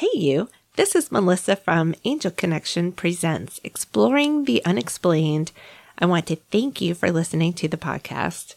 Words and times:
Hey, 0.00 0.08
you. 0.14 0.48
This 0.76 0.96
is 0.96 1.12
Melissa 1.12 1.56
from 1.56 1.94
Angel 2.04 2.30
Connection 2.30 2.90
Presents 2.90 3.60
Exploring 3.62 4.46
the 4.46 4.64
Unexplained. 4.64 5.52
I 5.98 6.06
want 6.06 6.26
to 6.28 6.36
thank 6.36 6.80
you 6.80 6.94
for 6.94 7.12
listening 7.12 7.52
to 7.52 7.68
the 7.68 7.76
podcast. 7.76 8.54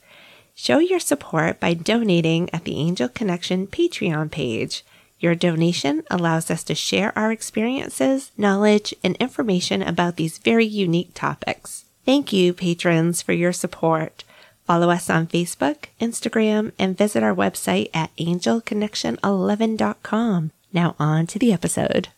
Show 0.55 0.77
your 0.77 1.01
support 1.01 1.59
by 1.59 1.73
donating 1.73 2.49
at 2.53 2.63
the 2.63 2.77
Angel 2.77 3.09
Connection 3.09 3.67
Patreon 3.67 4.31
page. 4.31 4.85
Your 5.19 5.35
donation 5.35 6.03
allows 6.09 6.49
us 6.49 6.63
to 6.63 6.75
share 6.75 7.11
our 7.19 7.33
experiences, 7.33 8.31
knowledge, 8.37 8.95
and 9.03 9.17
information 9.17 9.81
about 9.81 10.15
these 10.15 10.37
very 10.37 10.65
unique 10.65 11.13
topics. 11.13 11.83
Thank 12.05 12.31
you, 12.31 12.53
patrons, 12.53 13.21
for 13.21 13.33
your 13.33 13.51
support. 13.51 14.23
Follow 14.65 14.89
us 14.89 15.09
on 15.09 15.27
Facebook, 15.27 15.87
Instagram, 15.99 16.71
and 16.79 16.97
visit 16.97 17.21
our 17.21 17.35
website 17.35 17.89
at 17.93 18.15
angelconnection11.com. 18.15 20.51
Now, 20.73 20.95
on 20.97 21.27
to 21.27 21.37
the 21.37 21.53
episode. 21.53 22.09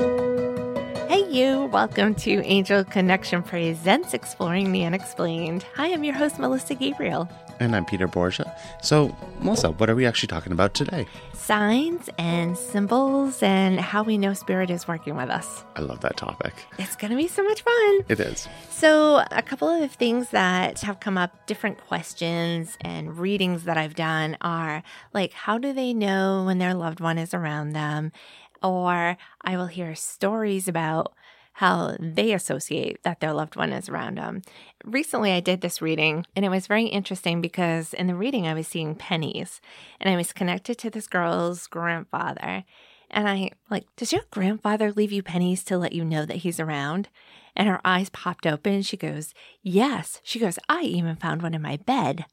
Hey, 0.00 1.24
you. 1.30 1.66
Welcome 1.72 2.16
to 2.16 2.42
Angel 2.44 2.82
Connection 2.82 3.44
Presents 3.44 4.14
Exploring 4.14 4.72
the 4.72 4.84
Unexplained. 4.84 5.64
Hi, 5.76 5.92
I'm 5.92 6.02
your 6.02 6.14
host, 6.14 6.40
Melissa 6.40 6.74
Gabriel. 6.74 7.28
And 7.60 7.74
I'm 7.74 7.84
Peter 7.84 8.06
Borgia. 8.06 8.54
So, 8.82 9.16
Melissa, 9.40 9.72
what 9.72 9.90
are 9.90 9.96
we 9.96 10.06
actually 10.06 10.28
talking 10.28 10.52
about 10.52 10.74
today? 10.74 11.06
Signs 11.32 12.08
and 12.16 12.56
symbols 12.56 13.42
and 13.42 13.80
how 13.80 14.04
we 14.04 14.16
know 14.16 14.32
spirit 14.32 14.70
is 14.70 14.86
working 14.86 15.16
with 15.16 15.28
us. 15.28 15.64
I 15.74 15.80
love 15.80 16.00
that 16.02 16.16
topic. 16.16 16.54
It's 16.78 16.94
going 16.94 17.10
to 17.10 17.16
be 17.16 17.26
so 17.26 17.42
much 17.42 17.62
fun. 17.62 18.00
It 18.08 18.20
is. 18.20 18.46
So, 18.70 19.24
a 19.32 19.42
couple 19.42 19.68
of 19.68 19.90
things 19.90 20.30
that 20.30 20.80
have 20.82 21.00
come 21.00 21.18
up, 21.18 21.46
different 21.46 21.78
questions 21.86 22.78
and 22.80 23.18
readings 23.18 23.64
that 23.64 23.76
I've 23.76 23.96
done 23.96 24.36
are 24.40 24.84
like, 25.12 25.32
how 25.32 25.58
do 25.58 25.72
they 25.72 25.92
know 25.92 26.44
when 26.44 26.58
their 26.58 26.74
loved 26.74 27.00
one 27.00 27.18
is 27.18 27.34
around 27.34 27.70
them? 27.70 28.12
Or 28.62 29.16
I 29.42 29.56
will 29.56 29.66
hear 29.66 29.94
stories 29.96 30.68
about 30.68 31.12
how 31.58 31.96
they 31.98 32.32
associate 32.32 33.02
that 33.02 33.18
their 33.18 33.32
loved 33.32 33.56
one 33.56 33.72
is 33.72 33.88
around 33.88 34.16
them. 34.16 34.42
Recently, 34.84 35.32
I 35.32 35.40
did 35.40 35.60
this 35.60 35.82
reading, 35.82 36.24
and 36.36 36.44
it 36.44 36.50
was 36.50 36.68
very 36.68 36.84
interesting 36.84 37.40
because 37.40 37.92
in 37.94 38.06
the 38.06 38.14
reading, 38.14 38.46
I 38.46 38.54
was 38.54 38.68
seeing 38.68 38.94
pennies, 38.94 39.60
and 40.00 40.08
I 40.08 40.14
was 40.14 40.32
connected 40.32 40.78
to 40.78 40.88
this 40.88 41.08
girl's 41.08 41.66
grandfather. 41.66 42.62
And 43.10 43.28
I 43.28 43.50
like, 43.70 43.86
does 43.96 44.12
your 44.12 44.22
grandfather 44.30 44.92
leave 44.92 45.10
you 45.10 45.20
pennies 45.24 45.64
to 45.64 45.78
let 45.78 45.92
you 45.92 46.04
know 46.04 46.24
that 46.24 46.36
he's 46.36 46.60
around? 46.60 47.08
And 47.56 47.66
her 47.66 47.80
eyes 47.84 48.08
popped 48.10 48.46
open. 48.46 48.82
She 48.82 48.96
goes, 48.96 49.34
Yes. 49.60 50.20
She 50.22 50.38
goes, 50.38 50.60
I 50.68 50.82
even 50.82 51.16
found 51.16 51.42
one 51.42 51.54
in 51.54 51.62
my 51.62 51.76
bed 51.76 52.24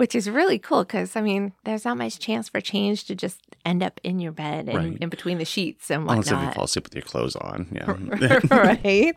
which 0.00 0.14
is 0.14 0.30
really 0.30 0.58
cool 0.58 0.82
because 0.82 1.14
I 1.14 1.20
mean, 1.20 1.52
there's 1.64 1.84
not 1.84 1.98
much 1.98 2.18
chance 2.18 2.48
for 2.48 2.58
change 2.62 3.04
to 3.04 3.14
just 3.14 3.38
end 3.66 3.82
up 3.82 4.00
in 4.02 4.18
your 4.18 4.32
bed 4.32 4.66
and 4.66 4.78
Right. 4.78 4.98
in 4.98 5.10
between 5.10 5.36
the 5.36 5.44
sheets 5.44 5.90
and 5.90 6.06
whatnot. 6.06 6.26
Unless 6.28 6.42
if 6.42 6.48
you 6.48 6.54
fall 6.54 6.64
asleep 6.64 6.84
with 6.84 6.94
your 6.94 7.02
clothes 7.02 7.36
on. 7.36 7.68
Yeah. 7.70 8.40
right? 8.50 9.14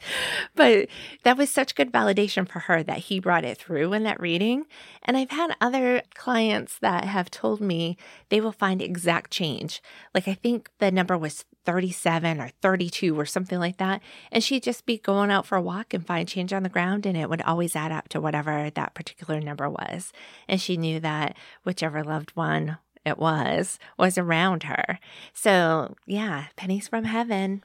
But 0.56 0.90
that 1.24 1.38
was 1.38 1.50
such 1.50 1.76
good 1.76 1.90
validation 1.94 2.46
for 2.50 2.60
her 2.60 2.84
that 2.84 2.98
he 2.98 3.22
brought 3.22 3.46
it 3.46 3.58
through 3.58 3.94
in 3.94 4.04
that 4.04 4.20
reading. 4.20 4.66
And 5.04 5.16
I've 5.16 5.30
had 5.32 5.56
other 5.62 6.02
clients 6.16 6.78
that 6.80 7.06
have 7.06 7.32
told 7.32 7.62
me 7.62 7.96
they 8.28 8.42
will 8.42 8.52
find 8.52 8.82
exact 8.82 9.32
change. 9.32 9.82
Like 10.14 10.28
I 10.28 10.34
think 10.34 10.70
the 10.80 10.92
number 10.92 11.18
was 11.18 11.46
37 11.66 12.40
or 12.40 12.50
32 12.62 13.20
or 13.20 13.26
something 13.26 13.60
like 13.60 13.78
that. 13.78 14.02
And 14.32 14.44
she'd 14.44 14.64
just 14.64 14.86
be 14.86 14.98
going 14.98 15.32
out 15.32 15.46
for 15.46 15.58
a 15.58 15.62
walk 15.62 15.94
and 15.94 16.06
find 16.06 16.28
change 16.28 16.54
on 16.54 16.64
the 16.64 16.70
ground, 16.70 17.06
and 17.06 17.18
it 17.18 17.30
would 17.30 17.42
always 17.42 17.76
add 17.76 17.92
up 17.92 18.10
to 18.10 18.22
whatever 18.22 18.70
that 18.70 18.94
particular 18.94 19.40
number 19.40 19.70
was. 19.70 20.12
And 20.48 20.62
she 20.62 20.78
knew 20.78 21.00
that 21.00 21.36
whichever 21.64 22.04
loved 22.04 22.32
one 22.32 22.78
it 23.06 23.18
was 23.18 23.80
was 23.98 24.18
around 24.18 24.64
her. 24.64 25.00
So, 25.34 25.96
yeah, 26.06 26.46
pennies 26.56 26.88
from 26.88 27.04
heaven. 27.06 27.64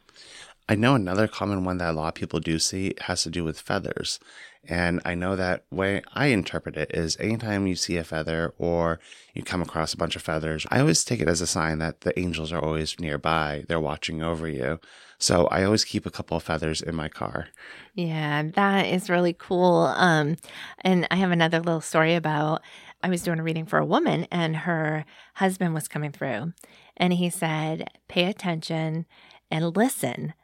I 0.68 0.74
know 0.74 0.94
another 0.94 1.26
common 1.26 1.64
one 1.64 1.78
that 1.78 1.90
a 1.90 1.92
lot 1.92 2.08
of 2.08 2.14
people 2.14 2.40
do 2.40 2.58
see 2.58 2.94
has 3.02 3.22
to 3.22 3.30
do 3.30 3.42
with 3.42 3.60
feathers. 3.60 4.20
And 4.66 5.00
I 5.04 5.14
know 5.14 5.36
that 5.36 5.64
way 5.70 6.02
I 6.12 6.26
interpret 6.26 6.76
it 6.76 6.90
is 6.92 7.16
anytime 7.18 7.66
you 7.66 7.76
see 7.76 7.96
a 7.96 8.04
feather 8.04 8.52
or 8.58 9.00
you 9.34 9.42
come 9.42 9.62
across 9.62 9.94
a 9.94 9.96
bunch 9.96 10.16
of 10.16 10.22
feathers, 10.22 10.66
I 10.70 10.80
always 10.80 11.04
take 11.04 11.20
it 11.20 11.28
as 11.28 11.40
a 11.40 11.46
sign 11.46 11.78
that 11.78 12.02
the 12.02 12.18
angels 12.18 12.52
are 12.52 12.62
always 12.62 12.98
nearby. 13.00 13.64
They're 13.68 13.80
watching 13.80 14.22
over 14.22 14.48
you. 14.48 14.80
So 15.18 15.46
I 15.46 15.64
always 15.64 15.84
keep 15.84 16.06
a 16.06 16.10
couple 16.10 16.36
of 16.36 16.42
feathers 16.42 16.80
in 16.80 16.94
my 16.94 17.08
car. 17.08 17.48
Yeah, 17.94 18.42
that 18.54 18.86
is 18.86 19.10
really 19.10 19.32
cool. 19.32 19.92
Um, 19.96 20.36
and 20.80 21.08
I 21.10 21.16
have 21.16 21.30
another 21.30 21.58
little 21.58 21.80
story 21.80 22.14
about 22.14 22.62
I 23.02 23.08
was 23.08 23.22
doing 23.22 23.38
a 23.38 23.42
reading 23.42 23.66
for 23.66 23.78
a 23.78 23.86
woman 23.86 24.26
and 24.30 24.56
her 24.56 25.04
husband 25.34 25.74
was 25.74 25.88
coming 25.88 26.12
through 26.12 26.52
and 26.96 27.12
he 27.12 27.30
said, 27.30 27.88
pay 28.08 28.24
attention 28.24 29.06
and 29.50 29.76
listen. 29.76 30.34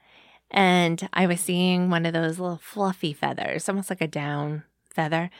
And 0.50 1.08
I 1.12 1.26
was 1.26 1.40
seeing 1.40 1.90
one 1.90 2.06
of 2.06 2.12
those 2.12 2.38
little 2.38 2.60
fluffy 2.62 3.12
feathers, 3.12 3.68
almost 3.68 3.90
like 3.90 4.00
a 4.00 4.06
down 4.06 4.64
feather. 4.94 5.30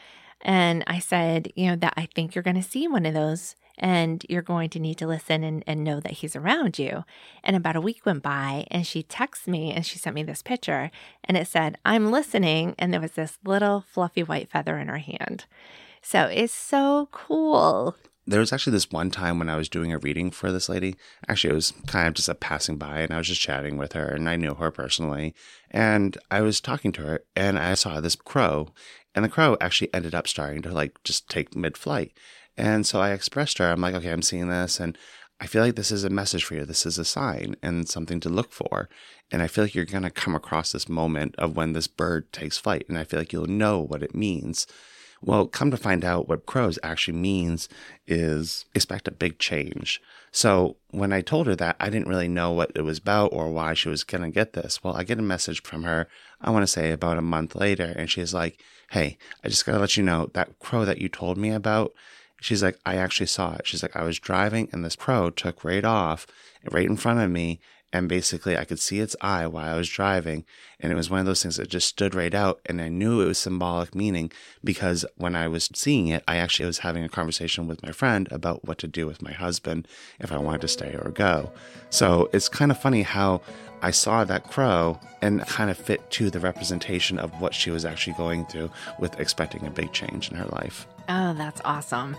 And 0.41 0.85
I 0.87 0.99
said, 0.99 1.53
you 1.55 1.69
know, 1.69 1.77
that 1.77 1.95
I 1.97 2.07
think 2.15 2.35
you're 2.35 2.43
going 2.43 2.57
to 2.57 2.63
see 2.63 2.87
one 2.89 3.07
of 3.07 3.15
those 3.15 3.57
and 3.79 4.25
you're 4.29 4.43
going 4.43 4.71
to 4.71 4.79
need 4.79 4.99
to 4.99 5.07
listen 5.07 5.43
and, 5.43 5.65
and 5.67 5.83
know 5.83 6.01
that 6.01 6.13
he's 6.13 6.37
around 6.37 6.79
you. 6.79 7.05
And 7.43 7.57
about 7.57 7.77
a 7.77 7.81
week 7.81 8.07
went 8.07 8.23
by 8.23 8.67
and 8.71 8.87
she 8.87 9.03
texted 9.03 9.49
me 9.49 9.73
and 9.73 9.85
she 9.85 9.99
sent 9.99 10.15
me 10.15 10.23
this 10.23 10.43
picture 10.43 10.91
and 11.25 11.37
it 11.37 11.49
said, 11.49 11.79
I'm 11.85 12.11
listening. 12.11 12.75
And 12.79 12.93
there 12.93 13.01
was 13.01 13.13
this 13.13 13.39
little 13.45 13.85
fluffy 13.89 14.23
white 14.23 14.51
feather 14.51 14.79
in 14.79 14.89
her 14.89 14.99
hand. 14.99 15.47
So 16.03 16.25
it's 16.25 16.53
so 16.53 17.09
cool. 17.11 17.97
There 18.27 18.41
was 18.41 18.53
actually 18.53 18.73
this 18.73 18.91
one 18.91 19.11
time 19.11 19.39
when 19.39 19.49
I 19.49 19.57
was 19.57 19.69
doing 19.69 19.93
a 19.93 19.99
reading 19.99 20.31
for 20.31 20.51
this 20.51 20.69
lady. 20.69 20.97
Actually, 21.29 21.51
it 21.51 21.57
was 21.57 21.73
kind 21.87 22.09
of 22.09 22.15
just 22.15 22.29
a 22.29 22.35
passing 22.35 22.77
by, 22.77 23.01
and 23.01 23.13
I 23.13 23.19
was 23.19 23.29
just 23.29 23.41
chatting 23.41 23.77
with 23.77 23.93
her, 23.93 24.07
and 24.07 24.29
I 24.29 24.37
knew 24.37 24.55
her 24.55 24.71
personally. 24.71 25.35
And 25.71 26.17
I 26.31 26.41
was 26.41 26.61
talking 26.61 26.93
to 26.93 27.03
her, 27.03 27.25
and 27.37 27.59
I 27.59 27.75
saw 27.75 28.01
this 28.01 28.17
crow, 28.17 28.69
and 29.15 29.25
the 29.25 29.29
crow 29.29 29.57
actually 29.61 29.93
ended 29.93 30.15
up 30.15 30.27
starting 30.27 30.63
to 30.63 30.71
like 30.71 31.03
just 31.05 31.29
take 31.29 31.55
mid 31.55 31.77
flight. 31.77 32.13
And 32.57 32.87
so 32.87 33.01
I 33.01 33.11
expressed 33.11 33.57
to 33.59 33.65
her, 33.65 33.73
I'm 33.73 33.81
like, 33.81 33.95
okay, 33.95 34.11
I'm 34.11 34.23
seeing 34.23 34.49
this, 34.49 34.81
and 34.81 34.97
I 35.41 35.47
feel 35.47 35.63
like 35.63 35.75
this 35.75 35.91
is 35.91 36.05
a 36.05 36.11
message 36.11 36.45
for 36.45 36.55
you. 36.55 36.65
This 36.65 36.87
is 36.87 36.99
a 36.99 37.05
sign 37.05 37.57
and 37.63 37.89
something 37.89 38.21
to 38.21 38.29
look 38.29 38.53
for. 38.53 38.89
And 39.31 39.43
I 39.43 39.49
feel 39.49 39.65
like 39.65 39.75
you're 39.75 39.85
going 39.85 40.05
to 40.05 40.11
come 40.11 40.35
across 40.35 40.71
this 40.71 40.89
moment 40.89 41.35
of 41.37 41.57
when 41.57 41.73
this 41.73 41.89
bird 41.89 42.33
takes 42.33 42.57
flight, 42.57 42.87
and 42.89 42.97
I 42.97 43.05
feel 43.05 43.19
like 43.19 43.33
you'll 43.33 43.47
know 43.47 43.81
what 43.81 44.03
it 44.03 44.15
means. 44.15 44.67
Well, 45.25 45.47
come 45.47 45.71
to 45.71 45.79
find 45.79 46.05
out 46.05 46.29
what 46.29 46.45
crows 46.45 46.79
actually 46.83 47.17
means 47.17 47.69
is 48.07 48.67
expect 48.75 49.09
a 49.09 49.11
big 49.11 49.39
change. 49.39 50.03
So 50.31 50.77
when 50.91 51.15
I 51.15 51.23
told 51.23 51.47
her 51.47 51.57
that, 51.57 51.77
I 51.81 51.89
didn't 51.89 52.09
really 52.09 52.29
know 52.29 52.53
what 52.53 52.73
it 52.75 52.83
was 52.83 52.99
about 52.99 53.33
or 53.33 53.51
why 53.51 53.73
she 53.73 53.89
was 53.89 54.05
going 54.05 54.23
to 54.23 54.29
get 54.29 54.53
this. 54.53 54.85
Well, 54.85 54.95
I 54.95 55.03
get 55.03 55.19
a 55.19 55.23
message 55.23 55.63
from 55.63 55.85
her, 55.85 56.09
I 56.43 56.51
want 56.51 56.63
to 56.65 56.67
say 56.67 56.93
about 56.93 57.17
a 57.17 57.23
month 57.23 57.55
later, 57.55 57.95
and 57.97 58.11
she's 58.11 58.35
like, 58.35 58.61
Hey, 58.91 59.17
I 59.43 59.49
just 59.49 59.65
got 59.65 59.73
to 59.73 59.79
let 59.79 59.97
you 59.97 60.03
know 60.03 60.31
that 60.35 60.59
crow 60.59 60.85
that 60.85 61.01
you 61.01 61.09
told 61.09 61.39
me 61.39 61.51
about. 61.51 61.95
She's 62.41 62.63
like, 62.63 62.79
I 62.85 62.97
actually 62.97 63.27
saw 63.27 63.55
it. 63.55 63.67
She's 63.67 63.83
like, 63.83 63.97
I 63.97 64.03
was 64.03 64.19
driving 64.19 64.69
and 64.73 64.85
this 64.85 64.97
crow 64.97 65.31
took 65.31 65.65
right 65.65 65.85
off 65.85 66.27
right 66.71 66.87
in 66.87 66.97
front 66.97 67.21
of 67.21 67.31
me. 67.31 67.61
And 67.95 68.09
basically, 68.09 68.59
I 68.59 68.65
could 68.65 68.81
see 68.81 68.99
its 68.99 69.15
eye 69.21 69.47
while 69.47 69.73
I 69.73 69.79
was 69.79 69.89
driving. 69.89 70.45
And 70.81 70.91
it 70.91 70.97
was 70.97 71.09
one 71.09 71.21
of 71.21 71.27
those 71.27 71.45
things 71.45 71.59
that 71.59 71.69
just 71.69 71.87
stood 71.87 72.13
right 72.13 72.35
out. 72.35 72.61
And 72.67 72.83
I 72.83 72.89
knew 72.89 73.21
it 73.21 73.27
was 73.27 73.39
symbolic 73.39 73.95
meaning 73.95 74.33
because 74.65 75.07
when 75.17 75.37
I 75.37 75.47
was 75.47 75.71
seeing 75.75 76.09
it, 76.09 76.25
I 76.27 76.39
actually 76.39 76.67
was 76.67 76.79
having 76.79 77.05
a 77.05 77.09
conversation 77.09 77.69
with 77.69 77.85
my 77.85 77.93
friend 77.93 78.27
about 78.33 78.65
what 78.65 78.79
to 78.79 78.89
do 78.89 79.07
with 79.07 79.23
my 79.23 79.31
husband 79.31 79.87
if 80.19 80.33
I 80.33 80.39
wanted 80.39 80.63
to 80.63 80.69
stay 80.69 80.99
or 81.01 81.13
go. 81.13 81.53
So 81.89 82.29
it's 82.33 82.49
kind 82.49 82.73
of 82.73 82.81
funny 82.81 83.03
how 83.03 83.43
I 83.81 83.93
saw 83.93 84.25
that 84.25 84.51
crow 84.51 84.99
and 85.23 85.47
kind 85.47 85.71
of 85.71 85.79
fit 85.79 86.11
to 86.13 86.31
the 86.31 86.41
representation 86.41 87.21
of 87.21 87.41
what 87.41 87.55
she 87.55 87.71
was 87.71 87.85
actually 87.85 88.15
going 88.15 88.45
through 88.47 88.73
with 88.99 89.21
expecting 89.21 89.69
a 89.69 89.71
big 89.71 89.93
change 89.93 90.33
in 90.33 90.37
her 90.37 90.47
life. 90.47 90.89
Oh, 91.09 91.33
that's 91.35 91.61
awesome. 91.65 92.17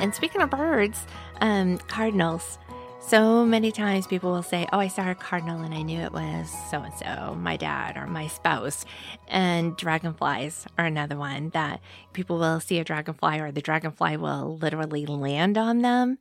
And 0.00 0.14
speaking 0.14 0.40
of 0.40 0.50
birds, 0.50 1.06
um, 1.40 1.78
cardinals. 1.78 2.58
So 3.00 3.44
many 3.44 3.72
times 3.72 4.06
people 4.06 4.30
will 4.30 4.42
say, 4.42 4.66
Oh, 4.72 4.78
I 4.78 4.88
saw 4.88 5.10
a 5.10 5.14
cardinal 5.14 5.62
and 5.62 5.74
I 5.74 5.82
knew 5.82 6.00
it 6.00 6.12
was 6.12 6.50
so 6.70 6.80
and 6.80 6.94
so, 6.94 7.34
my 7.34 7.56
dad 7.56 7.96
or 7.96 8.06
my 8.06 8.26
spouse. 8.28 8.84
And 9.28 9.76
dragonflies 9.76 10.66
are 10.78 10.84
another 10.84 11.16
one 11.16 11.50
that 11.50 11.80
people 12.12 12.38
will 12.38 12.60
see 12.60 12.78
a 12.78 12.84
dragonfly 12.84 13.40
or 13.40 13.50
the 13.52 13.62
dragonfly 13.62 14.16
will 14.16 14.58
literally 14.58 15.06
land 15.06 15.56
on 15.56 15.82
them 15.82 16.18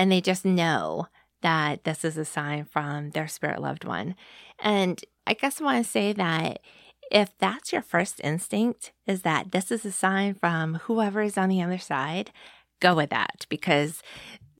and 0.00 0.10
they 0.10 0.22
just 0.22 0.46
know 0.46 1.08
that 1.42 1.84
this 1.84 2.06
is 2.06 2.16
a 2.16 2.24
sign 2.24 2.64
from 2.64 3.10
their 3.10 3.28
spirit 3.28 3.60
loved 3.60 3.84
one. 3.84 4.14
And 4.58 4.98
I 5.26 5.34
guess 5.34 5.60
I 5.60 5.64
want 5.64 5.84
to 5.84 5.90
say 5.90 6.14
that 6.14 6.60
if 7.10 7.36
that's 7.38 7.70
your 7.70 7.82
first 7.82 8.18
instinct, 8.24 8.92
is 9.06 9.22
that 9.22 9.52
this 9.52 9.70
is 9.70 9.84
a 9.84 9.92
sign 9.92 10.32
from 10.32 10.76
whoever 10.84 11.20
is 11.20 11.36
on 11.36 11.50
the 11.50 11.60
other 11.60 11.76
side, 11.76 12.30
go 12.80 12.94
with 12.94 13.10
that 13.10 13.46
because 13.48 14.02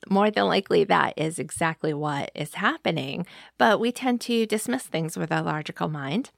more 0.09 0.31
than 0.31 0.47
likely 0.47 0.85
that 0.85 1.15
is 1.17 1.39
exactly 1.39 1.93
what 1.93 2.31
is 2.35 2.55
happening. 2.55 3.27
But 3.59 3.81
we 3.81 3.93
tend 3.93 4.21
to 4.23 4.47
dismiss 4.47 4.85
things 4.85 5.17
with 5.17 5.33
our 5.33 5.43
logical 5.43 5.89
mind. 5.89 6.31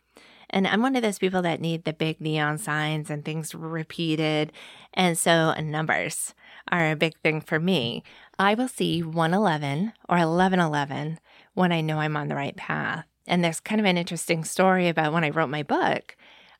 And 0.51 0.67
I'm 0.67 0.83
one 0.83 0.97
of 0.97 1.03
those 1.03 1.19
people 1.19 1.41
that 1.43 1.61
need 1.61 1.85
the 1.85 1.95
big 1.95 2.21
neon 2.21 2.59
signs 2.59 3.09
and 3.09 3.25
things 3.25 3.55
repeated. 3.55 4.53
And 4.93 5.17
so 5.17 5.55
numbers 5.55 6.35
are 6.71 6.91
a 6.91 6.97
big 6.97 7.17
thing 7.21 7.41
for 7.41 7.59
me. 7.59 8.03
I 8.39 8.55
will 8.55 8.69
see 8.69 9.03
111 9.03 9.93
or 10.09 10.19
1111 10.19 11.19
when 11.55 11.73
I 11.73 11.81
know 11.81 11.99
I'm 11.99 12.17
on 12.17 12.29
the 12.29 12.35
right 12.35 12.57
path. 12.57 13.07
And 13.27 13.43
there's 13.43 13.61
kind 13.61 13.81
of 13.81 13.87
an 13.87 13.97
interesting 13.97 14.45
story 14.45 14.89
about 14.89 15.13
when 15.13 15.25
I 15.25 15.31
wrote 15.31 15.49
my 15.49 15.63
book. 15.63 16.17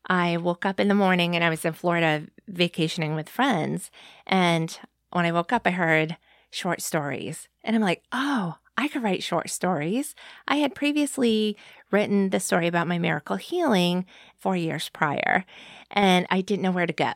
I 0.07 0.37
woke 0.37 0.65
up 0.65 0.81
in 0.81 0.89
the 0.89 0.95
morning 0.95 1.35
and 1.35 1.45
I 1.45 1.51
was 1.51 1.65
in 1.65 1.75
Florida 1.75 2.27
vacationing 2.49 3.15
with 3.15 3.29
friends. 3.29 3.91
And 4.27 4.79
when 5.13 5.27
I 5.27 5.33
woke 5.33 5.53
up, 5.53 5.67
I 5.67 5.71
heard 5.71 6.17
short 6.51 6.81
stories. 6.81 7.49
And 7.65 7.75
I'm 7.75 7.83
like, 7.83 8.03
oh, 8.13 8.57
I 8.77 8.89
could 8.89 9.03
write 9.03 9.23
short 9.23 9.51
stories. 9.51 10.15
I 10.49 10.57
had 10.57 10.75
previously 10.75 11.57
written 11.91 12.31
the 12.31 12.41
story 12.41 12.67
about 12.67 12.89
my 12.89 12.99
miracle 12.99 13.37
healing 13.37 14.07
four 14.39 14.57
years 14.57 14.89
prior, 14.89 15.45
and 15.91 16.27
I 16.31 16.41
didn't 16.41 16.63
know 16.63 16.71
where 16.71 16.87
to 16.87 16.93
go. 16.93 17.13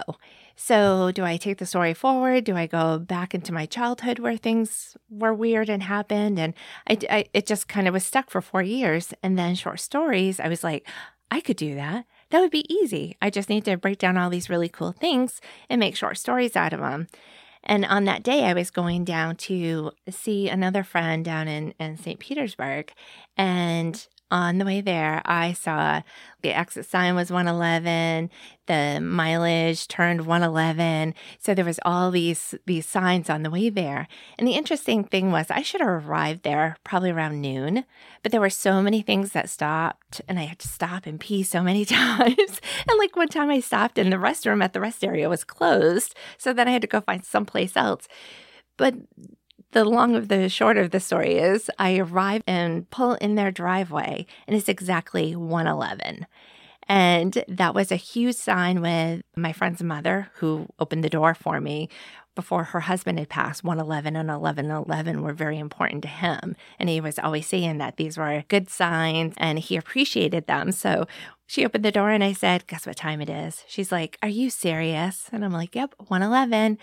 So, 0.59 1.13
do 1.13 1.23
I 1.23 1.37
take 1.37 1.59
the 1.59 1.67
story 1.67 1.93
forward? 1.93 2.45
Do 2.45 2.57
I 2.57 2.67
go 2.67 2.99
back 2.99 3.35
into 3.35 3.53
my 3.53 3.67
childhood 3.67 4.19
where 4.19 4.39
things 4.39 4.97
were 5.11 5.35
weird 5.35 5.69
and 5.69 5.83
happened? 5.83 6.39
And 6.39 6.55
I, 6.89 6.99
I, 7.11 7.25
it 7.35 7.47
just 7.47 7.69
kind 7.69 7.87
of 7.87 7.93
was 7.93 8.05
stuck 8.05 8.31
for 8.31 8.41
four 8.41 8.63
years. 8.63 9.13
And 9.23 9.39
then 9.39 9.55
short 9.55 9.81
stories, 9.81 10.41
I 10.41 10.49
was 10.49 10.65
like, 10.65 10.87
I 11.31 11.41
could 11.41 11.59
do 11.59 11.75
that. 11.75 12.07
That 12.31 12.41
would 12.41 12.51
be 12.51 12.73
easy. 12.73 13.17
I 13.21 13.29
just 13.29 13.51
need 13.51 13.65
to 13.67 13.77
break 13.77 13.99
down 13.99 14.17
all 14.17 14.31
these 14.31 14.49
really 14.49 14.69
cool 14.69 14.93
things 14.93 15.41
and 15.69 15.79
make 15.79 15.95
short 15.95 16.17
stories 16.17 16.57
out 16.57 16.73
of 16.73 16.81
them. 16.81 17.09
And 17.67 17.85
on 17.85 18.05
that 18.05 18.23
day, 18.23 18.45
I 18.45 18.55
was 18.55 18.71
going 18.71 19.05
down 19.05 19.37
to 19.37 19.93
see 20.09 20.49
another 20.49 20.85
friend 20.85 21.25
down 21.25 21.49
in, 21.49 21.75
in 21.79 21.99
St. 21.99 22.19
Petersburg. 22.19 22.93
And 23.37 24.07
on 24.31 24.59
the 24.59 24.65
way 24.65 24.81
there, 24.81 25.23
I 25.25 25.53
saw 25.53 26.03
the 26.43 26.57
exit 26.57 26.87
sign 26.87 27.15
was 27.15 27.31
111, 27.31 28.31
the 28.67 29.01
mileage 29.01 29.87
turned 29.87 30.27
111. 30.27 31.15
So 31.39 31.55
there 31.55 31.65
was 31.65 31.79
all 31.85 32.11
these 32.11 32.55
these 32.67 32.87
signs 32.87 33.31
on 33.31 33.43
the 33.43 33.51
way 33.51 33.71
there. 33.71 34.09
And 34.39 34.49
the 34.49 34.55
interesting 34.55 35.05
thing 35.05 35.31
was 35.31 35.51
I 35.51 35.63
should 35.63 35.81
have 35.81 36.09
arrived 36.09 36.43
there 36.43 36.77
probably 36.83 37.11
around 37.11 37.41
noon, 37.41 37.85
but 38.23 38.33
there 38.33 38.41
were 38.41 38.51
so 38.51 38.83
many 38.83 39.01
things 39.01 39.33
that 39.33 39.49
stopped 39.49 40.21
and 40.27 40.39
I 40.39 40.45
had 40.45 40.59
to 40.61 40.69
stop 40.69 41.07
and 41.07 41.21
pee 41.21 41.43
so 41.45 41.63
many 41.63 41.85
times. 41.85 42.61
and 42.89 42.99
like 42.99 43.15
one 43.15 43.29
time 43.29 43.51
I 43.51 43.61
stopped 43.61 43.99
and 43.99 44.13
the 44.13 44.17
restroom 44.17 44.63
at 44.63 44.73
the 44.73 44.81
rest 44.81 45.05
area 45.05 45.29
was 45.29 45.45
closed, 45.45 46.15
so 46.37 46.53
then 46.53 46.67
I 46.67 46.73
had 46.73 46.83
to 46.83 46.89
go 46.89 47.01
find 47.01 47.25
someplace 47.25 47.77
else. 47.77 48.09
But 48.77 48.95
the 49.77 49.85
long 49.85 50.17
of 50.17 50.29
the 50.29 50.49
short 50.49 50.79
of 50.79 50.91
the 50.91 50.99
story 50.99 51.37
is 51.37 51.71
I 51.79 51.99
arrive 51.99 52.43
and 52.47 52.89
pull 52.89 53.13
in 53.17 53.35
their 53.35 53.51
driveway, 53.51 54.25
and 54.47 54.57
it's 54.57 54.71
exactly 54.71 55.37
111. 55.37 56.27
And 56.89 57.45
that 57.47 57.75
was 57.75 57.93
a 57.93 57.97
huge 57.97 58.37
sign 58.37 58.81
with 58.81 59.21
my 59.37 59.53
friend's 59.53 59.83
mother, 59.83 60.31
who 60.37 60.67
opened 60.79 61.05
the 61.05 61.11
door 61.11 61.35
for 61.35 61.61
me 61.61 61.91
before 62.35 62.65
her 62.65 62.81
husband 62.81 63.19
had 63.19 63.29
passed. 63.29 63.65
111 63.65 64.17
and 64.17 64.31
1111 64.31 65.21
were 65.21 65.35
very 65.35 65.59
important 65.59 66.01
to 66.05 66.09
him. 66.09 66.57
And 66.79 66.89
he 66.89 66.99
was 67.03 67.19
always 67.19 67.47
saying 67.47 67.77
that 67.77 67.99
these 67.99 68.17
were 68.17 68.45
good 68.49 68.71
signs 68.71 69.35
and 69.37 69.59
he 69.59 69.77
appreciated 69.77 70.47
them. 70.47 70.73
So 70.73 71.07
she 71.47 71.67
opened 71.67 71.85
the 71.85 71.93
door 71.93 72.09
and 72.09 72.25
I 72.25 72.33
said, 72.33 72.67
Guess 72.67 72.87
what 72.87 72.97
time 72.97 73.21
it 73.21 73.29
is? 73.29 73.63
She's 73.69 73.93
like, 73.93 74.17
Are 74.23 74.29
you 74.29 74.49
serious? 74.49 75.29
And 75.33 75.45
I'm 75.45 75.53
like, 75.53 75.75
Yep, 75.75 75.97
111. 75.99 76.79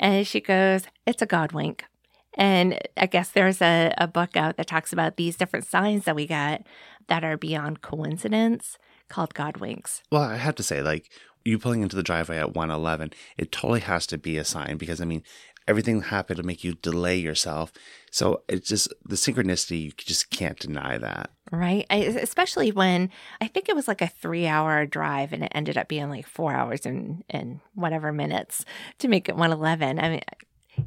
And 0.00 0.26
she 0.26 0.40
goes, 0.40 0.86
It's 1.06 1.22
a 1.22 1.26
God 1.26 1.52
wink. 1.52 1.84
And 2.34 2.78
I 2.96 3.06
guess 3.06 3.30
there's 3.30 3.60
a, 3.60 3.94
a 3.98 4.06
book 4.06 4.36
out 4.36 4.56
that 4.56 4.66
talks 4.66 4.92
about 4.92 5.16
these 5.16 5.36
different 5.36 5.66
signs 5.66 6.04
that 6.04 6.16
we 6.16 6.26
get 6.26 6.66
that 7.08 7.24
are 7.24 7.36
beyond 7.36 7.82
coincidence 7.82 8.78
called 9.08 9.34
God 9.34 9.58
winks. 9.58 10.02
Well, 10.10 10.22
I 10.22 10.36
have 10.36 10.54
to 10.56 10.62
say, 10.62 10.82
like, 10.82 11.10
you 11.44 11.58
pulling 11.58 11.82
into 11.82 11.96
the 11.96 12.02
driveway 12.02 12.38
at 12.38 12.54
111, 12.54 13.12
it 13.36 13.52
totally 13.52 13.80
has 13.80 14.06
to 14.08 14.18
be 14.18 14.38
a 14.38 14.44
sign 14.44 14.76
because, 14.76 15.00
I 15.00 15.04
mean, 15.04 15.22
everything 15.68 16.02
happened 16.02 16.38
to 16.38 16.42
make 16.42 16.64
you 16.64 16.74
delay 16.74 17.16
yourself. 17.16 17.72
So 18.10 18.42
it's 18.48 18.68
just 18.68 18.92
the 19.04 19.16
synchronicity, 19.16 19.84
you 19.84 19.92
just 19.96 20.30
can't 20.30 20.58
deny 20.58 20.98
that. 20.98 21.30
Right. 21.50 21.86
I, 21.90 21.96
especially 21.96 22.72
when 22.72 23.10
I 23.40 23.46
think 23.46 23.68
it 23.68 23.76
was 23.76 23.88
like 23.88 24.00
a 24.00 24.08
three 24.08 24.46
hour 24.46 24.86
drive 24.86 25.32
and 25.32 25.44
it 25.44 25.52
ended 25.54 25.76
up 25.76 25.88
being 25.88 26.08
like 26.08 26.26
four 26.26 26.52
hours 26.52 26.86
and, 26.86 27.24
and 27.28 27.60
whatever 27.74 28.12
minutes 28.12 28.64
to 28.98 29.08
make 29.08 29.28
it 29.28 29.36
111. 29.36 29.98
I 29.98 30.08
mean, 30.08 30.20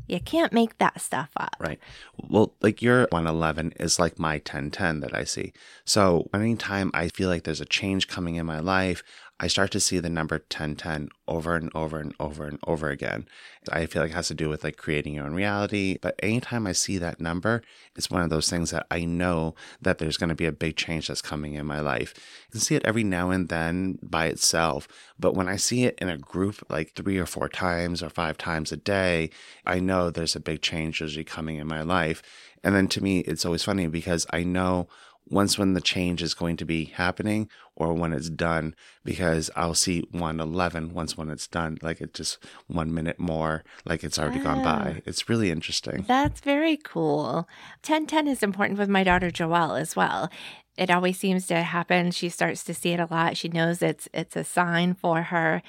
you 0.07 0.19
can't 0.19 0.53
make 0.53 0.77
that 0.77 1.01
stuff 1.01 1.29
up. 1.37 1.55
Right. 1.59 1.79
Well, 2.17 2.53
like 2.61 2.81
your 2.81 3.07
111 3.11 3.73
is 3.79 3.99
like 3.99 4.19
my 4.19 4.35
1010 4.35 4.99
that 5.01 5.15
I 5.15 5.23
see. 5.23 5.53
So 5.85 6.29
anytime 6.33 6.91
I 6.93 7.09
feel 7.09 7.29
like 7.29 7.43
there's 7.43 7.61
a 7.61 7.65
change 7.65 8.07
coming 8.07 8.35
in 8.35 8.45
my 8.45 8.59
life, 8.59 9.03
I 9.37 9.47
start 9.47 9.71
to 9.71 9.81
see 9.81 9.99
the 9.99 10.09
number 10.09 10.35
1010 10.35 11.09
over 11.27 11.57
and 11.57 11.69
over 11.75 11.99
and 11.99 12.15
over 12.21 12.45
and 12.45 12.57
over 12.65 12.89
again. 12.89 13.27
I 13.69 13.85
feel 13.85 14.01
like 14.01 14.11
it 14.11 14.15
has 14.15 14.29
to 14.29 14.33
do 14.33 14.47
with 14.47 14.63
like 14.63 14.77
creating 14.77 15.15
your 15.15 15.25
own 15.25 15.33
reality. 15.33 15.97
But 16.01 16.15
anytime 16.23 16.65
I 16.65 16.71
see 16.71 16.97
that 16.99 17.19
number, 17.19 17.61
it's 17.97 18.09
one 18.09 18.21
of 18.21 18.29
those 18.29 18.49
things 18.49 18.71
that 18.71 18.87
I 18.89 19.03
know 19.03 19.53
that 19.81 19.97
there's 19.97 20.15
going 20.15 20.29
to 20.29 20.35
be 20.35 20.45
a 20.45 20.53
big 20.53 20.77
change 20.77 21.09
that's 21.09 21.21
coming 21.21 21.55
in 21.55 21.65
my 21.65 21.81
life. 21.81 22.13
I 22.49 22.51
can 22.53 22.61
see 22.61 22.75
it 22.75 22.85
every 22.85 23.03
now 23.03 23.29
and 23.29 23.49
then 23.49 23.99
by 24.01 24.27
itself. 24.27 24.87
But 25.19 25.35
when 25.35 25.49
I 25.49 25.57
see 25.57 25.83
it 25.83 25.97
in 25.99 26.07
a 26.07 26.17
group 26.17 26.63
like 26.69 26.93
three 26.93 27.17
or 27.17 27.25
four 27.25 27.49
times 27.49 28.01
or 28.01 28.09
five 28.09 28.37
times 28.37 28.71
a 28.71 28.77
day, 28.77 29.31
I 29.65 29.79
know 29.79 30.09
there's 30.09 30.37
a 30.37 30.39
big 30.39 30.61
change 30.61 31.01
usually 31.01 31.25
coming 31.25 31.57
in 31.57 31.67
my 31.67 31.81
life. 31.81 32.23
And 32.63 32.73
then 32.73 32.87
to 32.89 33.03
me, 33.03 33.19
it's 33.19 33.45
always 33.45 33.63
funny 33.63 33.87
because 33.87 34.25
I 34.31 34.43
know 34.43 34.87
once 35.29 35.57
when 35.57 35.73
the 35.73 35.81
change 35.81 36.21
is 36.21 36.33
going 36.33 36.57
to 36.57 36.65
be 36.65 36.85
happening 36.85 37.49
or 37.75 37.93
when 37.93 38.13
it's 38.13 38.29
done 38.29 38.75
because 39.03 39.49
I'll 39.55 39.73
see 39.73 40.01
111 40.11 40.93
once 40.93 41.17
when 41.17 41.29
it's 41.29 41.47
done 41.47 41.77
like 41.81 41.99
it's 42.01 42.17
just 42.17 42.37
1 42.67 42.93
minute 42.93 43.19
more 43.19 43.63
like 43.85 44.03
it's 44.03 44.19
already 44.19 44.39
gone 44.39 44.63
by. 44.63 45.01
It's 45.05 45.27
really 45.27 45.51
interesting. 45.51 46.05
That's 46.07 46.41
very 46.41 46.77
cool. 46.77 47.47
1010 47.85 48.27
is 48.27 48.43
important 48.43 48.79
with 48.79 48.89
my 48.89 49.03
daughter 49.03 49.29
Joelle 49.29 49.79
as 49.79 49.95
well. 49.95 50.29
It 50.77 50.91
always 50.91 51.17
seems 51.17 51.47
to 51.47 51.61
happen. 51.61 52.11
She 52.11 52.29
starts 52.29 52.63
to 52.65 52.73
see 52.73 52.91
it 52.91 52.99
a 52.99 53.07
lot. 53.09 53.37
She 53.37 53.49
knows 53.49 53.81
it's 53.81 54.07
it's 54.13 54.35
a 54.35 54.43
sign 54.43 54.93
for 54.93 55.23
her. 55.23 55.61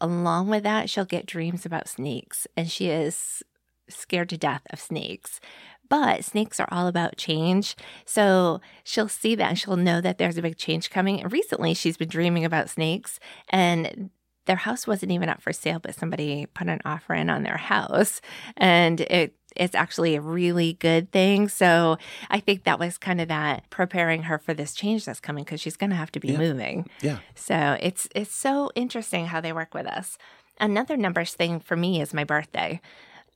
Along 0.00 0.48
with 0.48 0.62
that, 0.64 0.90
she'll 0.90 1.04
get 1.04 1.26
dreams 1.26 1.64
about 1.64 1.88
snakes 1.88 2.46
and 2.56 2.70
she 2.70 2.88
is 2.88 3.42
scared 3.88 4.30
to 4.30 4.38
death 4.38 4.62
of 4.70 4.80
snakes. 4.80 5.40
But 5.88 6.24
snakes 6.24 6.58
are 6.58 6.68
all 6.70 6.86
about 6.86 7.16
change. 7.16 7.76
So 8.04 8.60
she'll 8.82 9.08
see 9.08 9.34
that 9.34 9.48
and 9.48 9.58
she'll 9.58 9.76
know 9.76 10.00
that 10.00 10.18
there's 10.18 10.38
a 10.38 10.42
big 10.42 10.56
change 10.56 10.90
coming. 10.90 11.20
And 11.20 11.32
recently 11.32 11.74
she's 11.74 11.96
been 11.96 12.08
dreaming 12.08 12.44
about 12.44 12.70
snakes 12.70 13.20
and 13.48 14.10
their 14.46 14.56
house 14.56 14.86
wasn't 14.86 15.12
even 15.12 15.28
up 15.28 15.40
for 15.40 15.52
sale, 15.52 15.78
but 15.78 15.94
somebody 15.94 16.46
put 16.46 16.68
an 16.68 16.80
offer 16.84 17.14
in 17.14 17.30
on 17.30 17.42
their 17.42 17.56
house. 17.56 18.20
And 18.56 19.00
it 19.02 19.34
it's 19.56 19.74
actually 19.74 20.16
a 20.16 20.20
really 20.20 20.74
good 20.74 21.12
thing. 21.12 21.48
So 21.48 21.96
I 22.28 22.40
think 22.40 22.64
that 22.64 22.78
was 22.78 22.98
kind 22.98 23.20
of 23.20 23.28
that 23.28 23.70
preparing 23.70 24.24
her 24.24 24.38
for 24.38 24.52
this 24.52 24.74
change 24.74 25.04
that's 25.04 25.20
coming 25.20 25.44
because 25.44 25.60
she's 25.60 25.76
going 25.76 25.90
to 25.90 25.96
have 25.96 26.10
to 26.12 26.20
be 26.20 26.32
yeah. 26.32 26.38
moving. 26.38 26.88
Yeah. 27.00 27.18
So 27.34 27.76
it's 27.80 28.08
it's 28.14 28.34
so 28.34 28.70
interesting 28.74 29.26
how 29.26 29.40
they 29.40 29.52
work 29.52 29.74
with 29.74 29.86
us. 29.86 30.18
Another 30.60 30.96
numbers 30.96 31.34
thing 31.34 31.60
for 31.60 31.76
me 31.76 32.00
is 32.00 32.14
my 32.14 32.24
birthday. 32.24 32.80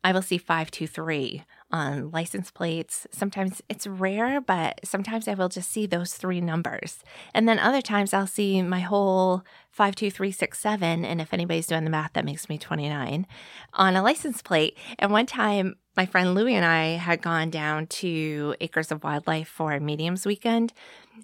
I 0.04 0.12
will 0.12 0.22
see 0.22 0.38
523 0.38 1.44
on 1.70 2.10
license 2.10 2.50
plates. 2.50 3.06
Sometimes 3.10 3.60
it's 3.68 3.86
rare, 3.86 4.40
but 4.40 4.80
sometimes 4.84 5.28
I 5.28 5.34
will 5.34 5.48
just 5.48 5.70
see 5.70 5.86
those 5.86 6.14
three 6.14 6.40
numbers. 6.40 7.02
And 7.34 7.48
then 7.48 7.58
other 7.58 7.82
times 7.82 8.14
I'll 8.14 8.26
see 8.26 8.62
my 8.62 8.80
whole 8.80 9.42
52367. 9.72 11.04
And 11.04 11.20
if 11.20 11.34
anybody's 11.34 11.66
doing 11.66 11.84
the 11.84 11.90
math, 11.90 12.12
that 12.14 12.24
makes 12.24 12.48
me 12.48 12.58
29 12.58 13.26
on 13.74 13.96
a 13.96 14.02
license 14.02 14.40
plate. 14.40 14.78
And 14.98 15.10
one 15.10 15.26
time, 15.26 15.76
my 15.98 16.06
friend 16.06 16.32
Louie 16.32 16.54
and 16.54 16.64
I 16.64 16.90
had 16.90 17.20
gone 17.20 17.50
down 17.50 17.88
to 17.88 18.54
Acres 18.60 18.92
of 18.92 19.02
Wildlife 19.02 19.48
for 19.48 19.80
Mediums 19.80 20.24
Weekend. 20.24 20.72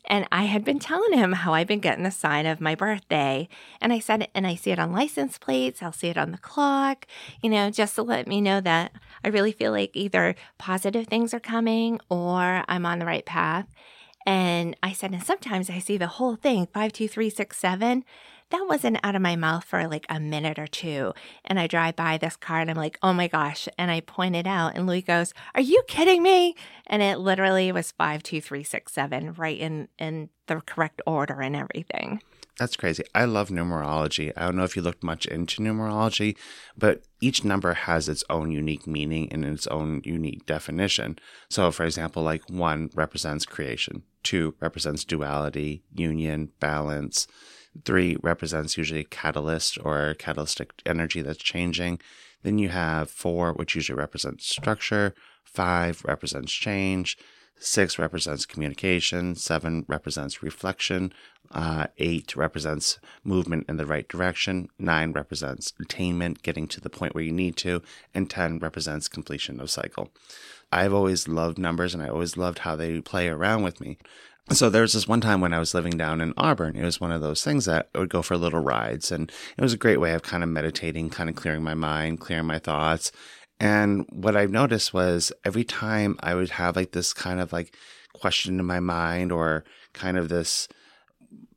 And 0.07 0.27
I 0.33 0.47
had 0.47 0.65
been 0.65 0.81
telling 0.81 1.17
him 1.17 1.31
how 1.31 1.55
I've 1.55 1.69
been 1.69 1.79
getting 1.79 2.03
the 2.03 2.11
sign 2.11 2.45
of 2.45 2.61
my 2.61 2.75
birthday. 2.75 3.49
And 3.81 3.93
I 3.93 4.01
said, 4.01 4.27
and 4.35 4.49
I 4.49 4.57
see 4.57 4.73
it 4.73 4.81
on 4.81 4.91
license 4.91 5.39
plates, 5.39 5.81
I'll 5.81 5.93
see 5.93 6.09
it 6.09 6.19
on 6.19 6.33
the 6.33 6.39
clock, 6.39 7.07
you 7.41 7.51
know, 7.51 7.71
just 7.71 7.95
to 7.95 8.03
let 8.03 8.27
me 8.27 8.41
know 8.41 8.61
that 8.63 8.91
I 9.23 9.29
really 9.29 9.53
feel 9.53 9.71
like 9.71 9.93
either 9.95 10.35
positive 10.59 11.07
things 11.07 11.33
are 11.33 11.39
coming 11.39 12.01
or 12.11 12.65
I'm 12.67 12.85
on 12.85 12.99
the 12.99 13.07
right 13.07 13.25
path. 13.25 13.69
And 14.27 14.77
I 14.83 14.93
said, 14.93 15.13
and 15.13 15.23
sometimes 15.23 15.71
I 15.71 15.79
see 15.79 15.99
the 15.99 16.09
whole 16.09 16.35
thing, 16.35 16.67
52367 16.67 18.05
that 18.51 18.67
wasn't 18.69 18.99
out 19.03 19.17
of 19.17 19.23
my 19.23 19.37
mouth 19.37 19.65
for 19.65 19.87
like 19.89 20.07
a 20.09 20.21
minute 20.21 20.59
or 20.59 20.67
two. 20.67 21.13
And 21.45 21.59
I 21.59 21.67
drive 21.67 21.97
by 21.97 22.19
this 22.19 22.37
car 22.37 22.61
and 22.61 22.71
I'm 22.71 22.77
like, 22.77 22.99
oh 23.03 23.13
my 23.13 23.29
gosh. 23.29 23.69
And 23.79 23.91
I 23.91 24.01
point 24.01 24.37
it 24.37 24.47
out, 24.47 24.77
and 24.77 24.87
Louis 24.87 25.03
goes, 25.03 25.33
Are 25.55 25.61
you 25.61 25.83
kidding 25.89 26.23
me? 26.23 26.55
And 26.87 27.03
it 27.03 27.19
literally 27.19 27.73
was 27.73 27.93
five, 27.93 28.23
two, 28.23 28.41
three, 28.41 28.65
six, 28.65 28.93
seven, 28.93 29.33
right 29.35 29.59
in 29.59 29.89
in 29.99 30.31
the 30.47 30.61
correct 30.61 31.01
order 31.07 31.41
and 31.41 31.57
everything. 31.57 32.21
That's 32.59 32.77
crazy. 32.77 33.03
I 33.15 33.25
love 33.25 33.49
numerology. 33.49 34.33
I 34.37 34.45
don't 34.45 34.55
know 34.55 34.63
if 34.63 34.77
you 34.77 34.83
looked 34.83 35.03
much 35.03 35.27
into 35.27 35.61
numerology, 35.61 36.37
but 36.77 37.03
each 37.21 37.45
number 37.45 37.75
has 37.75 38.09
its 38.09 38.23
own 38.31 38.53
unique 38.53 38.87
meaning 38.87 39.29
and 39.33 39.45
its 39.45 39.67
own 39.67 40.03
unique 40.05 40.47
definition. 40.47 41.19
So, 41.51 41.73
for 41.73 41.85
example, 41.85 42.23
like 42.23 42.49
one 42.49 42.91
represents 42.95 43.45
creation, 43.45 44.05
two 44.23 44.55
represents 44.61 45.05
duality, 45.05 45.83
union, 45.93 46.53
balance, 46.61 47.27
three 47.85 48.17
represents 48.23 48.77
usually 48.77 49.01
a 49.01 49.05
catalyst 49.05 49.79
or 49.83 50.15
catalytic 50.15 50.73
energy 50.87 51.23
that's 51.23 51.39
changing. 51.39 52.01
Then 52.43 52.59
you 52.59 52.69
have 52.69 53.11
four, 53.11 53.53
which 53.53 53.75
usually 53.75 53.99
represents 53.99 54.47
structure, 54.47 55.15
five 55.45 56.03
represents 56.05 56.53
change, 56.53 57.17
Six 57.59 57.99
represents 57.99 58.47
communication. 58.47 59.37
Seven 59.37 59.85
represents 59.89 60.43
reflection. 60.43 61.13
Uh, 61.51 61.87
eight 61.99 62.35
represents 62.35 62.99
movement 63.23 63.67
in 63.69 63.77
the 63.77 63.87
right 63.87 64.09
direction. 64.09 64.69
Nine 64.79 65.13
represents 65.13 65.73
attainment, 65.81 66.43
getting 66.43 66.67
to 66.69 66.81
the 66.81 66.91
point 66.91 67.15
where 67.15 67.25
you 67.25 67.33
need 67.33 67.57
to. 67.59 67.81
And 68.13 68.29
10 68.29 68.59
represents 68.59 69.09
completion 69.09 69.61
of 69.61 69.71
cycle. 69.71 70.11
I've 70.73 70.93
always 70.93 71.29
loved 71.29 71.59
numbers 71.59 71.95
and 71.95 72.03
I 72.03 72.09
always 72.09 72.37
loved 72.37 72.61
how 72.61 72.75
they 72.75 73.01
play 73.01 73.29
around 73.29 73.63
with 73.63 73.81
me. 73.81 73.99
So 74.51 74.69
there 74.69 74.83
was 74.83 74.93
this 74.93 75.09
one 75.09 75.23
time 75.23 75.41
when 75.41 75.55
I 75.55 75.59
was 75.59 75.73
living 75.73 75.97
down 75.97 76.21
in 76.21 76.35
Auburn. 76.37 76.77
It 76.77 76.85
was 76.85 77.01
one 77.01 77.11
of 77.11 77.23
those 77.23 77.43
things 77.43 77.65
that 77.65 77.89
I 77.95 77.99
would 77.99 78.11
go 78.11 78.21
for 78.21 78.37
little 78.37 78.61
rides, 78.61 79.11
and 79.11 79.33
it 79.57 79.63
was 79.63 79.73
a 79.73 79.79
great 79.79 80.01
way 80.01 80.13
of 80.13 80.23
kind 80.23 80.43
of 80.43 80.51
meditating, 80.51 81.09
kind 81.11 81.31
of 81.31 81.37
clearing 81.37 81.63
my 81.63 81.73
mind, 81.73 82.21
clearing 82.21 82.47
my 82.47 82.59
thoughts. 82.59 83.11
And 83.59 84.05
what 84.11 84.37
I've 84.37 84.51
noticed 84.51 84.93
was 84.93 85.33
every 85.45 85.65
time 85.65 86.19
I 86.21 86.35
would 86.35 86.51
have 86.51 86.77
like 86.77 86.93
this 86.93 87.15
kind 87.15 87.41
of 87.41 87.53
like 87.53 87.75
question 88.13 88.61
in 88.61 88.67
my 88.67 88.81
mind 88.81 89.33
or 89.33 89.65
kind 89.95 90.19
of 90.19 90.29
this 90.29 90.69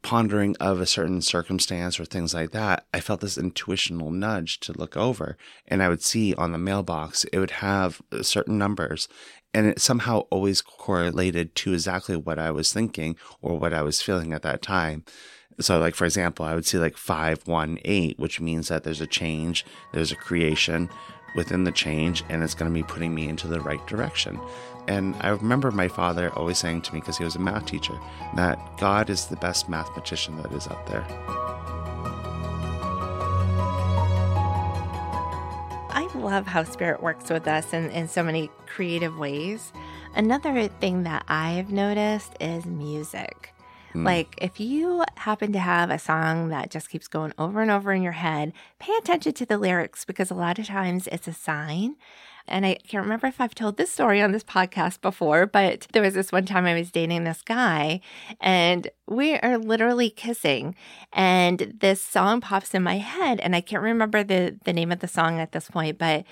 pondering 0.01 0.55
of 0.61 0.79
a 0.79 0.85
certain 0.85 1.21
circumstance 1.21 1.99
or 1.99 2.05
things 2.05 2.33
like 2.33 2.51
that, 2.51 2.85
I 2.93 3.01
felt 3.01 3.19
this 3.19 3.37
intuitional 3.37 4.11
nudge 4.11 4.59
to 4.61 4.71
look 4.71 4.95
over. 4.95 5.37
And 5.67 5.83
I 5.83 5.89
would 5.89 6.01
see 6.01 6.33
on 6.35 6.53
the 6.53 6.57
mailbox, 6.57 7.25
it 7.25 7.39
would 7.39 7.51
have 7.51 8.01
certain 8.21 8.57
numbers. 8.57 9.09
And 9.53 9.65
it 9.65 9.79
somehow 9.79 10.19
always 10.29 10.61
correlated 10.61 11.55
to 11.55 11.73
exactly 11.73 12.15
what 12.15 12.37
I 12.37 12.51
was 12.51 12.71
thinking 12.71 13.15
or 13.41 13.57
what 13.57 13.73
I 13.73 13.81
was 13.81 14.01
feeling 14.01 14.33
at 14.33 14.43
that 14.43 14.61
time. 14.61 15.03
So, 15.59 15.79
like, 15.79 15.95
for 15.95 16.05
example, 16.05 16.45
I 16.45 16.53
would 16.53 16.65
see 16.65 16.77
like 16.77 16.97
518, 16.97 18.15
which 18.17 18.39
means 18.39 18.67
that 18.67 18.83
there's 18.83 19.01
a 19.01 19.07
change, 19.07 19.65
there's 19.93 20.11
a 20.11 20.15
creation, 20.15 20.89
within 21.37 21.63
the 21.63 21.71
change 21.71 22.23
and 22.29 22.43
it's 22.43 22.55
going 22.55 22.69
to 22.69 22.73
be 22.73 22.83
putting 22.83 23.13
me 23.13 23.29
into 23.29 23.47
the 23.47 23.61
right 23.61 23.85
direction. 23.87 24.39
And 24.87 25.15
I 25.19 25.29
remember 25.29 25.71
my 25.71 25.87
father 25.87 26.31
always 26.33 26.57
saying 26.57 26.81
to 26.83 26.93
me, 26.93 26.99
because 26.99 27.17
he 27.17 27.23
was 27.23 27.35
a 27.35 27.39
math 27.39 27.65
teacher, 27.65 27.97
that 28.35 28.59
God 28.77 29.09
is 29.09 29.27
the 29.27 29.35
best 29.37 29.69
mathematician 29.69 30.41
that 30.41 30.51
is 30.51 30.67
out 30.67 30.87
there. 30.87 31.05
I 35.97 36.05
love 36.15 36.45
how 36.45 36.63
spirit 36.63 37.01
works 37.01 37.31
with 37.31 37.47
us 37.47 37.73
in, 37.73 37.89
in 37.89 38.07
so 38.07 38.21
many 38.21 38.51
creative 38.67 39.17
ways. 39.17 39.73
Another 40.13 40.67
thing 40.67 41.01
that 41.03 41.25
I've 41.27 41.71
noticed 41.71 42.35
is 42.39 42.67
music. 42.67 43.51
Mm. 43.95 44.05
Like, 44.05 44.35
if 44.39 44.59
you 44.59 45.03
happen 45.15 45.53
to 45.53 45.59
have 45.59 45.89
a 45.89 45.97
song 45.97 46.49
that 46.49 46.69
just 46.69 46.91
keeps 46.91 47.07
going 47.07 47.33
over 47.39 47.63
and 47.63 47.71
over 47.71 47.91
in 47.93 48.03
your 48.03 48.11
head, 48.11 48.53
pay 48.77 48.93
attention 48.99 49.33
to 49.33 49.45
the 49.47 49.57
lyrics 49.57 50.05
because 50.05 50.29
a 50.29 50.35
lot 50.35 50.59
of 50.59 50.67
times 50.67 51.07
it's 51.11 51.27
a 51.27 51.33
sign. 51.33 51.95
And 52.47 52.65
I 52.65 52.75
can't 52.75 53.03
remember 53.03 53.27
if 53.27 53.39
I've 53.39 53.55
told 53.55 53.77
this 53.77 53.91
story 53.91 54.21
on 54.21 54.31
this 54.31 54.43
podcast 54.43 55.01
before, 55.01 55.45
but 55.45 55.87
there 55.93 56.01
was 56.01 56.13
this 56.13 56.31
one 56.31 56.45
time 56.45 56.65
I 56.65 56.73
was 56.73 56.91
dating 56.91 57.23
this 57.23 57.41
guy 57.41 58.01
and 58.39 58.89
we 59.07 59.35
are 59.39 59.57
literally 59.57 60.09
kissing. 60.09 60.75
And 61.13 61.75
this 61.79 62.01
song 62.01 62.41
pops 62.41 62.73
in 62.73 62.83
my 62.83 62.97
head. 62.97 63.39
And 63.39 63.55
I 63.55 63.61
can't 63.61 63.83
remember 63.83 64.23
the, 64.23 64.57
the 64.63 64.73
name 64.73 64.91
of 64.91 64.99
the 64.99 65.07
song 65.07 65.39
at 65.39 65.51
this 65.51 65.69
point, 65.69 65.97
but 65.97 66.25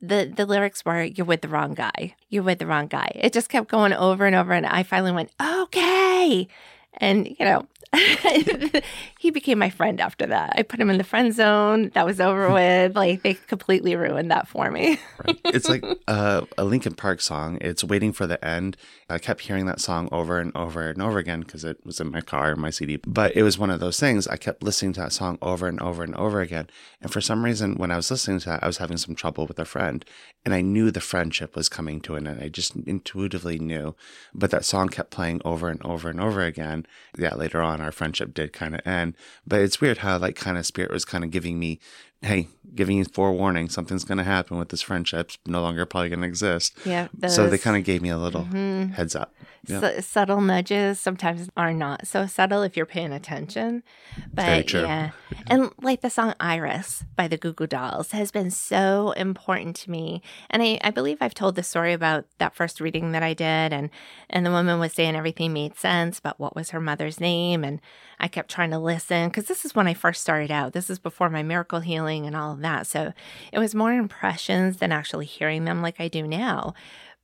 the 0.00 0.32
the 0.34 0.46
lyrics 0.46 0.84
were 0.84 1.04
you're 1.04 1.24
with 1.24 1.42
the 1.42 1.48
wrong 1.48 1.74
guy 1.74 2.16
you're 2.28 2.42
with 2.42 2.58
the 2.58 2.66
wrong 2.66 2.88
guy 2.88 3.08
it 3.14 3.32
just 3.32 3.48
kept 3.48 3.68
going 3.68 3.92
over 3.92 4.26
and 4.26 4.34
over 4.34 4.52
and 4.52 4.66
i 4.66 4.82
finally 4.82 5.12
went 5.12 5.30
okay 5.40 6.48
and, 6.94 7.26
you 7.26 7.44
know, 7.44 7.66
he 9.22 9.30
became 9.30 9.56
my 9.56 9.70
friend 9.70 10.00
after 10.00 10.26
that. 10.26 10.52
I 10.56 10.62
put 10.64 10.80
him 10.80 10.90
in 10.90 10.98
the 10.98 11.04
friend 11.04 11.32
zone. 11.32 11.92
That 11.94 12.04
was 12.04 12.20
over 12.20 12.50
with. 12.52 12.96
Like 12.96 13.22
they 13.22 13.34
completely 13.34 13.94
ruined 13.94 14.32
that 14.32 14.48
for 14.48 14.68
me. 14.68 14.98
right. 15.24 15.38
It's 15.44 15.68
like 15.68 15.84
uh, 16.08 16.40
a 16.58 16.64
Linkin 16.64 16.96
Park 16.96 17.20
song. 17.20 17.56
It's 17.60 17.84
waiting 17.84 18.12
for 18.12 18.26
the 18.26 18.44
end. 18.44 18.76
I 19.08 19.18
kept 19.18 19.42
hearing 19.42 19.66
that 19.66 19.78
song 19.78 20.08
over 20.10 20.40
and 20.40 20.50
over 20.56 20.88
and 20.88 21.00
over 21.00 21.20
again 21.20 21.42
because 21.42 21.62
it 21.62 21.86
was 21.86 22.00
in 22.00 22.10
my 22.10 22.20
car, 22.20 22.56
my 22.56 22.70
CD. 22.70 22.96
But 22.96 23.36
it 23.36 23.44
was 23.44 23.60
one 23.60 23.70
of 23.70 23.78
those 23.78 24.00
things. 24.00 24.26
I 24.26 24.36
kept 24.36 24.64
listening 24.64 24.92
to 24.94 25.02
that 25.02 25.12
song 25.12 25.38
over 25.40 25.68
and 25.68 25.78
over 25.80 26.02
and 26.02 26.16
over 26.16 26.40
again. 26.40 26.66
And 27.00 27.12
for 27.12 27.20
some 27.20 27.44
reason, 27.44 27.76
when 27.76 27.92
I 27.92 27.96
was 27.96 28.10
listening 28.10 28.40
to 28.40 28.48
that, 28.48 28.64
I 28.64 28.66
was 28.66 28.78
having 28.78 28.96
some 28.96 29.14
trouble 29.14 29.46
with 29.46 29.58
a 29.60 29.64
friend, 29.64 30.04
and 30.44 30.52
I 30.54 30.62
knew 30.62 30.90
the 30.90 31.00
friendship 31.00 31.54
was 31.54 31.68
coming 31.68 32.00
to 32.00 32.16
an 32.16 32.26
end. 32.26 32.42
I 32.42 32.48
just 32.48 32.74
intuitively 32.74 33.58
knew. 33.60 33.94
But 34.34 34.50
that 34.50 34.64
song 34.64 34.88
kept 34.88 35.10
playing 35.10 35.42
over 35.44 35.68
and 35.68 35.80
over 35.84 36.08
and 36.08 36.20
over 36.20 36.42
again. 36.42 36.86
Yeah, 37.16 37.34
later 37.34 37.62
on, 37.62 37.80
our 37.80 37.92
friendship 37.92 38.34
did 38.34 38.52
kind 38.52 38.74
of 38.74 38.80
end. 38.86 39.11
But 39.46 39.60
it's 39.60 39.80
weird 39.80 39.98
how 39.98 40.18
like 40.18 40.36
kind 40.36 40.58
of 40.58 40.66
spirit 40.66 40.90
was 40.90 41.04
kind 41.04 41.24
of 41.24 41.30
giving 41.30 41.58
me, 41.58 41.78
hey, 42.22 42.48
giving 42.74 42.98
you 42.98 43.04
forewarning, 43.04 43.68
something's 43.68 44.04
going 44.04 44.18
to 44.18 44.24
happen 44.24 44.58
with 44.58 44.68
this 44.68 44.82
friendship. 44.82 45.28
It's 45.28 45.38
no 45.46 45.60
longer 45.62 45.84
probably 45.86 46.08
going 46.08 46.20
to 46.20 46.28
exist. 46.28 46.76
Yeah. 46.84 47.08
Those, 47.14 47.34
so 47.34 47.48
they 47.48 47.58
kind 47.58 47.76
of 47.76 47.84
gave 47.84 48.02
me 48.02 48.08
a 48.08 48.18
little 48.18 48.44
mm-hmm. 48.44 48.92
heads 48.92 49.14
up. 49.16 49.34
Yeah. 49.68 50.00
subtle 50.00 50.40
nudges 50.40 50.98
sometimes 50.98 51.48
are 51.56 51.72
not 51.72 52.06
so 52.08 52.26
subtle 52.26 52.62
if 52.62 52.76
you're 52.76 52.86
paying 52.86 53.12
attention. 53.12 53.84
But 54.32 54.72
yeah. 54.72 55.10
And 55.46 55.70
like 55.80 56.00
the 56.00 56.10
song 56.10 56.34
Iris 56.40 57.04
by 57.14 57.28
the 57.28 57.36
Goo 57.36 57.52
Goo 57.52 57.68
Dolls 57.68 58.10
has 58.10 58.32
been 58.32 58.50
so 58.50 59.12
important 59.12 59.76
to 59.76 59.90
me. 59.90 60.20
And 60.50 60.62
I, 60.62 60.80
I 60.82 60.90
believe 60.90 61.18
I've 61.20 61.34
told 61.34 61.54
the 61.54 61.62
story 61.62 61.92
about 61.92 62.24
that 62.38 62.56
first 62.56 62.80
reading 62.80 63.12
that 63.12 63.22
I 63.22 63.34
did 63.34 63.72
and 63.72 63.88
and 64.28 64.44
the 64.44 64.50
woman 64.50 64.80
was 64.80 64.92
saying 64.92 65.14
everything 65.14 65.52
made 65.52 65.76
sense, 65.76 66.18
but 66.18 66.40
what 66.40 66.56
was 66.56 66.70
her 66.70 66.80
mother's 66.80 67.20
name? 67.20 67.62
And 67.62 67.80
I 68.22 68.28
kept 68.28 68.50
trying 68.50 68.70
to 68.70 68.78
listen 68.78 69.28
because 69.28 69.46
this 69.46 69.64
is 69.64 69.74
when 69.74 69.88
I 69.88 69.94
first 69.94 70.22
started 70.22 70.52
out. 70.52 70.72
This 70.72 70.88
is 70.88 71.00
before 71.00 71.28
my 71.28 71.42
miracle 71.42 71.80
healing 71.80 72.24
and 72.24 72.36
all 72.36 72.52
of 72.52 72.60
that. 72.60 72.86
So 72.86 73.12
it 73.52 73.58
was 73.58 73.74
more 73.74 73.92
impressions 73.92 74.76
than 74.76 74.92
actually 74.92 75.26
hearing 75.26 75.64
them 75.64 75.82
like 75.82 75.98
I 75.98 76.06
do 76.06 76.28
now. 76.28 76.74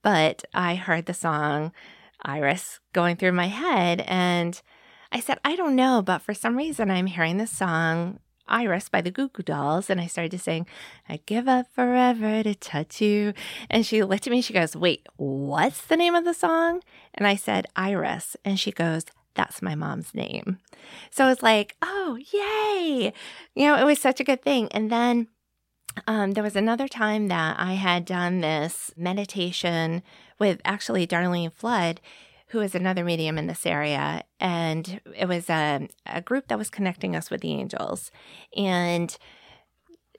But 0.02 0.44
I 0.52 0.74
heard 0.74 1.06
the 1.06 1.14
song 1.14 1.72
Iris 2.22 2.80
going 2.92 3.14
through 3.14 3.32
my 3.32 3.46
head. 3.46 4.02
And 4.08 4.60
I 5.12 5.20
said, 5.20 5.38
I 5.44 5.54
don't 5.54 5.76
know, 5.76 6.02
but 6.02 6.20
for 6.20 6.34
some 6.34 6.56
reason 6.56 6.90
I'm 6.90 7.06
hearing 7.06 7.36
the 7.36 7.46
song 7.46 8.18
Iris 8.48 8.88
by 8.88 9.00
the 9.00 9.10
Goo 9.10 9.28
Goo 9.28 9.42
Dolls. 9.44 9.88
And 9.90 10.00
I 10.00 10.06
started 10.06 10.32
to 10.32 10.38
sing, 10.38 10.66
I'd 11.08 11.26
give 11.26 11.46
up 11.46 11.66
forever 11.72 12.42
to 12.42 12.54
touch 12.56 13.00
you. 13.00 13.34
And 13.70 13.86
she 13.86 14.02
looked 14.02 14.26
at 14.26 14.32
me, 14.32 14.40
she 14.40 14.52
goes, 14.52 14.74
Wait, 14.74 15.06
what's 15.16 15.82
the 15.82 15.96
name 15.96 16.16
of 16.16 16.24
the 16.24 16.34
song? 16.34 16.82
And 17.14 17.26
I 17.26 17.36
said, 17.36 17.66
Iris. 17.76 18.36
And 18.44 18.58
she 18.58 18.72
goes, 18.72 19.04
that's 19.38 19.62
my 19.62 19.76
mom's 19.76 20.12
name. 20.14 20.58
So 21.10 21.28
it's 21.28 21.44
like, 21.44 21.76
oh, 21.80 22.18
yay. 22.32 23.12
You 23.54 23.66
know, 23.66 23.76
it 23.76 23.84
was 23.84 24.00
such 24.00 24.18
a 24.18 24.24
good 24.24 24.42
thing. 24.42 24.68
And 24.72 24.90
then 24.90 25.28
um, 26.08 26.32
there 26.32 26.42
was 26.42 26.56
another 26.56 26.88
time 26.88 27.28
that 27.28 27.56
I 27.58 27.74
had 27.74 28.04
done 28.04 28.40
this 28.40 28.92
meditation 28.96 30.02
with 30.40 30.60
actually 30.64 31.06
Darlene 31.06 31.52
Flood, 31.52 32.00
who 32.48 32.60
is 32.60 32.74
another 32.74 33.04
medium 33.04 33.38
in 33.38 33.46
this 33.46 33.64
area. 33.64 34.24
And 34.40 35.00
it 35.16 35.28
was 35.28 35.48
a, 35.48 35.88
a 36.04 36.20
group 36.20 36.48
that 36.48 36.58
was 36.58 36.68
connecting 36.68 37.14
us 37.14 37.30
with 37.30 37.40
the 37.40 37.52
angels. 37.52 38.10
And 38.56 39.16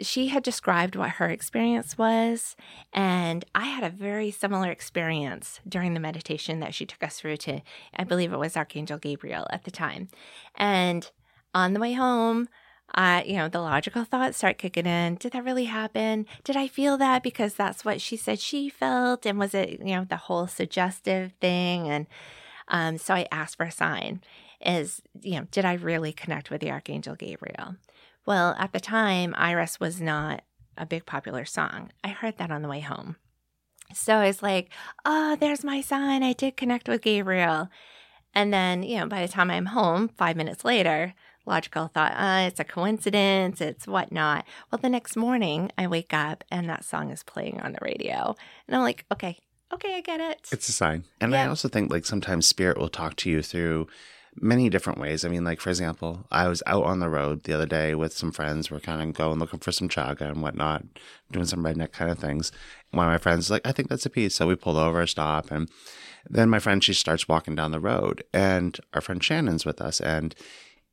she 0.02 0.28
had 0.28 0.44
described 0.44 0.96
what 0.96 1.12
her 1.12 1.30
experience 1.30 1.98
was. 1.98 2.56
And 2.94 3.46
I 3.54 3.66
had 3.66 3.84
a 3.84 3.90
very 3.90 4.32
similar 4.32 4.70
experience 4.70 5.60
during 5.68 5.94
the 5.94 6.00
meditation 6.00 6.60
that 6.60 6.74
she 6.74 6.86
took 6.86 7.04
us 7.04 7.20
through 7.20 7.38
to, 7.38 7.62
I 7.96 8.04
believe 8.04 8.34
it 8.34 8.40
was 8.40 8.58
Archangel 8.58 8.98
Gabriel 8.98 9.48
at 9.52 9.64
the 9.64 9.72
time. 9.72 10.10
And 10.56 11.10
on 11.54 11.74
the 11.74 11.80
way 11.80 11.94
home, 11.94 12.48
uh, 12.96 13.22
you 13.26 13.36
know, 13.36 13.48
the 13.48 13.62
logical 13.62 14.04
thoughts 14.04 14.38
start 14.38 14.58
kicking 14.58 14.86
in. 14.86 15.16
Did 15.16 15.34
that 15.34 15.44
really 15.44 15.66
happen? 15.66 16.26
Did 16.44 16.58
I 16.58 16.68
feel 16.68 16.98
that 16.98 17.22
because 17.22 17.54
that's 17.54 17.86
what 17.86 18.02
she 18.02 18.18
said 18.18 18.40
she 18.40 18.70
felt? 18.70 19.26
And 19.26 19.38
was 19.38 19.54
it, 19.54 19.80
you 19.80 19.96
know, 19.96 20.06
the 20.06 20.18
whole 20.18 20.48
suggestive 20.48 21.34
thing? 21.40 21.88
And 21.88 22.08
um, 22.68 22.98
so 22.98 23.14
I 23.14 23.28
asked 23.32 23.58
for 23.58 23.66
a 23.66 23.72
sign 23.72 24.22
is, 24.66 25.02
you 25.22 25.40
know, 25.40 25.48
did 25.52 25.66
I 25.66 25.74
really 25.74 26.12
connect 26.12 26.50
with 26.50 26.62
the 26.62 26.72
Archangel 26.72 27.16
Gabriel? 27.16 27.76
Well, 28.26 28.56
at 28.60 28.74
the 28.74 28.80
time, 28.80 29.34
Iris 29.38 29.80
was 29.80 30.02
not 30.02 30.44
a 30.78 30.86
big 30.86 31.06
popular 31.06 31.46
song. 31.46 31.92
I 32.04 32.10
heard 32.10 32.38
that 32.38 32.52
on 32.52 32.62
the 32.62 32.70
way 32.70 32.80
home. 32.80 33.18
So 33.94 34.22
it's 34.22 34.44
like, 34.44 34.72
oh, 35.04 35.36
there's 35.40 35.64
my 35.64 35.82
sign. 35.82 36.24
I 36.24 36.34
did 36.34 36.58
connect 36.58 36.88
with 36.88 37.02
Gabriel. 37.02 37.70
And 38.34 38.54
then, 38.54 38.84
you 38.84 39.00
know, 39.00 39.08
by 39.08 39.22
the 39.22 39.32
time 39.32 39.50
I'm 39.50 39.68
home, 39.68 40.10
five 40.10 40.36
minutes 40.36 40.64
later, 40.64 41.16
logical 41.46 41.88
thought, 41.88 42.14
uh, 42.16 42.48
it's 42.48 42.60
a 42.60 42.64
coincidence, 42.64 43.60
it's 43.60 43.88
whatnot. 43.88 44.46
Well, 44.72 44.80
the 44.80 44.90
next 44.90 45.16
morning 45.16 45.72
I 45.78 45.88
wake 45.88 46.14
up 46.14 46.44
and 46.52 46.70
that 46.70 46.86
song 46.86 47.10
is 47.10 47.24
playing 47.24 47.60
on 47.62 47.72
the 47.72 47.80
radio. 47.82 48.36
And 48.68 48.76
I'm 48.76 48.84
like, 48.84 49.06
okay, 49.12 49.40
okay, 49.74 49.96
I 49.96 50.02
get 50.02 50.20
it. 50.20 50.48
It's 50.52 50.70
a 50.70 50.74
sign. 50.74 51.06
And 51.20 51.36
I 51.36 51.48
also 51.48 51.68
think 51.68 51.92
like 51.92 52.06
sometimes 52.06 52.46
spirit 52.46 52.78
will 52.78 52.90
talk 52.90 53.16
to 53.18 53.30
you 53.30 53.42
through 53.42 53.88
many 54.42 54.70
different 54.70 55.00
ways. 55.00 55.26
I 55.26 55.30
mean, 55.30 55.44
like 55.44 55.60
for 55.62 55.70
example, 55.70 56.26
I 56.32 56.48
was 56.48 56.64
out 56.66 56.84
on 56.84 57.00
the 57.00 57.10
road 57.10 57.44
the 57.44 57.54
other 57.54 57.66
day 57.66 57.96
with 57.96 58.14
some 58.14 58.32
friends. 58.32 58.70
We're 58.70 58.80
kind 58.80 59.02
of 59.02 59.14
going 59.14 59.40
looking 59.40 59.60
for 59.60 59.72
some 59.72 59.90
chaga 59.90 60.22
and 60.22 60.42
whatnot, 60.42 60.84
doing 61.32 61.46
some 61.46 61.64
redneck 61.64 61.92
kind 61.92 62.12
of 62.12 62.20
things. 62.20 62.52
One 62.92 63.08
of 63.08 63.12
my 63.12 63.18
friends 63.18 63.38
was 63.40 63.52
like, 63.52 63.68
I 63.68 63.72
think 63.72 63.90
that's 63.90 64.06
a 64.06 64.10
piece. 64.10 64.36
So 64.36 64.48
we 64.48 64.56
pulled 64.56 64.78
over, 64.78 65.06
stop, 65.08 65.52
and 65.52 65.70
then 66.30 66.50
my 66.50 66.60
friend 66.60 66.84
she 66.84 66.94
starts 66.94 67.28
walking 67.28 67.56
down 67.56 67.72
the 67.72 67.80
road, 67.80 68.24
and 68.34 68.78
our 68.94 69.02
friend 69.02 69.24
Shannon's 69.24 69.66
with 69.66 69.82
us, 69.82 70.00
and 70.00 70.36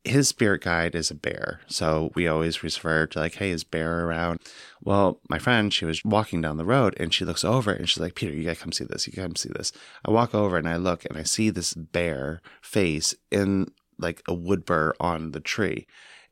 his 0.07 0.27
spirit 0.27 0.61
guide 0.61 0.95
is 0.95 1.11
a 1.11 1.15
bear. 1.15 1.61
So 1.67 2.11
we 2.15 2.27
always 2.27 2.63
refer 2.63 3.07
to 3.07 3.19
like, 3.19 3.35
hey, 3.35 3.51
is 3.51 3.63
bear 3.63 4.05
around? 4.05 4.39
Well, 4.83 5.19
my 5.29 5.39
friend, 5.39 5.73
she 5.73 5.85
was 5.85 6.03
walking 6.03 6.41
down 6.41 6.57
the 6.57 6.65
road 6.65 6.95
and 6.99 7.13
she 7.13 7.25
looks 7.25 7.43
over 7.43 7.71
and 7.71 7.87
she's 7.87 8.01
like, 8.01 8.15
Peter, 8.15 8.33
you 8.33 8.43
gotta 8.43 8.55
come 8.59 8.71
see 8.71 8.85
this. 8.85 9.07
You 9.07 9.13
gotta 9.13 9.29
come 9.29 9.35
see 9.35 9.49
this. 9.49 9.71
I 10.05 10.11
walk 10.11 10.33
over 10.33 10.57
and 10.57 10.67
I 10.67 10.77
look 10.77 11.05
and 11.05 11.17
I 11.17 11.23
see 11.23 11.49
this 11.49 11.73
bear 11.73 12.41
face 12.61 13.13
in 13.31 13.71
like 13.99 14.21
a 14.27 14.33
wood 14.33 14.65
burr 14.65 14.93
on 14.99 15.31
the 15.31 15.39
tree. 15.39 15.87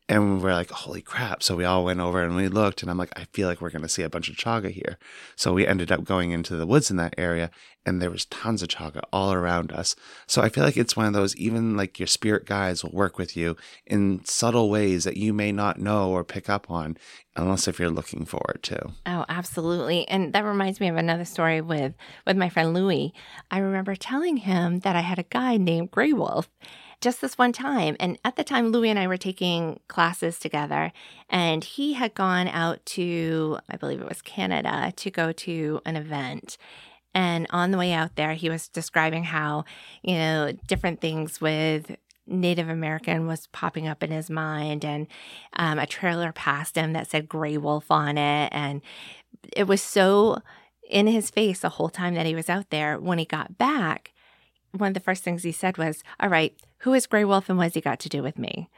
And 0.07 0.39
we're 0.39 0.53
like, 0.53 0.69
holy 0.69 1.01
crap. 1.01 1.41
So 1.41 1.55
we 1.55 1.65
all 1.65 1.83
went 1.83 1.99
over 1.99 2.23
and 2.23 2.35
we 2.35 2.47
looked, 2.47 2.83
and 2.83 2.91
I'm 2.91 2.97
like, 2.97 3.17
I 3.19 3.25
feel 3.33 3.47
like 3.47 3.59
we're 3.59 3.71
going 3.71 3.81
to 3.81 3.89
see 3.89 4.03
a 4.03 4.09
bunch 4.09 4.29
of 4.29 4.35
chaga 4.35 4.69
here. 4.69 4.99
So 5.35 5.51
we 5.51 5.65
ended 5.65 5.91
up 5.91 6.03
going 6.03 6.29
into 6.29 6.55
the 6.55 6.67
woods 6.67 6.91
in 6.91 6.97
that 6.97 7.15
area, 7.17 7.49
and 7.87 7.99
there 7.99 8.11
was 8.11 8.25
tons 8.25 8.61
of 8.61 8.69
chaga 8.69 9.01
all 9.11 9.33
around 9.33 9.71
us. 9.71 9.95
So 10.27 10.43
I 10.43 10.49
feel 10.49 10.63
like 10.63 10.77
it's 10.77 10.95
one 10.95 11.07
of 11.07 11.13
those, 11.13 11.35
even 11.37 11.75
like 11.75 11.97
your 11.97 12.05
spirit 12.05 12.45
guides 12.45 12.83
will 12.83 12.91
work 12.91 13.17
with 13.17 13.35
you 13.35 13.57
in 13.87 14.23
subtle 14.25 14.69
ways 14.69 15.05
that 15.05 15.17
you 15.17 15.33
may 15.33 15.51
not 15.51 15.79
know 15.79 16.11
or 16.11 16.23
pick 16.23 16.51
up 16.51 16.69
on, 16.69 16.97
unless 17.35 17.67
if 17.67 17.79
you're 17.79 17.89
looking 17.89 18.25
for 18.25 18.43
it 18.53 18.61
to. 18.63 18.91
Oh, 19.07 19.25
absolutely. 19.27 20.07
And 20.07 20.33
that 20.33 20.45
reminds 20.45 20.79
me 20.79 20.87
of 20.87 20.97
another 20.97 21.25
story 21.25 21.61
with 21.61 21.95
with 22.27 22.37
my 22.37 22.49
friend 22.49 22.75
Louie. 22.75 23.11
I 23.49 23.57
remember 23.57 23.95
telling 23.95 24.37
him 24.37 24.81
that 24.81 24.95
I 24.95 25.01
had 25.01 25.17
a 25.17 25.23
guy 25.23 25.57
named 25.57 25.89
Grey 25.89 26.13
Wolf 26.13 26.47
just 27.01 27.21
this 27.21 27.37
one 27.37 27.51
time. 27.51 27.95
And 27.99 28.17
at 28.23 28.35
the 28.35 28.43
time 28.43 28.67
Louis 28.67 28.89
and 28.89 28.99
I 28.99 29.07
were 29.07 29.17
taking 29.17 29.79
classes 29.87 30.39
together 30.39 30.91
and 31.29 31.63
he 31.63 31.93
had 31.93 32.13
gone 32.13 32.47
out 32.47 32.85
to 32.87 33.59
I 33.69 33.77
believe 33.77 34.01
it 34.01 34.09
was 34.09 34.21
Canada 34.21 34.93
to 34.95 35.11
go 35.11 35.31
to 35.31 35.81
an 35.85 35.95
event. 35.95 36.57
And 37.13 37.47
on 37.49 37.71
the 37.71 37.77
way 37.77 37.93
out 37.93 38.17
there, 38.17 38.33
he 38.33 38.49
was 38.49 38.67
describing 38.67 39.23
how, 39.23 39.63
you 40.03 40.15
know, 40.15 40.51
different 40.67 40.99
things 40.99 41.39
with 41.39 41.95
Native 42.27 42.69
American 42.69 43.27
was 43.27 43.47
popping 43.47 43.87
up 43.87 44.03
in 44.03 44.11
his 44.11 44.29
mind, 44.29 44.83
and 44.83 45.07
um, 45.53 45.77
a 45.79 45.85
trailer 45.85 46.31
passed 46.31 46.75
him 46.75 46.93
that 46.93 47.07
said 47.07 47.29
Grey 47.29 47.57
Wolf 47.57 47.91
on 47.91 48.17
it. 48.17 48.49
And 48.51 48.81
it 49.55 49.65
was 49.65 49.81
so 49.81 50.41
in 50.89 51.07
his 51.07 51.29
face 51.29 51.59
the 51.59 51.69
whole 51.69 51.89
time 51.89 52.15
that 52.15 52.25
he 52.25 52.35
was 52.35 52.49
out 52.49 52.69
there. 52.69 52.99
When 52.99 53.17
he 53.17 53.25
got 53.25 53.57
back, 53.57 54.13
one 54.71 54.89
of 54.89 54.93
the 54.93 54.99
first 54.99 55.23
things 55.23 55.43
he 55.43 55.51
said 55.51 55.77
was, 55.77 56.03
All 56.19 56.29
right, 56.29 56.55
who 56.85 56.93
is 56.93 57.07
Grey 57.07 57.25
Wolf 57.25 57.49
and 57.49 57.57
what 57.57 57.63
has 57.63 57.73
he 57.73 57.81
got 57.81 57.99
to 58.01 58.09
do 58.09 58.21
with 58.21 58.37
me? 58.37 58.69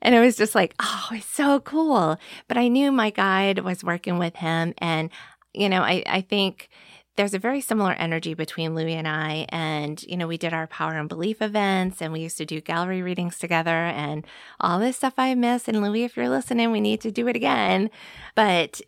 And 0.00 0.14
it 0.14 0.20
was 0.20 0.36
just 0.36 0.54
like, 0.54 0.74
Oh, 0.80 1.08
it's 1.12 1.26
so 1.26 1.60
cool. 1.60 2.16
But 2.48 2.56
I 2.56 2.68
knew 2.68 2.90
my 2.90 3.10
guide 3.10 3.58
was 3.58 3.84
working 3.84 4.18
with 4.18 4.36
him. 4.36 4.72
And, 4.78 5.10
you 5.52 5.68
know, 5.68 5.82
I, 5.82 6.02
I 6.06 6.22
think 6.22 6.70
there's 7.16 7.34
a 7.34 7.38
very 7.38 7.60
similar 7.60 7.92
energy 7.92 8.32
between 8.32 8.74
Louie 8.74 8.94
and 8.94 9.06
I. 9.06 9.44
And, 9.50 10.02
you 10.04 10.16
know, 10.16 10.26
we 10.26 10.38
did 10.38 10.54
our 10.54 10.66
power 10.66 10.94
and 10.94 11.10
belief 11.10 11.42
events 11.42 12.00
and 12.00 12.10
we 12.10 12.20
used 12.20 12.38
to 12.38 12.46
do 12.46 12.62
gallery 12.62 13.02
readings 13.02 13.38
together 13.38 13.70
and 13.70 14.26
all 14.58 14.78
this 14.78 14.96
stuff 14.96 15.12
I 15.18 15.34
miss. 15.34 15.68
And 15.68 15.82
Louie, 15.82 16.04
if 16.04 16.16
you're 16.16 16.30
listening, 16.30 16.72
we 16.72 16.80
need 16.80 17.02
to 17.02 17.12
do 17.12 17.28
it 17.28 17.36
again. 17.36 17.90
But 18.34 18.80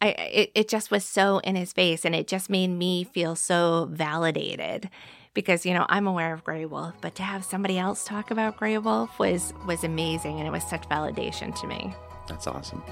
I, 0.00 0.08
it, 0.08 0.52
it 0.54 0.68
just 0.70 0.90
was 0.90 1.04
so 1.04 1.40
in 1.40 1.54
his 1.54 1.74
face 1.74 2.06
and 2.06 2.14
it 2.14 2.28
just 2.28 2.48
made 2.48 2.68
me 2.68 3.04
feel 3.04 3.36
so 3.36 3.90
validated 3.92 4.88
because, 5.36 5.66
you 5.66 5.74
know, 5.74 5.84
I'm 5.90 6.06
aware 6.06 6.32
of 6.32 6.42
Grey 6.42 6.64
Wolf, 6.64 6.94
but 7.02 7.14
to 7.16 7.22
have 7.22 7.44
somebody 7.44 7.78
else 7.78 8.04
talk 8.04 8.30
about 8.30 8.56
Grey 8.56 8.78
Wolf 8.78 9.18
was, 9.18 9.52
was 9.66 9.84
amazing. 9.84 10.38
And 10.38 10.48
it 10.48 10.50
was 10.50 10.64
such 10.64 10.88
validation 10.88 11.54
to 11.60 11.66
me. 11.66 11.94
That's 12.26 12.46
awesome. 12.46 12.82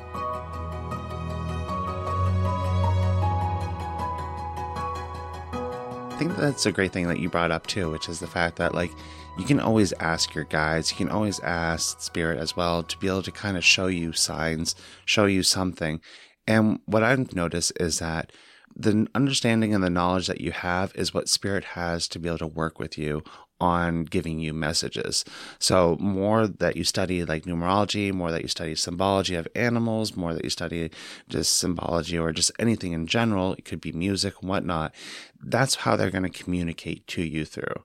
I 6.12 6.16
think 6.18 6.36
that's 6.36 6.66
a 6.66 6.70
great 6.70 6.92
thing 6.92 7.08
that 7.08 7.18
you 7.18 7.30
brought 7.30 7.50
up 7.50 7.66
too, 7.66 7.90
which 7.90 8.10
is 8.10 8.20
the 8.20 8.26
fact 8.26 8.56
that 8.56 8.74
like 8.74 8.92
you 9.38 9.44
can 9.44 9.58
always 9.58 9.94
ask 9.94 10.34
your 10.34 10.44
guides, 10.44 10.90
you 10.90 10.98
can 10.98 11.08
always 11.08 11.40
ask 11.40 12.00
spirit 12.02 12.38
as 12.38 12.54
well 12.54 12.82
to 12.82 12.98
be 12.98 13.08
able 13.08 13.22
to 13.22 13.32
kind 13.32 13.56
of 13.56 13.64
show 13.64 13.86
you 13.86 14.12
signs, 14.12 14.76
show 15.06 15.24
you 15.24 15.42
something. 15.42 15.98
And 16.46 16.80
what 16.84 17.02
I've 17.02 17.34
noticed 17.34 17.72
is 17.80 18.00
that 18.00 18.32
the 18.76 19.06
understanding 19.14 19.74
and 19.74 19.84
the 19.84 19.90
knowledge 19.90 20.26
that 20.26 20.40
you 20.40 20.52
have 20.52 20.92
is 20.94 21.14
what 21.14 21.28
spirit 21.28 21.64
has 21.64 22.08
to 22.08 22.18
be 22.18 22.28
able 22.28 22.38
to 22.38 22.46
work 22.46 22.78
with 22.78 22.98
you 22.98 23.22
on 23.60 24.04
giving 24.04 24.40
you 24.40 24.52
messages. 24.52 25.24
So, 25.58 25.96
more 26.00 26.46
that 26.46 26.76
you 26.76 26.84
study 26.84 27.24
like 27.24 27.44
numerology, 27.44 28.12
more 28.12 28.30
that 28.30 28.42
you 28.42 28.48
study 28.48 28.74
symbology 28.74 29.36
of 29.36 29.48
animals, 29.54 30.16
more 30.16 30.34
that 30.34 30.44
you 30.44 30.50
study 30.50 30.90
just 31.28 31.56
symbology 31.56 32.18
or 32.18 32.32
just 32.32 32.50
anything 32.58 32.92
in 32.92 33.06
general, 33.06 33.54
it 33.54 33.64
could 33.64 33.80
be 33.80 33.92
music 33.92 34.34
and 34.40 34.50
whatnot. 34.50 34.94
That's 35.40 35.76
how 35.76 35.94
they're 35.96 36.10
going 36.10 36.30
to 36.30 36.44
communicate 36.44 37.06
to 37.08 37.22
you 37.22 37.44
through. 37.44 37.82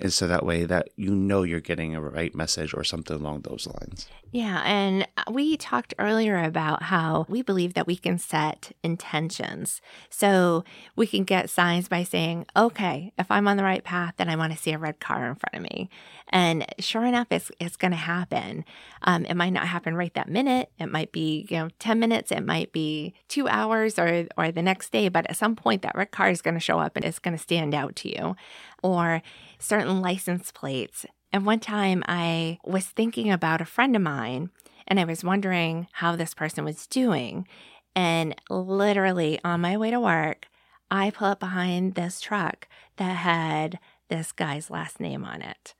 And 0.00 0.12
so 0.12 0.26
that 0.26 0.44
way 0.44 0.64
that 0.64 0.88
you 0.96 1.14
know 1.14 1.42
you're 1.42 1.60
getting 1.60 1.94
a 1.94 2.00
right 2.00 2.34
message 2.34 2.74
or 2.74 2.82
something 2.82 3.16
along 3.16 3.42
those 3.42 3.66
lines. 3.66 4.08
Yeah. 4.32 4.62
And 4.64 5.06
uh, 5.16 5.24
we 5.30 5.56
talked 5.56 5.94
earlier 5.98 6.42
about 6.42 6.84
how 6.84 7.26
we 7.28 7.42
believe 7.42 7.74
that 7.74 7.86
we 7.86 7.96
can 7.96 8.18
set 8.18 8.72
intentions. 8.82 9.80
So 10.08 10.64
we 10.96 11.06
can 11.06 11.24
get 11.24 11.50
signs 11.50 11.88
by 11.88 12.02
saying, 12.02 12.46
okay, 12.56 13.12
if 13.18 13.30
I'm 13.30 13.46
on 13.46 13.58
the 13.58 13.62
right 13.62 13.84
path, 13.84 14.14
then 14.16 14.28
I 14.28 14.36
want 14.36 14.52
to 14.52 14.58
see 14.58 14.72
a 14.72 14.78
red 14.78 14.98
car 14.98 15.28
in 15.28 15.34
front 15.34 15.54
of 15.54 15.62
me. 15.62 15.90
And 16.32 16.64
sure 16.78 17.04
enough, 17.04 17.26
it's, 17.30 17.52
it's 17.60 17.76
going 17.76 17.90
to 17.90 17.96
happen. 17.96 18.64
Um, 19.02 19.26
it 19.26 19.34
might 19.34 19.52
not 19.52 19.68
happen 19.68 19.94
right 19.94 20.12
that 20.14 20.30
minute. 20.30 20.70
It 20.78 20.90
might 20.90 21.12
be, 21.12 21.46
you 21.50 21.58
know, 21.58 21.68
10 21.78 22.00
minutes. 22.00 22.32
It 22.32 22.44
might 22.44 22.72
be 22.72 23.12
two 23.28 23.46
hours 23.48 23.98
or, 23.98 24.26
or 24.38 24.50
the 24.50 24.62
next 24.62 24.92
day. 24.92 25.10
But 25.10 25.28
at 25.28 25.36
some 25.36 25.54
point, 25.54 25.82
that 25.82 25.94
red 25.94 26.10
car 26.10 26.30
is 26.30 26.40
going 26.40 26.54
to 26.54 26.60
show 26.60 26.78
up 26.78 26.96
and 26.96 27.04
it's 27.04 27.18
going 27.18 27.36
to 27.36 27.42
stand 27.42 27.74
out 27.74 27.94
to 27.96 28.08
you. 28.08 28.34
Or 28.82 29.22
certain 29.58 30.00
license 30.00 30.50
plates. 30.50 31.04
And 31.34 31.44
one 31.44 31.60
time 31.60 32.02
I 32.08 32.58
was 32.64 32.86
thinking 32.86 33.30
about 33.30 33.60
a 33.60 33.66
friend 33.66 33.94
of 33.94 34.02
mine 34.02 34.50
and 34.88 34.98
I 34.98 35.04
was 35.04 35.22
wondering 35.22 35.86
how 35.92 36.16
this 36.16 36.32
person 36.32 36.64
was 36.64 36.86
doing. 36.86 37.46
And 37.94 38.34
literally 38.48 39.38
on 39.44 39.60
my 39.60 39.76
way 39.76 39.90
to 39.90 40.00
work, 40.00 40.46
I 40.90 41.10
pull 41.10 41.28
up 41.28 41.40
behind 41.40 41.94
this 41.94 42.20
truck 42.20 42.68
that 42.96 43.16
had 43.16 43.78
this 44.08 44.32
guy's 44.32 44.70
last 44.70 44.98
name 44.98 45.24
on 45.24 45.42
it. 45.42 45.74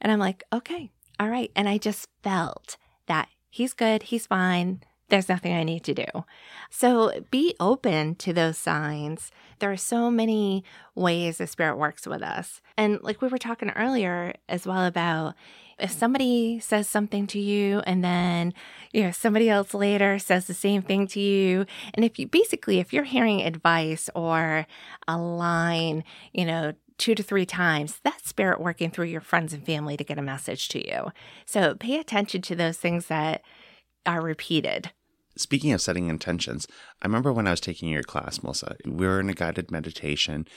And 0.00 0.12
I'm 0.12 0.18
like, 0.18 0.44
okay, 0.52 0.90
all 1.18 1.28
right. 1.28 1.50
And 1.56 1.68
I 1.68 1.78
just 1.78 2.08
felt 2.22 2.76
that 3.06 3.28
he's 3.50 3.74
good, 3.74 4.04
he's 4.04 4.26
fine. 4.26 4.82
There's 5.08 5.28
nothing 5.28 5.54
I 5.54 5.64
need 5.64 5.84
to 5.84 5.94
do. 5.94 6.04
So 6.70 7.24
be 7.30 7.54
open 7.58 8.14
to 8.16 8.34
those 8.34 8.58
signs. 8.58 9.30
There 9.58 9.72
are 9.72 9.76
so 9.76 10.10
many 10.10 10.64
ways 10.94 11.38
the 11.38 11.46
spirit 11.46 11.78
works 11.78 12.06
with 12.06 12.22
us. 12.22 12.60
And 12.76 13.00
like 13.02 13.22
we 13.22 13.28
were 13.28 13.38
talking 13.38 13.70
earlier 13.70 14.34
as 14.48 14.66
well 14.66 14.84
about 14.84 15.34
if 15.78 15.90
somebody 15.90 16.58
says 16.60 16.88
something 16.88 17.26
to 17.28 17.38
you 17.38 17.80
and 17.80 18.02
then 18.04 18.52
you 18.92 19.02
know 19.02 19.10
somebody 19.10 19.48
else 19.48 19.74
later 19.74 20.18
says 20.18 20.46
the 20.46 20.54
same 20.54 20.82
thing 20.82 21.06
to 21.06 21.20
you 21.20 21.64
and 21.94 22.04
if 22.04 22.18
you 22.18 22.26
basically 22.26 22.80
if 22.80 22.92
you're 22.92 23.04
hearing 23.04 23.42
advice 23.42 24.10
or 24.14 24.66
a 25.06 25.16
line 25.16 26.02
you 26.32 26.44
know 26.44 26.72
two 26.98 27.14
to 27.14 27.22
three 27.22 27.46
times 27.46 28.00
that's 28.04 28.28
spirit 28.28 28.60
working 28.60 28.90
through 28.90 29.06
your 29.06 29.20
friends 29.20 29.52
and 29.52 29.64
family 29.64 29.96
to 29.96 30.04
get 30.04 30.18
a 30.18 30.22
message 30.22 30.68
to 30.68 30.86
you 30.86 31.12
so 31.46 31.74
pay 31.74 31.98
attention 31.98 32.42
to 32.42 32.54
those 32.54 32.76
things 32.76 33.06
that 33.06 33.42
are 34.04 34.20
repeated 34.20 34.90
Speaking 35.36 35.72
of 35.72 35.80
setting 35.80 36.08
intentions, 36.08 36.66
I 37.00 37.06
remember 37.06 37.32
when 37.32 37.46
I 37.46 37.52
was 37.52 37.60
taking 37.60 37.90
your 37.90 38.02
class, 38.02 38.42
Melissa, 38.42 38.74
we 38.84 39.06
were 39.06 39.20
in 39.20 39.30
a 39.30 39.34
guided 39.34 39.70
meditation, 39.70 40.48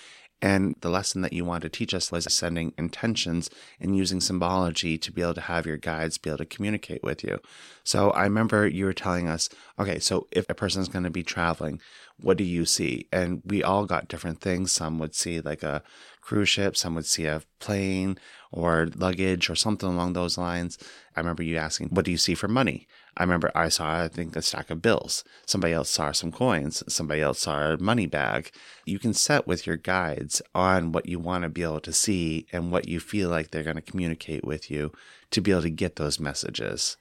and 0.41 0.75
the 0.81 0.89
lesson 0.89 1.21
that 1.21 1.33
you 1.33 1.45
wanted 1.45 1.71
to 1.71 1.77
teach 1.77 1.93
us 1.93 2.11
was 2.11 2.25
setting 2.33 2.73
intentions 2.77 3.49
and 3.79 3.95
using 3.95 4.19
symbology 4.19 4.97
to 4.97 5.11
be 5.11 5.21
able 5.21 5.35
to 5.35 5.41
have 5.41 5.67
your 5.67 5.77
guides 5.77 6.17
be 6.17 6.31
able 6.31 6.39
to 6.39 6.45
communicate 6.45 7.03
with 7.03 7.23
you. 7.23 7.39
So 7.83 8.09
I 8.11 8.23
remember 8.23 8.65
you 8.65 8.85
were 8.85 8.93
telling 8.93 9.27
us, 9.27 9.49
okay, 9.77 9.99
so 9.99 10.27
if 10.31 10.49
a 10.49 10.55
person's 10.55 10.89
going 10.89 11.03
to 11.03 11.11
be 11.11 11.23
traveling, 11.23 11.79
what 12.19 12.37
do 12.37 12.43
you 12.43 12.65
see? 12.65 13.07
And 13.11 13.41
we 13.45 13.63
all 13.63 13.85
got 13.85 14.07
different 14.07 14.41
things. 14.41 14.71
Some 14.71 14.99
would 14.99 15.15
see 15.15 15.41
like 15.41 15.63
a 15.63 15.83
cruise 16.21 16.49
ship, 16.49 16.77
some 16.77 16.95
would 16.95 17.05
see 17.05 17.25
a 17.25 17.41
plane 17.59 18.17
or 18.51 18.89
luggage 18.95 19.49
or 19.49 19.55
something 19.55 19.89
along 19.89 20.13
those 20.13 20.37
lines. 20.37 20.77
I 21.15 21.19
remember 21.19 21.43
you 21.43 21.57
asking, 21.57 21.89
what 21.89 22.05
do 22.05 22.11
you 22.11 22.17
see 22.17 22.35
for 22.35 22.47
money? 22.47 22.87
I 23.17 23.23
remember 23.23 23.51
I 23.53 23.67
saw, 23.69 24.03
I 24.03 24.07
think, 24.07 24.35
a 24.35 24.41
stack 24.41 24.69
of 24.69 24.81
bills. 24.81 25.25
Somebody 25.45 25.73
else 25.73 25.89
saw 25.89 26.11
some 26.11 26.31
coins. 26.31 26.81
Somebody 26.87 27.21
else 27.21 27.39
saw 27.39 27.73
a 27.73 27.77
money 27.77 28.05
bag. 28.05 28.51
You 28.85 28.99
can 28.99 29.13
set 29.13 29.45
with 29.45 29.67
your 29.67 29.75
guides 29.75 30.41
on 30.55 30.93
what 30.93 31.07
you 31.07 31.19
want 31.19 31.43
to 31.43 31.49
be 31.49 31.63
able 31.63 31.81
to 31.81 31.91
see 31.91 32.45
and 32.53 32.71
what 32.71 32.87
you 32.87 32.99
feel 33.01 33.29
like 33.29 33.51
they're 33.51 33.63
going 33.63 33.75
to 33.75 33.81
communicate 33.81 34.45
with 34.45 34.71
you 34.71 34.93
to 35.31 35.41
be 35.41 35.51
able 35.51 35.63
to 35.63 35.69
get 35.69 35.97
those 35.97 36.19
messages. 36.19 36.95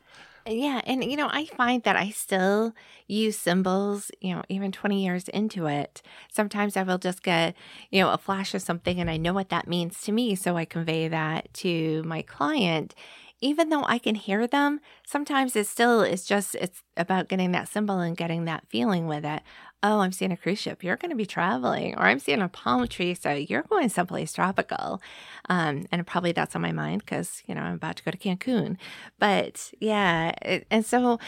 Yeah. 0.46 0.80
And, 0.86 1.04
you 1.04 1.16
know, 1.16 1.28
I 1.30 1.44
find 1.44 1.82
that 1.82 1.96
I 1.96 2.10
still 2.10 2.72
use 3.06 3.36
symbols, 3.38 4.10
you 4.20 4.34
know, 4.34 4.42
even 4.48 4.72
20 4.72 5.04
years 5.04 5.28
into 5.28 5.66
it. 5.66 6.02
Sometimes 6.32 6.76
I 6.76 6.82
will 6.82 6.98
just 6.98 7.22
get, 7.22 7.54
you 7.90 8.00
know, 8.00 8.10
a 8.10 8.18
flash 8.18 8.54
of 8.54 8.62
something 8.62 8.98
and 9.00 9.10
I 9.10 9.16
know 9.18 9.34
what 9.34 9.50
that 9.50 9.68
means 9.68 10.00
to 10.02 10.12
me. 10.12 10.34
So 10.34 10.56
I 10.56 10.64
convey 10.64 11.08
that 11.08 11.52
to 11.54 12.02
my 12.04 12.22
client 12.22 12.94
even 13.42 13.70
though 13.70 13.84
I 13.84 13.96
can 13.98 14.16
hear 14.16 14.46
them, 14.46 14.80
sometimes 15.06 15.56
it 15.56 15.66
still 15.66 16.02
is 16.02 16.26
just 16.26 16.54
it's 16.56 16.82
about 16.98 17.28
getting 17.28 17.52
that 17.52 17.68
symbol 17.68 17.98
and 18.00 18.14
getting 18.14 18.44
that 18.44 18.66
feeling 18.68 19.06
with 19.06 19.24
it. 19.24 19.42
Oh, 19.82 20.00
I'm 20.00 20.12
seeing 20.12 20.30
a 20.30 20.36
cruise 20.36 20.58
ship. 20.58 20.84
You're 20.84 20.98
going 20.98 21.10
to 21.10 21.16
be 21.16 21.24
traveling, 21.24 21.94
or 21.94 22.02
I'm 22.02 22.18
seeing 22.18 22.42
a 22.42 22.48
palm 22.48 22.86
tree, 22.86 23.14
so 23.14 23.30
you're 23.30 23.62
going 23.62 23.88
someplace 23.88 24.32
tropical. 24.34 25.00
Um, 25.48 25.86
and 25.90 26.06
probably 26.06 26.32
that's 26.32 26.54
on 26.54 26.60
my 26.60 26.72
mind 26.72 27.00
because 27.00 27.42
you 27.46 27.54
know 27.54 27.62
I'm 27.62 27.74
about 27.74 27.96
to 27.96 28.02
go 28.02 28.10
to 28.10 28.18
Cancun. 28.18 28.76
But 29.18 29.72
yeah, 29.80 30.32
it, 30.42 30.66
and 30.70 30.84
so 30.84 31.18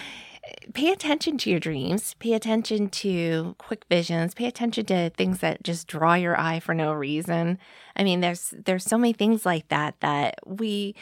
pay 0.74 0.92
attention 0.92 1.38
to 1.38 1.50
your 1.50 1.60
dreams. 1.60 2.14
Pay 2.18 2.34
attention 2.34 2.90
to 2.90 3.54
quick 3.58 3.84
visions. 3.88 4.34
Pay 4.34 4.46
attention 4.46 4.84
to 4.86 5.10
things 5.10 5.38
that 5.38 5.62
just 5.62 5.86
draw 5.86 6.14
your 6.14 6.38
eye 6.38 6.60
for 6.60 6.74
no 6.74 6.92
reason. 6.92 7.58
I 7.96 8.04
mean, 8.04 8.20
there's 8.20 8.52
there's 8.66 8.84
so 8.84 8.98
many 8.98 9.14
things 9.14 9.46
like 9.46 9.68
that 9.68 9.98
that 10.00 10.40
we 10.44 10.94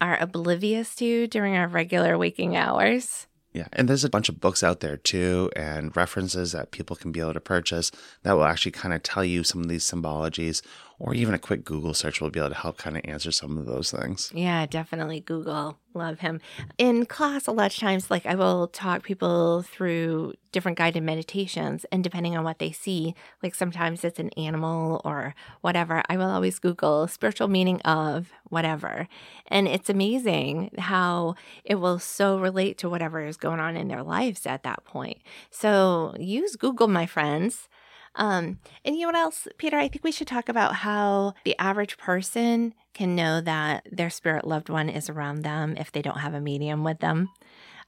are 0.00 0.16
oblivious 0.18 0.94
to 0.96 1.26
during 1.26 1.56
our 1.56 1.68
regular 1.68 2.16
waking 2.16 2.56
hours. 2.56 3.26
Yeah, 3.52 3.66
and 3.72 3.88
there's 3.88 4.04
a 4.04 4.10
bunch 4.10 4.28
of 4.28 4.40
books 4.40 4.62
out 4.62 4.78
there 4.80 4.96
too, 4.96 5.50
and 5.56 5.94
references 5.96 6.52
that 6.52 6.70
people 6.70 6.94
can 6.94 7.10
be 7.10 7.18
able 7.18 7.34
to 7.34 7.40
purchase 7.40 7.90
that 8.22 8.32
will 8.32 8.44
actually 8.44 8.72
kind 8.72 8.94
of 8.94 9.02
tell 9.02 9.24
you 9.24 9.42
some 9.42 9.60
of 9.60 9.68
these 9.68 9.84
symbologies 9.84 10.62
or 11.00 11.14
even 11.14 11.32
a 11.32 11.38
quick 11.38 11.64
Google 11.64 11.94
search 11.94 12.20
will 12.20 12.30
be 12.30 12.38
able 12.38 12.50
to 12.50 12.54
help 12.54 12.76
kind 12.76 12.94
of 12.94 13.02
answer 13.06 13.32
some 13.32 13.56
of 13.56 13.64
those 13.64 13.90
things. 13.90 14.30
Yeah, 14.34 14.66
definitely 14.66 15.20
Google. 15.20 15.78
Love 15.94 16.20
him. 16.20 16.40
In 16.76 17.06
class, 17.06 17.46
a 17.46 17.52
lot 17.52 17.72
of 17.72 17.78
times, 17.78 18.10
like 18.10 18.26
I 18.26 18.34
will 18.34 18.68
talk 18.68 19.02
people 19.02 19.62
through 19.62 20.34
different 20.52 20.78
guided 20.78 21.02
meditations, 21.02 21.86
and 21.90 22.04
depending 22.04 22.36
on 22.36 22.44
what 22.44 22.58
they 22.58 22.70
see, 22.70 23.14
like 23.42 23.54
sometimes 23.54 24.04
it's 24.04 24.18
an 24.18 24.30
animal 24.36 25.00
or 25.04 25.34
whatever, 25.62 26.02
I 26.08 26.16
will 26.16 26.30
always 26.30 26.58
Google 26.58 27.08
spiritual 27.08 27.48
meaning 27.48 27.80
of 27.80 28.30
whatever. 28.50 29.08
And 29.46 29.66
it's 29.66 29.88
amazing 29.88 30.72
how 30.78 31.34
it 31.64 31.76
will 31.76 31.98
so 31.98 32.38
relate 32.38 32.76
to 32.78 32.90
whatever 32.90 33.24
is 33.24 33.38
going 33.38 33.58
on 33.58 33.76
in 33.76 33.88
their 33.88 34.02
lives 34.02 34.46
at 34.46 34.64
that 34.64 34.84
point. 34.84 35.18
So 35.50 36.14
use 36.18 36.56
Google, 36.56 36.88
my 36.88 37.06
friends. 37.06 37.68
Um, 38.16 38.58
and 38.84 38.96
you 38.96 39.02
know 39.02 39.08
what 39.08 39.16
else, 39.16 39.48
Peter? 39.58 39.76
I 39.78 39.88
think 39.88 40.04
we 40.04 40.12
should 40.12 40.26
talk 40.26 40.48
about 40.48 40.76
how 40.76 41.34
the 41.44 41.56
average 41.58 41.96
person 41.96 42.74
can 42.92 43.14
know 43.14 43.40
that 43.40 43.86
their 43.90 44.10
spirit 44.10 44.46
loved 44.46 44.68
one 44.68 44.88
is 44.88 45.08
around 45.08 45.42
them 45.42 45.76
if 45.76 45.92
they 45.92 46.02
don't 46.02 46.18
have 46.18 46.34
a 46.34 46.40
medium 46.40 46.82
with 46.84 46.98
them. 46.98 47.30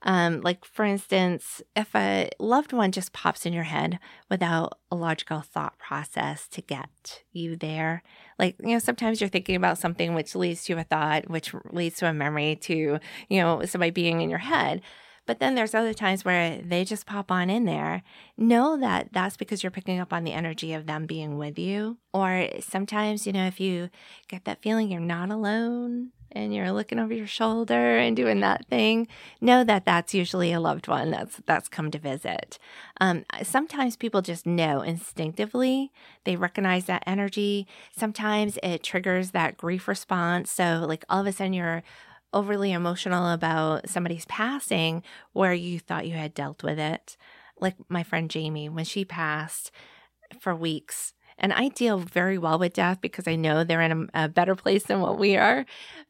Um, 0.04 0.40
like, 0.40 0.64
for 0.64 0.84
instance, 0.84 1.62
if 1.76 1.94
a 1.94 2.28
loved 2.40 2.72
one 2.72 2.90
just 2.90 3.12
pops 3.12 3.46
in 3.46 3.52
your 3.52 3.62
head 3.64 4.00
without 4.28 4.78
a 4.90 4.96
logical 4.96 5.40
thought 5.40 5.78
process 5.78 6.48
to 6.48 6.60
get 6.60 7.22
you 7.32 7.56
there, 7.56 8.02
like, 8.38 8.56
you 8.60 8.70
know, 8.70 8.78
sometimes 8.80 9.20
you're 9.20 9.30
thinking 9.30 9.54
about 9.54 9.78
something 9.78 10.14
which 10.14 10.34
leads 10.34 10.64
to 10.64 10.74
a 10.74 10.82
thought, 10.82 11.30
which 11.30 11.54
leads 11.70 11.96
to 11.98 12.08
a 12.08 12.12
memory, 12.12 12.56
to, 12.62 12.98
you 13.28 13.40
know, 13.40 13.64
somebody 13.64 13.90
being 13.90 14.20
in 14.20 14.30
your 14.30 14.40
head. 14.40 14.82
But 15.24 15.38
then 15.38 15.54
there's 15.54 15.74
other 15.74 15.94
times 15.94 16.24
where 16.24 16.58
they 16.58 16.84
just 16.84 17.06
pop 17.06 17.30
on 17.30 17.48
in 17.48 17.64
there. 17.64 18.02
Know 18.36 18.76
that 18.78 19.08
that's 19.12 19.36
because 19.36 19.62
you're 19.62 19.70
picking 19.70 20.00
up 20.00 20.12
on 20.12 20.24
the 20.24 20.32
energy 20.32 20.72
of 20.72 20.86
them 20.86 21.06
being 21.06 21.38
with 21.38 21.58
you. 21.58 21.98
Or 22.12 22.48
sometimes, 22.60 23.26
you 23.26 23.32
know, 23.32 23.46
if 23.46 23.60
you 23.60 23.88
get 24.28 24.44
that 24.44 24.62
feeling 24.62 24.90
you're 24.90 25.00
not 25.00 25.30
alone 25.30 26.10
and 26.32 26.54
you're 26.54 26.72
looking 26.72 26.98
over 26.98 27.12
your 27.12 27.26
shoulder 27.26 27.98
and 27.98 28.16
doing 28.16 28.40
that 28.40 28.66
thing, 28.66 29.06
know 29.40 29.62
that 29.62 29.84
that's 29.84 30.14
usually 30.14 30.52
a 30.52 30.60
loved 30.60 30.88
one 30.88 31.10
that's 31.10 31.40
that's 31.46 31.68
come 31.68 31.90
to 31.92 31.98
visit. 31.98 32.58
Um, 33.00 33.24
sometimes 33.42 33.96
people 33.96 34.22
just 34.22 34.44
know 34.44 34.80
instinctively; 34.80 35.92
they 36.24 36.34
recognize 36.34 36.86
that 36.86 37.04
energy. 37.06 37.66
Sometimes 37.96 38.58
it 38.62 38.82
triggers 38.82 39.30
that 39.30 39.56
grief 39.56 39.86
response. 39.86 40.50
So, 40.50 40.84
like 40.88 41.04
all 41.08 41.20
of 41.20 41.26
a 41.26 41.32
sudden, 41.32 41.52
you're 41.52 41.82
overly 42.32 42.72
emotional 42.72 43.28
about 43.30 43.88
somebody's 43.88 44.26
passing 44.26 45.02
where 45.32 45.54
you 45.54 45.78
thought 45.78 46.06
you 46.06 46.14
had 46.14 46.34
dealt 46.34 46.62
with 46.62 46.78
it. 46.78 47.16
Like 47.60 47.76
my 47.88 48.02
friend 48.02 48.30
Jamie, 48.30 48.68
when 48.68 48.84
she 48.84 49.04
passed 49.04 49.70
for 50.40 50.54
weeks. 50.54 51.14
And 51.38 51.52
I 51.52 51.68
deal 51.68 51.98
very 51.98 52.38
well 52.38 52.58
with 52.58 52.74
death 52.74 53.00
because 53.00 53.26
I 53.26 53.36
know 53.36 53.64
they're 53.64 53.80
in 53.80 54.08
a, 54.14 54.24
a 54.24 54.28
better 54.28 54.54
place 54.54 54.84
than 54.84 55.00
what 55.00 55.18
we 55.18 55.36
are. 55.36 55.64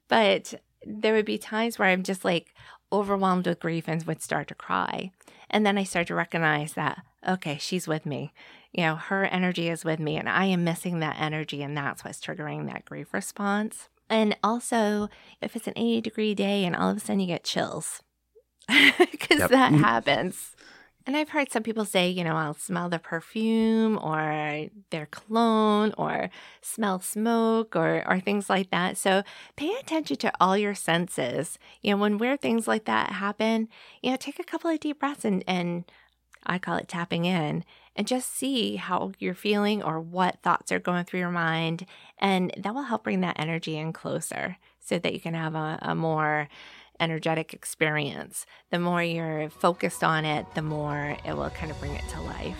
But 0.08 0.54
there 0.84 1.14
would 1.14 1.24
be 1.24 1.38
times 1.38 1.78
where 1.78 1.88
I'm 1.88 2.02
just 2.02 2.24
like 2.24 2.54
overwhelmed 2.92 3.46
with 3.46 3.60
grief 3.60 3.88
and 3.88 4.02
would 4.04 4.22
start 4.22 4.48
to 4.48 4.54
cry. 4.54 5.10
And 5.50 5.64
then 5.64 5.78
I 5.78 5.84
start 5.84 6.06
to 6.08 6.14
recognize 6.14 6.74
that, 6.74 7.02
okay, 7.26 7.58
she's 7.58 7.88
with 7.88 8.06
me. 8.06 8.32
You 8.72 8.84
know, 8.84 8.96
her 8.96 9.24
energy 9.24 9.68
is 9.68 9.84
with 9.84 10.00
me, 10.00 10.16
and 10.16 10.28
I 10.28 10.46
am 10.46 10.64
missing 10.64 11.00
that 11.00 11.20
energy, 11.20 11.62
and 11.62 11.76
that's 11.76 12.04
what's 12.04 12.20
triggering 12.20 12.66
that 12.66 12.86
grief 12.86 13.12
response. 13.12 13.90
And 14.12 14.36
also, 14.44 15.08
if 15.40 15.56
it's 15.56 15.66
an 15.66 15.72
80 15.74 16.02
degree 16.02 16.34
day 16.34 16.66
and 16.66 16.76
all 16.76 16.90
of 16.90 16.98
a 16.98 17.00
sudden 17.00 17.20
you 17.20 17.26
get 17.26 17.44
chills, 17.44 18.02
because 18.68 19.38
yep. 19.38 19.50
that 19.50 19.72
mm-hmm. 19.72 19.82
happens. 19.82 20.54
And 21.06 21.16
I've 21.16 21.30
heard 21.30 21.50
some 21.50 21.62
people 21.62 21.86
say, 21.86 22.10
you 22.10 22.22
know, 22.22 22.36
I'll 22.36 22.54
smell 22.54 22.90
the 22.90 22.98
perfume 22.98 23.98
or 23.98 24.68
their 24.90 25.06
cologne 25.06 25.94
or 25.96 26.30
smell 26.60 27.00
smoke 27.00 27.74
or, 27.74 28.04
or 28.06 28.20
things 28.20 28.50
like 28.50 28.70
that. 28.70 28.98
So 28.98 29.22
pay 29.56 29.72
attention 29.80 30.18
to 30.18 30.32
all 30.38 30.56
your 30.58 30.74
senses. 30.74 31.58
You 31.80 31.92
know, 31.92 31.96
when 31.96 32.18
weird 32.18 32.42
things 32.42 32.68
like 32.68 32.84
that 32.84 33.12
happen, 33.12 33.68
you 34.02 34.10
know, 34.10 34.16
take 34.16 34.38
a 34.38 34.44
couple 34.44 34.70
of 34.70 34.78
deep 34.78 35.00
breaths 35.00 35.24
and, 35.24 35.42
and 35.48 35.90
I 36.44 36.58
call 36.58 36.76
it 36.76 36.86
tapping 36.86 37.24
in 37.24 37.64
and 37.96 38.06
just 38.06 38.34
see 38.34 38.76
how 38.76 39.12
you're 39.18 39.34
feeling 39.34 39.82
or 39.82 40.00
what 40.00 40.40
thoughts 40.42 40.72
are 40.72 40.78
going 40.78 41.04
through 41.04 41.20
your 41.20 41.30
mind. 41.30 41.86
And 42.18 42.52
that 42.56 42.74
will 42.74 42.82
help 42.82 43.04
bring 43.04 43.20
that 43.20 43.38
energy 43.38 43.76
in 43.76 43.92
closer 43.92 44.56
so 44.80 44.98
that 44.98 45.12
you 45.12 45.20
can 45.20 45.34
have 45.34 45.54
a, 45.54 45.78
a 45.82 45.94
more 45.94 46.48
energetic 47.00 47.52
experience. 47.52 48.46
The 48.70 48.78
more 48.78 49.02
you're 49.02 49.50
focused 49.50 50.04
on 50.04 50.24
it, 50.24 50.46
the 50.54 50.62
more 50.62 51.16
it 51.24 51.36
will 51.36 51.50
kind 51.50 51.70
of 51.70 51.78
bring 51.80 51.94
it 51.94 52.08
to 52.10 52.20
life. 52.20 52.56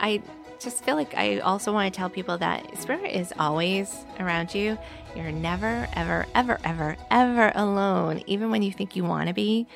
I 0.00 0.22
just 0.58 0.84
feel 0.84 0.96
like 0.96 1.14
I 1.16 1.38
also 1.38 1.72
want 1.72 1.92
to 1.92 1.96
tell 1.96 2.10
people 2.10 2.36
that 2.38 2.76
spirit 2.78 3.12
is 3.12 3.32
always 3.38 4.04
around 4.18 4.54
you. 4.54 4.76
You're 5.14 5.30
never, 5.30 5.86
ever, 5.94 6.26
ever, 6.34 6.58
ever, 6.64 6.96
ever 7.10 7.52
alone, 7.54 8.22
even 8.26 8.50
when 8.50 8.62
you 8.62 8.72
think 8.72 8.96
you 8.96 9.04
want 9.04 9.28
to 9.28 9.34
be. 9.34 9.66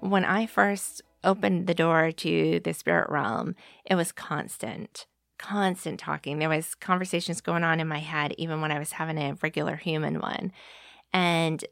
When 0.00 0.24
I 0.24 0.46
first 0.46 1.02
opened 1.24 1.66
the 1.66 1.74
door 1.74 2.12
to 2.12 2.60
the 2.60 2.72
spirit 2.72 3.10
realm, 3.10 3.56
it 3.84 3.96
was 3.96 4.12
constant, 4.12 5.06
constant 5.38 5.98
talking. 5.98 6.38
There 6.38 6.48
was 6.48 6.74
conversations 6.76 7.40
going 7.40 7.64
on 7.64 7.80
in 7.80 7.88
my 7.88 7.98
head, 7.98 8.34
even 8.38 8.60
when 8.60 8.70
I 8.70 8.78
was 8.78 8.92
having 8.92 9.18
a 9.18 9.36
regular 9.42 9.74
human 9.74 10.20
one. 10.20 10.52
And 11.12 11.64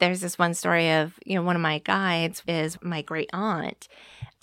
there's 0.00 0.20
this 0.20 0.38
one 0.38 0.54
story 0.54 0.90
of, 0.90 1.18
you 1.24 1.36
know, 1.36 1.42
one 1.42 1.56
of 1.56 1.62
my 1.62 1.78
guides 1.78 2.42
is 2.48 2.78
my 2.82 3.02
great 3.02 3.30
aunt. 3.32 3.86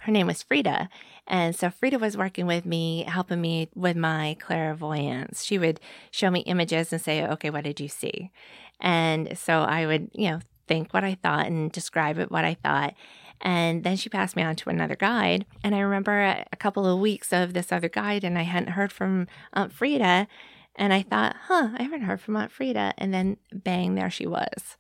Her 0.02 0.12
name 0.12 0.28
was 0.28 0.43
Frida. 0.43 0.89
And 1.28 1.56
so 1.56 1.70
Frida 1.70 2.00
was 2.00 2.15
working 2.15 2.46
with 2.46 2.65
me, 2.65 3.04
helping 3.04 3.41
me 3.41 3.67
with 3.76 3.98
my 3.98 4.38
clairvoyance. 4.39 5.43
She 5.43 5.58
would 5.58 5.82
show 6.12 6.32
me 6.32 6.41
images 6.41 6.93
and 6.93 7.02
say, 7.02 7.26
okay, 7.26 7.50
what 7.50 7.65
did 7.65 7.80
you 7.80 7.89
see? 7.89 8.32
And 8.80 9.38
so 9.38 9.62
I 9.62 9.86
would, 9.86 10.10
you 10.13 10.30
know, 10.30 10.39
think 10.67 10.93
what 10.93 11.04
I 11.04 11.15
thought 11.15 11.48
and 11.48 11.72
describe 11.72 12.17
it 12.20 12.32
what 12.32 12.46
I 12.46 12.54
thought. 12.54 12.93
And 13.41 13.84
then 13.84 13.98
she 13.98 14.10
passed 14.10 14.36
me 14.36 14.43
on 14.43 14.56
to 14.58 14.70
another 14.70 14.96
guide. 14.96 15.46
And 15.63 15.76
I 15.76 15.80
remember 15.80 16.22
a, 16.22 16.56
couple 16.58 16.88
of 16.88 17.00
weeks 17.00 17.32
of 17.32 17.54
this 17.54 17.72
other 17.72 17.89
guide, 17.89 18.24
and 18.24 18.38
I 18.38 18.41
hadn't 18.41 18.72
heard 18.72 18.91
from 18.91 19.28
Aunt 19.54 19.72
Frida. 19.72 20.28
And 20.76 20.93
I 20.93 21.02
thought, 21.04 21.36
huh, 21.48 21.70
I 21.78 21.84
haven't 21.84 22.02
heard 22.02 22.20
from 22.20 22.36
Aunt 22.36 22.52
Frida. 22.52 22.93
And 22.98 23.13
then 23.13 23.38
bang, 23.52 23.96
there 23.96 24.10
she 24.10 24.26
was. 24.26 24.78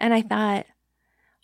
And 0.00 0.12
I 0.14 0.22
thought, 0.22 0.66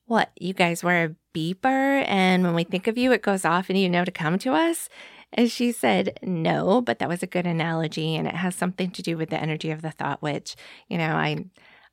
what, 0.07 0.31
you 0.40 0.55
guys 0.55 0.83
wear 0.83 1.05
a 1.05 1.38
beeper? 1.38 2.05
And 2.09 2.42
when 2.42 2.55
we 2.55 2.64
think 2.64 2.87
of 2.87 2.97
you, 2.97 3.12
it 3.12 3.23
goes 3.23 3.45
off 3.45 3.69
and 3.69 3.79
you 3.79 3.88
know 3.88 4.05
to 4.05 4.11
come 4.11 4.38
to 4.40 4.53
us? 4.53 4.88
And 5.33 5.51
she 5.51 5.73
said, 5.73 6.19
no, 6.23 6.81
but 6.81 6.99
that 6.99 7.09
was 7.09 7.23
a 7.23 7.27
good 7.27 7.47
analogy. 7.47 8.16
And 8.16 8.27
it 8.27 8.35
has 8.37 8.55
something 8.55 8.90
to 8.92 9.03
do 9.03 9.16
with 9.16 9.31
the 9.31 9.40
energy 9.40 9.71
of 9.71 9.83
the 9.83 9.90
thought, 9.90 10.23
which, 10.23 10.57
you 10.88 10.99
know, 10.99 11.14
I. 11.14 11.45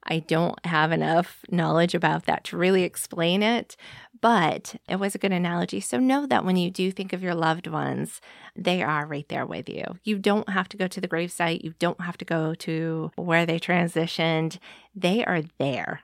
I 0.05 0.19
don't 0.19 0.65
have 0.65 0.91
enough 0.91 1.45
knowledge 1.49 1.95
about 1.95 2.25
that 2.25 2.43
to 2.43 2.57
really 2.57 2.83
explain 2.83 3.41
it, 3.41 3.77
but 4.19 4.75
it 4.89 4.97
was 4.97 5.15
a 5.15 5.17
good 5.17 5.31
analogy. 5.31 5.79
So 5.79 5.97
know 5.97 6.25
that 6.25 6.43
when 6.43 6.57
you 6.57 6.69
do 6.69 6.91
think 6.91 7.13
of 7.13 7.23
your 7.23 7.33
loved 7.33 7.67
ones, 7.67 8.19
they 8.53 8.83
are 8.83 9.05
right 9.05 9.25
there 9.29 9.45
with 9.45 9.69
you. 9.69 9.85
You 10.03 10.19
don't 10.19 10.49
have 10.49 10.67
to 10.67 10.75
go 10.75 10.87
to 10.89 10.99
the 10.99 11.07
gravesite, 11.07 11.63
you 11.63 11.73
don't 11.79 12.01
have 12.01 12.17
to 12.17 12.25
go 12.25 12.53
to 12.53 13.11
where 13.15 13.45
they 13.45 13.61
transitioned. 13.61 14.59
They 14.93 15.23
are 15.23 15.43
there 15.57 16.01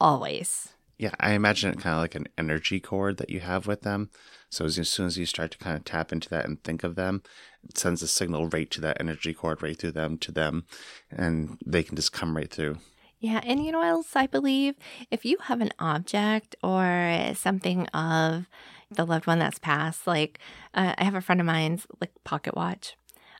always. 0.00 0.68
Yeah, 0.98 1.12
I 1.20 1.32
imagine 1.32 1.70
it 1.70 1.78
kind 1.78 1.94
of 1.94 2.02
like 2.02 2.16
an 2.16 2.26
energy 2.36 2.80
cord 2.80 3.18
that 3.18 3.30
you 3.30 3.38
have 3.40 3.68
with 3.68 3.82
them. 3.82 4.10
So 4.50 4.64
as, 4.64 4.88
soon 4.88 5.06
as 5.06 5.16
you 5.16 5.26
start 5.26 5.52
to 5.52 5.58
kind 5.58 5.76
of 5.76 5.84
tap 5.84 6.12
into 6.12 6.28
that 6.30 6.44
and 6.44 6.62
think 6.62 6.82
of 6.82 6.96
them, 6.96 7.22
it 7.62 7.78
sends 7.78 8.02
a 8.02 8.08
signal 8.08 8.48
right 8.48 8.68
to 8.72 8.80
that 8.80 8.96
energy 8.98 9.32
cord, 9.32 9.62
right 9.62 9.78
through 9.78 9.92
them 9.92 10.18
to 10.18 10.32
them, 10.32 10.64
and 11.10 11.58
they 11.64 11.84
can 11.84 11.94
just 11.94 12.12
come 12.12 12.36
right 12.36 12.50
through. 12.50 12.78
Yeah, 13.20 13.40
and 13.44 13.64
you 13.64 13.72
know 13.72 13.82
else 13.82 14.14
I 14.16 14.26
believe? 14.26 14.74
If 15.10 15.24
you 15.24 15.38
have 15.42 15.60
an 15.60 15.72
object 15.78 16.56
or 16.62 17.32
something 17.34 17.86
of 17.88 18.46
the 18.90 19.04
loved 19.04 19.26
one 19.26 19.38
that's 19.38 19.58
passed, 19.58 20.06
like 20.06 20.38
uh, 20.74 20.94
I 20.96 21.04
have 21.04 21.14
a 21.14 21.20
friend 21.20 21.40
of 21.40 21.46
mine's 21.46 21.86
like 22.00 22.12
pocket 22.24 22.56
watch, 22.56 22.96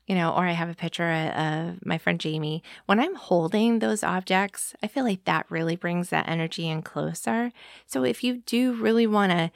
you 0.08 0.14
know, 0.14 0.32
or 0.32 0.46
I 0.46 0.52
have 0.52 0.70
a 0.70 0.74
picture 0.74 1.10
of 1.10 1.84
my 1.84 1.98
friend 1.98 2.18
Jamie. 2.18 2.62
When 2.86 2.98
I'm 2.98 3.14
holding 3.14 3.78
those 3.78 4.02
objects, 4.02 4.74
I 4.82 4.88
feel 4.88 5.04
like 5.04 5.24
that 5.24 5.46
really 5.50 5.76
brings 5.76 6.08
that 6.08 6.28
energy 6.28 6.68
in 6.68 6.82
closer. 6.82 7.52
So 7.86 8.04
if 8.04 8.24
you 8.24 8.38
do 8.46 8.72
really 8.72 9.06
want 9.06 9.32
to 9.32 9.52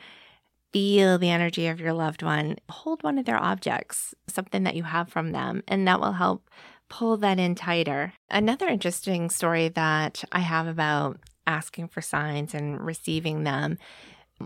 feel 0.72 1.18
the 1.18 1.30
energy 1.30 1.66
of 1.66 1.80
your 1.80 1.94
loved 1.94 2.22
one, 2.22 2.58
hold 2.68 3.02
one 3.02 3.18
of 3.18 3.24
their 3.24 3.42
objects, 3.42 4.14
something 4.26 4.62
that 4.64 4.76
you 4.76 4.82
have 4.84 5.08
from 5.08 5.32
them, 5.32 5.62
and 5.66 5.88
that 5.88 6.00
will 6.00 6.12
help 6.12 6.48
pull 6.88 7.16
that 7.16 7.38
in 7.38 7.54
tighter. 7.54 8.12
Another 8.30 8.68
interesting 8.68 9.30
story 9.30 9.68
that 9.68 10.22
I 10.32 10.40
have 10.40 10.66
about 10.66 11.18
asking 11.46 11.88
for 11.88 12.02
signs 12.02 12.54
and 12.54 12.78
receiving 12.78 13.44
them. 13.44 13.78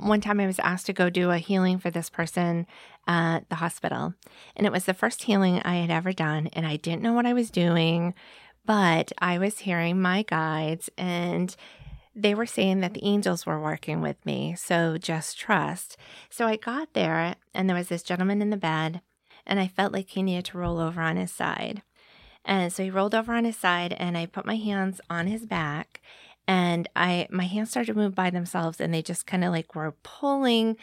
One 0.00 0.20
time 0.20 0.40
I 0.40 0.46
was 0.46 0.58
asked 0.58 0.86
to 0.86 0.92
go 0.92 1.10
do 1.10 1.30
a 1.30 1.38
healing 1.38 1.78
for 1.78 1.90
this 1.90 2.10
person 2.10 2.66
at 3.06 3.48
the 3.48 3.56
hospital, 3.56 4.14
and 4.54 4.66
it 4.66 4.72
was 4.72 4.84
the 4.84 4.94
first 4.94 5.24
healing 5.24 5.60
I 5.64 5.76
had 5.76 5.90
ever 5.90 6.12
done, 6.12 6.48
and 6.52 6.66
I 6.66 6.76
didn't 6.76 7.02
know 7.02 7.12
what 7.12 7.26
I 7.26 7.32
was 7.32 7.50
doing, 7.50 8.14
but 8.64 9.12
I 9.18 9.38
was 9.38 9.60
hearing 9.60 10.00
my 10.00 10.22
guides 10.22 10.90
and 10.98 11.54
they 12.18 12.34
were 12.34 12.46
saying 12.46 12.80
that 12.80 12.94
the 12.94 13.04
angels 13.04 13.44
were 13.44 13.60
working 13.60 14.00
with 14.00 14.16
me, 14.24 14.54
so 14.56 14.96
just 14.96 15.38
trust. 15.38 15.98
So 16.30 16.46
I 16.46 16.56
got 16.56 16.94
there, 16.94 17.36
and 17.52 17.68
there 17.68 17.76
was 17.76 17.88
this 17.88 18.02
gentleman 18.02 18.40
in 18.40 18.48
the 18.48 18.56
bed, 18.56 19.02
and 19.46 19.60
I 19.60 19.68
felt 19.68 19.92
like 19.92 20.08
he 20.08 20.22
needed 20.22 20.46
to 20.46 20.58
roll 20.58 20.78
over 20.78 21.02
on 21.02 21.16
his 21.16 21.30
side. 21.30 21.82
And 22.46 22.72
so 22.72 22.84
he 22.84 22.90
rolled 22.90 23.14
over 23.14 23.34
on 23.34 23.44
his 23.44 23.56
side 23.56 23.92
and 23.94 24.16
I 24.16 24.26
put 24.26 24.46
my 24.46 24.54
hands 24.54 25.00
on 25.10 25.26
his 25.26 25.46
back 25.46 26.00
and 26.48 26.88
I 26.94 27.26
my 27.30 27.44
hands 27.44 27.70
started 27.70 27.92
to 27.92 27.98
move 27.98 28.14
by 28.14 28.30
themselves 28.30 28.80
and 28.80 28.92
they 28.92 29.02
just 29.02 29.26
kind 29.26 29.44
of 29.44 29.52
like 29.52 29.74
were 29.74 29.94
pulling 30.02 30.76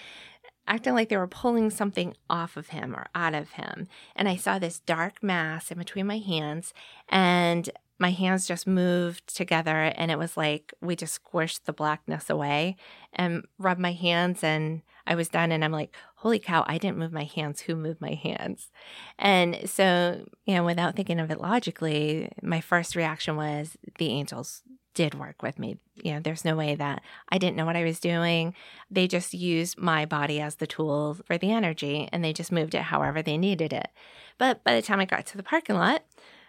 acting 0.68 0.94
like 0.94 1.10
they 1.10 1.18
were 1.18 1.28
pulling 1.28 1.70
something 1.70 2.16
off 2.30 2.56
of 2.56 2.70
him 2.70 2.96
or 2.96 3.08
out 3.14 3.34
of 3.34 3.52
him. 3.52 3.88
And 4.16 4.30
I 4.30 4.38
saw 4.38 4.60
this 4.60 4.80
dark 4.80 5.22
mass 5.22 5.72
in 5.72 5.78
between 5.78 6.08
my 6.08 6.20
hands 6.20 6.74
and 7.10 7.70
my 8.00 8.12
hands 8.12 8.48
just 8.48 8.66
moved 8.66 9.34
together 9.34 9.94
and 9.96 10.10
it 10.10 10.18
was 10.18 10.36
like 10.36 10.74
we 10.82 10.96
just 10.96 11.22
squished 11.24 11.66
the 11.66 11.74
blackness 11.74 12.30
away 12.30 12.76
and 13.14 13.46
rubbed 13.58 13.80
my 13.80 13.92
hands 13.94 14.44
and 14.44 14.82
I 15.06 15.16
was 15.16 15.30
done 15.30 15.52
and 15.52 15.64
I'm 15.64 15.72
like, 15.72 15.94
holy 16.16 16.40
cow, 16.40 16.66
I 16.68 16.78
didn't 16.78 16.98
move 16.98 17.12
my 17.12 17.26
hands. 17.26 17.62
Who 17.62 17.76
moved 17.76 18.02
my 18.02 18.14
hands? 18.14 18.72
And 19.20 19.70
so, 19.70 20.26
you 20.46 20.56
know, 20.56 20.64
without 20.64 20.96
thinking 20.96 21.20
of 21.20 21.30
it 21.30 21.42
logically, 21.42 22.32
my 22.42 22.62
first 22.62 22.96
reaction 22.96 23.36
was 23.36 23.78
the 24.00 24.10
angels 24.10 24.64
did 24.94 25.16
work 25.16 25.42
with 25.42 25.60
me. 25.60 25.78
You 25.96 26.14
know, 26.14 26.20
there's 26.20 26.46
no 26.46 26.56
way 26.56 26.76
that 26.76 27.02
I 27.30 27.38
didn't 27.38 27.58
know 27.58 27.66
what 27.66 27.76
I 27.76 27.84
was 27.84 28.00
doing. 28.00 28.54
They 28.90 29.08
just 29.08 29.34
used 29.34 29.78
my 29.78 30.06
body 30.06 30.40
as 30.40 30.56
the 30.56 30.68
tool 30.68 31.18
for 31.26 31.38
the 31.38 31.52
energy 31.52 32.10
and 32.12 32.24
they 32.24 32.34
just 32.34 32.52
moved 32.52 32.76
it 32.76 32.84
however 32.84 33.22
they 33.22 33.38
needed 33.38 33.74
it. 33.74 33.90
But 34.38 34.64
by 34.64 34.76
the 34.76 34.82
time 34.82 35.00
I 35.00 35.06
got 35.06 35.26
to 35.28 35.38
the 35.38 35.44
parking 35.44 35.76
lot, 35.76 36.04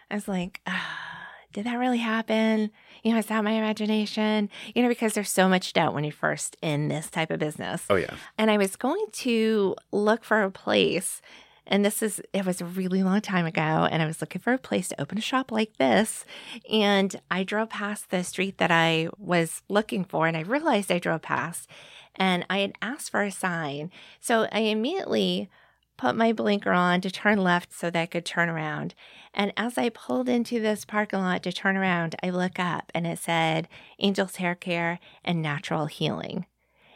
I 0.09 0.15
was 0.15 0.27
like, 0.27 0.61
ah 0.67 1.15
did 1.55 1.65
that 1.65 1.75
really 1.75 1.99
happen? 1.99 2.69
You 3.01 3.13
know, 3.13 3.17
is 3.17 3.27
that 3.27 3.41
my 3.41 3.51
imagination? 3.51 4.49
You 4.75 4.83
know, 4.83 4.89
because 4.89 5.13
there's 5.13 5.31
so 5.31 5.47
much 5.47 5.71
doubt 5.71 5.93
when 5.93 6.03
you're 6.03 6.11
first 6.11 6.57
in 6.61 6.89
this 6.89 7.09
type 7.09 7.31
of 7.31 7.39
business. 7.39 7.85
Oh, 7.89 7.95
yeah. 7.95 8.13
And 8.37 8.51
I 8.51 8.57
was 8.57 8.75
going 8.75 9.05
to 9.13 9.73
look 9.93 10.25
for 10.25 10.43
a 10.43 10.51
place. 10.51 11.21
And 11.67 11.83
this 11.83 12.03
is, 12.03 12.21
it 12.33 12.45
was 12.45 12.61
a 12.61 12.65
really 12.65 13.03
long 13.03 13.21
time 13.21 13.45
ago. 13.45 13.61
And 13.61 14.01
I 14.01 14.05
was 14.05 14.21
looking 14.21 14.41
for 14.41 14.53
a 14.53 14.57
place 14.57 14.89
to 14.89 15.01
open 15.01 15.17
a 15.17 15.21
shop 15.21 15.51
like 15.51 15.77
this. 15.77 16.25
And 16.69 17.19
I 17.31 17.43
drove 17.43 17.69
past 17.69 18.09
the 18.09 18.23
street 18.23 18.57
that 18.59 18.71
I 18.71 19.09
was 19.17 19.63
looking 19.69 20.03
for. 20.03 20.27
And 20.27 20.37
I 20.37 20.41
realized 20.41 20.91
I 20.91 20.99
drove 20.99 21.21
past 21.23 21.69
and 22.15 22.45
I 22.49 22.59
had 22.59 22.73
asked 22.81 23.11
for 23.11 23.23
a 23.23 23.31
sign. 23.31 23.91
So 24.19 24.47
I 24.51 24.59
immediately 24.59 25.49
put 25.97 26.15
my 26.15 26.33
blinker 26.33 26.71
on 26.71 27.01
to 27.01 27.11
turn 27.11 27.41
left 27.41 27.73
so 27.73 27.89
that 27.89 28.01
I 28.01 28.05
could 28.05 28.25
turn 28.25 28.49
around. 28.49 28.93
And 29.33 29.53
as 29.57 29.77
I 29.77 29.89
pulled 29.89 30.29
into 30.29 30.59
this 30.59 30.85
parking 30.85 31.19
lot 31.19 31.43
to 31.43 31.51
turn 31.51 31.77
around, 31.77 32.15
I 32.21 32.29
look 32.29 32.59
up 32.59 32.91
and 32.93 33.07
it 33.07 33.19
said 33.19 33.67
Angels 33.99 34.37
Hair 34.37 34.55
Care 34.55 34.99
and 35.23 35.41
Natural 35.41 35.85
Healing. 35.87 36.45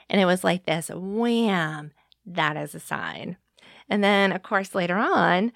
And 0.10 0.20
it 0.20 0.26
was 0.26 0.44
like 0.44 0.66
this 0.66 0.90
wham, 0.94 1.92
that 2.26 2.58
is 2.58 2.76
a 2.76 2.80
sign. 2.80 3.38
And 3.90 4.04
then, 4.04 4.32
of 4.32 4.44
course, 4.44 4.76
later 4.76 4.98
on, 4.98 5.52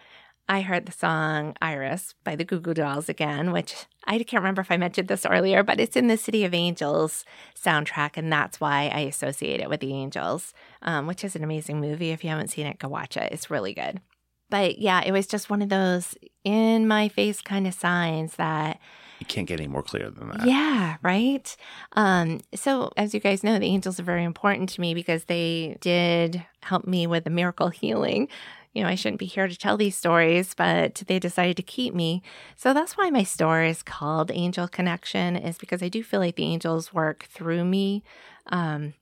I 0.49 0.61
heard 0.61 0.85
the 0.85 0.91
song 0.91 1.55
Iris 1.61 2.15
by 2.23 2.35
the 2.35 2.43
Goo 2.43 2.59
Goo 2.59 2.73
Dolls 2.73 3.07
again, 3.07 3.51
which 3.51 3.85
I 4.05 4.17
can't 4.19 4.41
remember 4.41 4.61
if 4.61 4.71
I 4.71 4.77
mentioned 4.77 5.07
this 5.07 5.25
earlier, 5.25 5.63
but 5.63 5.79
it's 5.79 5.95
in 5.95 6.07
the 6.07 6.17
City 6.17 6.43
of 6.43 6.53
Angels 6.53 7.23
soundtrack, 7.55 8.17
and 8.17 8.31
that's 8.31 8.59
why 8.59 8.91
I 8.93 9.01
associate 9.01 9.61
it 9.61 9.69
with 9.69 9.79
the 9.79 9.93
Angels, 9.93 10.53
um, 10.81 11.07
which 11.07 11.23
is 11.23 11.35
an 11.35 11.43
amazing 11.43 11.79
movie. 11.79 12.11
If 12.11 12.23
you 12.23 12.29
haven't 12.29 12.49
seen 12.49 12.67
it, 12.67 12.79
go 12.79 12.89
watch 12.89 13.15
it. 13.15 13.31
It's 13.31 13.49
really 13.49 13.73
good. 13.73 14.01
But 14.49 14.79
yeah, 14.79 15.01
it 15.05 15.13
was 15.13 15.27
just 15.27 15.49
one 15.49 15.61
of 15.61 15.69
those 15.69 16.15
in 16.43 16.87
my 16.87 17.07
face 17.07 17.41
kind 17.41 17.65
of 17.65 17.73
signs 17.73 18.35
that 18.35 18.79
you 19.19 19.25
can't 19.25 19.47
get 19.47 19.59
any 19.59 19.67
more 19.67 19.83
clear 19.83 20.09
than 20.09 20.29
that. 20.29 20.45
Yeah, 20.45 20.97
right. 21.01 21.55
Um, 21.93 22.41
so 22.53 22.91
as 22.97 23.13
you 23.13 23.19
guys 23.19 23.43
know, 23.43 23.59
the 23.59 23.65
angels 23.65 23.99
are 23.99 24.03
very 24.03 24.23
important 24.23 24.69
to 24.69 24.81
me 24.81 24.93
because 24.93 25.25
they 25.25 25.77
did 25.81 26.45
help 26.61 26.85
me 26.85 27.07
with 27.07 27.23
the 27.23 27.29
miracle 27.29 27.69
healing 27.69 28.29
you 28.73 28.81
know, 28.81 28.89
I 28.89 28.95
shouldn't 28.95 29.19
be 29.19 29.27
here 29.27 29.47
to 29.47 29.55
tell 29.55 29.77
these 29.77 29.95
stories, 29.95 30.55
but 30.55 31.03
they 31.07 31.19
decided 31.19 31.57
to 31.57 31.63
keep 31.63 31.93
me. 31.93 32.23
So 32.55 32.73
that's 32.73 32.97
why 32.97 33.11
my 33.11 33.23
store 33.23 33.61
is 33.61 33.83
called 33.83 34.31
Angel 34.33 34.67
Connection, 34.67 35.35
is 35.35 35.57
because 35.59 35.83
I 35.83 35.89
do 35.89 36.03
feel 36.03 36.19
like 36.19 36.35
the 36.35 36.45
angels 36.45 36.93
work 36.93 37.27
through 37.31 37.65
me 37.65 38.03
um, 38.47 38.95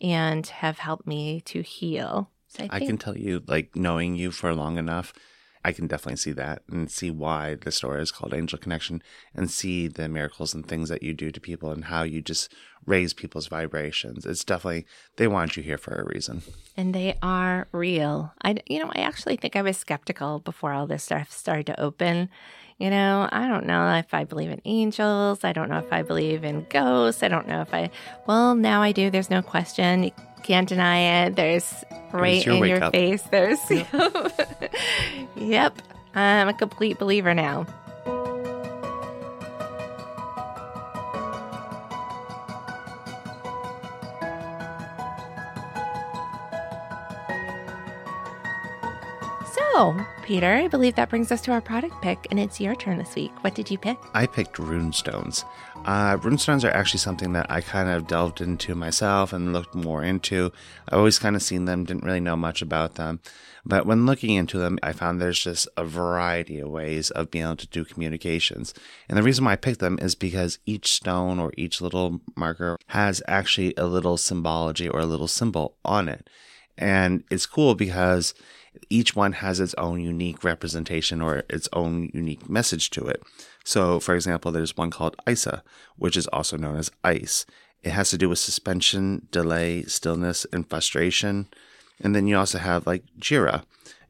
and 0.00 0.46
have 0.46 0.78
helped 0.78 1.06
me 1.06 1.42
to 1.42 1.60
heal. 1.60 2.30
So 2.46 2.64
I, 2.64 2.76
I 2.76 2.80
can 2.80 2.96
tell 2.96 3.16
you, 3.16 3.42
like, 3.46 3.76
knowing 3.76 4.14
you 4.14 4.30
for 4.30 4.54
long 4.54 4.78
enough, 4.78 5.12
I 5.64 5.72
can 5.72 5.86
definitely 5.86 6.16
see 6.16 6.32
that 6.32 6.62
and 6.70 6.90
see 6.90 7.10
why 7.10 7.56
the 7.56 7.72
story 7.72 8.02
is 8.02 8.10
called 8.10 8.34
Angel 8.34 8.58
Connection 8.58 9.02
and 9.34 9.50
see 9.50 9.88
the 9.88 10.08
miracles 10.08 10.54
and 10.54 10.66
things 10.66 10.88
that 10.88 11.02
you 11.02 11.14
do 11.14 11.30
to 11.30 11.40
people 11.40 11.70
and 11.70 11.86
how 11.86 12.02
you 12.02 12.22
just 12.22 12.52
raise 12.86 13.12
people's 13.12 13.48
vibrations. 13.48 14.24
It's 14.24 14.44
definitely, 14.44 14.86
they 15.16 15.28
want 15.28 15.56
you 15.56 15.62
here 15.62 15.78
for 15.78 15.94
a 15.94 16.04
reason. 16.04 16.42
And 16.76 16.94
they 16.94 17.18
are 17.22 17.68
real. 17.72 18.32
I, 18.42 18.56
you 18.66 18.78
know, 18.78 18.90
I 18.94 19.00
actually 19.00 19.36
think 19.36 19.56
I 19.56 19.62
was 19.62 19.76
skeptical 19.76 20.38
before 20.38 20.72
all 20.72 20.86
this 20.86 21.04
stuff 21.04 21.30
started 21.30 21.66
to 21.66 21.80
open. 21.80 22.30
You 22.78 22.90
know, 22.90 23.28
I 23.32 23.48
don't 23.48 23.66
know 23.66 23.92
if 23.96 24.14
I 24.14 24.22
believe 24.22 24.50
in 24.50 24.62
angels. 24.64 25.42
I 25.42 25.52
don't 25.52 25.68
know 25.68 25.78
if 25.78 25.92
I 25.92 26.02
believe 26.02 26.44
in 26.44 26.64
ghosts. 26.70 27.24
I 27.24 27.28
don't 27.28 27.48
know 27.48 27.60
if 27.60 27.74
I, 27.74 27.90
well, 28.26 28.54
now 28.54 28.82
I 28.82 28.92
do. 28.92 29.10
There's 29.10 29.30
no 29.30 29.42
question 29.42 30.12
can't 30.38 30.68
deny 30.68 31.26
it. 31.26 31.36
There's 31.36 31.84
right 32.12 32.44
your 32.44 32.56
in 32.56 32.64
your 32.64 32.84
up. 32.84 32.92
face. 32.92 33.22
There's, 33.22 33.58
yep. 33.70 33.86
yep. 35.36 35.82
I'm 36.14 36.48
a 36.48 36.54
complete 36.54 36.98
believer 36.98 37.34
now. 37.34 37.66
Peter, 50.24 50.54
I 50.54 50.66
believe 50.66 50.96
that 50.96 51.08
brings 51.08 51.30
us 51.30 51.40
to 51.42 51.52
our 51.52 51.60
product 51.60 52.02
pick, 52.02 52.26
and 52.32 52.40
it's 52.40 52.60
your 52.60 52.74
turn 52.74 52.98
this 52.98 53.14
week. 53.14 53.30
What 53.44 53.54
did 53.54 53.70
you 53.70 53.78
pick? 53.78 53.96
I 54.12 54.26
picked 54.26 54.56
runestones. 54.56 55.44
Uh, 55.84 56.16
runestones 56.16 56.64
are 56.64 56.74
actually 56.74 56.98
something 56.98 57.32
that 57.34 57.48
I 57.48 57.60
kind 57.60 57.88
of 57.88 58.08
delved 58.08 58.40
into 58.40 58.74
myself 58.74 59.32
and 59.32 59.52
looked 59.52 59.76
more 59.76 60.02
into. 60.02 60.50
I 60.88 60.96
always 60.96 61.20
kind 61.20 61.36
of 61.36 61.42
seen 61.42 61.66
them, 61.66 61.84
didn't 61.84 62.02
really 62.02 62.18
know 62.18 62.34
much 62.34 62.60
about 62.60 62.96
them. 62.96 63.20
But 63.64 63.86
when 63.86 64.04
looking 64.04 64.34
into 64.34 64.58
them, 64.58 64.80
I 64.82 64.92
found 64.92 65.20
there's 65.20 65.38
just 65.38 65.68
a 65.76 65.84
variety 65.84 66.58
of 66.58 66.70
ways 66.70 67.12
of 67.12 67.30
being 67.30 67.44
able 67.44 67.54
to 67.58 67.68
do 67.68 67.84
communications. 67.84 68.74
And 69.08 69.16
the 69.16 69.22
reason 69.22 69.44
why 69.44 69.52
I 69.52 69.56
picked 69.56 69.78
them 69.78 70.00
is 70.02 70.16
because 70.16 70.58
each 70.66 70.90
stone 70.90 71.38
or 71.38 71.52
each 71.56 71.80
little 71.80 72.20
marker 72.34 72.78
has 72.88 73.22
actually 73.28 73.74
a 73.76 73.86
little 73.86 74.16
symbology 74.16 74.88
or 74.88 74.98
a 74.98 75.06
little 75.06 75.28
symbol 75.28 75.76
on 75.84 76.08
it. 76.08 76.28
And 76.76 77.22
it's 77.30 77.46
cool 77.46 77.76
because 77.76 78.34
each 78.90 79.16
one 79.16 79.32
has 79.32 79.60
its 79.60 79.74
own 79.74 80.00
unique 80.00 80.44
representation 80.44 81.20
or 81.20 81.44
its 81.48 81.68
own 81.72 82.10
unique 82.12 82.48
message 82.48 82.90
to 82.90 83.06
it. 83.06 83.22
So, 83.64 84.00
for 84.00 84.14
example, 84.14 84.50
there's 84.50 84.76
one 84.76 84.90
called 84.90 85.16
ISA, 85.28 85.62
which 85.96 86.16
is 86.16 86.26
also 86.28 86.56
known 86.56 86.76
as 86.76 86.90
ice. 87.04 87.44
It 87.82 87.90
has 87.90 88.10
to 88.10 88.18
do 88.18 88.28
with 88.28 88.38
suspension, 88.38 89.28
delay, 89.30 89.82
stillness, 89.84 90.46
and 90.52 90.68
frustration. 90.68 91.48
And 92.00 92.14
then 92.14 92.26
you 92.26 92.36
also 92.36 92.58
have 92.58 92.86
like 92.86 93.04
Jera. 93.18 93.64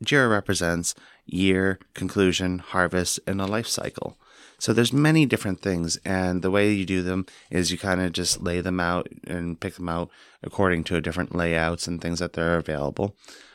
Jera 0.04 0.30
represents 0.30 0.94
year, 1.26 1.78
conclusion, 1.94 2.58
harvest, 2.60 3.20
and 3.26 3.40
a 3.40 3.46
life 3.46 3.66
cycle. 3.66 4.16
So 4.60 4.72
there's 4.72 4.92
many 4.92 5.24
different 5.24 5.60
things, 5.60 5.98
and 6.04 6.42
the 6.42 6.50
way 6.50 6.72
you 6.72 6.84
do 6.84 7.02
them 7.02 7.26
is 7.48 7.70
you 7.70 7.78
kind 7.78 8.00
of 8.00 8.12
just 8.12 8.42
lay 8.42 8.60
them 8.60 8.80
out 8.80 9.08
and 9.24 9.60
pick 9.60 9.74
them 9.74 9.88
out 9.88 10.10
according 10.42 10.82
to 10.84 11.00
different 11.00 11.34
layouts 11.34 11.86
and 11.86 12.00
things 12.00 12.18
that 12.18 12.32
they're 12.32 12.56
available. 12.56 13.14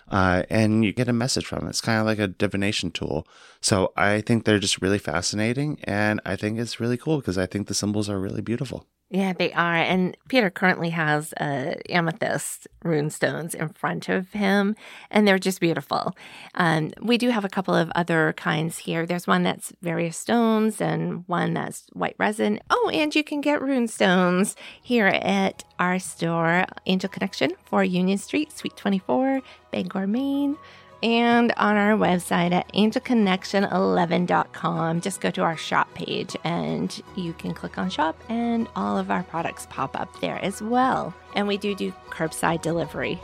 Uh, 0.10 0.44
and 0.50 0.84
you 0.86 0.94
get 0.94 1.08
a 1.08 1.14
message 1.14 1.46
from 1.46 1.66
it. 1.66 1.70
It's 1.70 1.82
kind 1.82 2.00
of 2.00 2.06
like 2.06 2.20
a 2.20 2.28
divination 2.28 2.92
tool. 2.92 3.28
So 3.62 3.94
I 3.96 4.22
think 4.22 4.44
they're 4.44 4.60
just 4.60 4.82
really 4.82 5.00
fascinating, 5.00 5.80
and 5.84 6.20
I 6.26 6.36
think 6.36 6.60
it's 6.60 6.80
really 6.80 6.98
cool 6.98 7.18
because 7.18 7.38
I 7.38 7.46
think 7.46 7.68
the 7.68 7.74
symbols 7.74 8.10
are 8.10 8.20
really 8.20 8.42
beautiful. 8.42 8.86
Yeah, 9.14 9.32
they 9.32 9.54
are. 9.54 9.76
And 9.76 10.18
Peter 10.28 10.50
currently 10.50 10.90
has 10.90 11.34
uh, 11.34 11.76
amethyst 11.88 12.68
rune 12.84 13.12
stones 13.12 13.54
in 13.54 13.70
front 13.70 14.10
of 14.10 14.32
him, 14.32 14.76
and 15.12 15.28
they're 15.28 15.38
just 15.38 15.60
beautiful. 15.60 16.18
Um, 16.56 16.94
we 17.00 17.20
do 17.20 17.30
have 17.30 17.46
a 17.46 17.50
couple 17.50 17.76
of 17.76 17.92
other 17.94 18.34
kinds 18.34 18.80
here. 18.80 19.06
There's 19.06 19.28
one 19.28 19.44
that's 19.44 19.72
various 19.84 20.18
stones 20.18 20.82
and 20.82 21.26
one 21.28 21.54
that's 21.54 21.86
white 21.94 22.16
resin. 22.18 22.60
Oh, 22.72 22.90
and 22.92 23.14
you 23.14 23.24
can 23.24 23.40
get 23.40 23.62
rune 23.62 23.88
stones 23.88 24.56
here 24.82 25.06
at 25.06 25.64
our 25.78 26.00
store, 26.00 26.66
Angel 26.88 27.08
Connection, 27.08 27.52
for 27.66 27.84
Union 27.84 28.18
Street, 28.18 28.52
Suite 28.52 28.76
24, 28.76 29.42
Bangor, 29.70 30.08
Maine 30.08 30.58
and 31.04 31.54
on 31.58 31.76
our 31.76 31.96
website 31.98 32.54
at 32.54 32.72
angelconnection11.com. 32.74 35.02
Just 35.02 35.22
go 35.22 35.30
to 35.30 35.42
our 35.42 35.58
shop 35.58 35.94
page 35.94 36.38
and 36.46 37.04
you 37.16 37.34
can 37.34 37.54
click 37.54 37.78
on 37.78 37.90
shop, 37.90 38.18
and 38.30 38.70
all 38.76 38.98
of 38.98 39.12
our 39.12 39.24
products 39.24 39.68
pop 39.70 40.00
up 40.00 40.22
there 40.22 40.42
as 40.44 40.62
well. 40.62 41.14
And 41.36 41.46
we 41.48 41.58
do 41.58 41.76
do 41.76 41.92
curbside 42.10 42.62
delivery. 42.62 43.20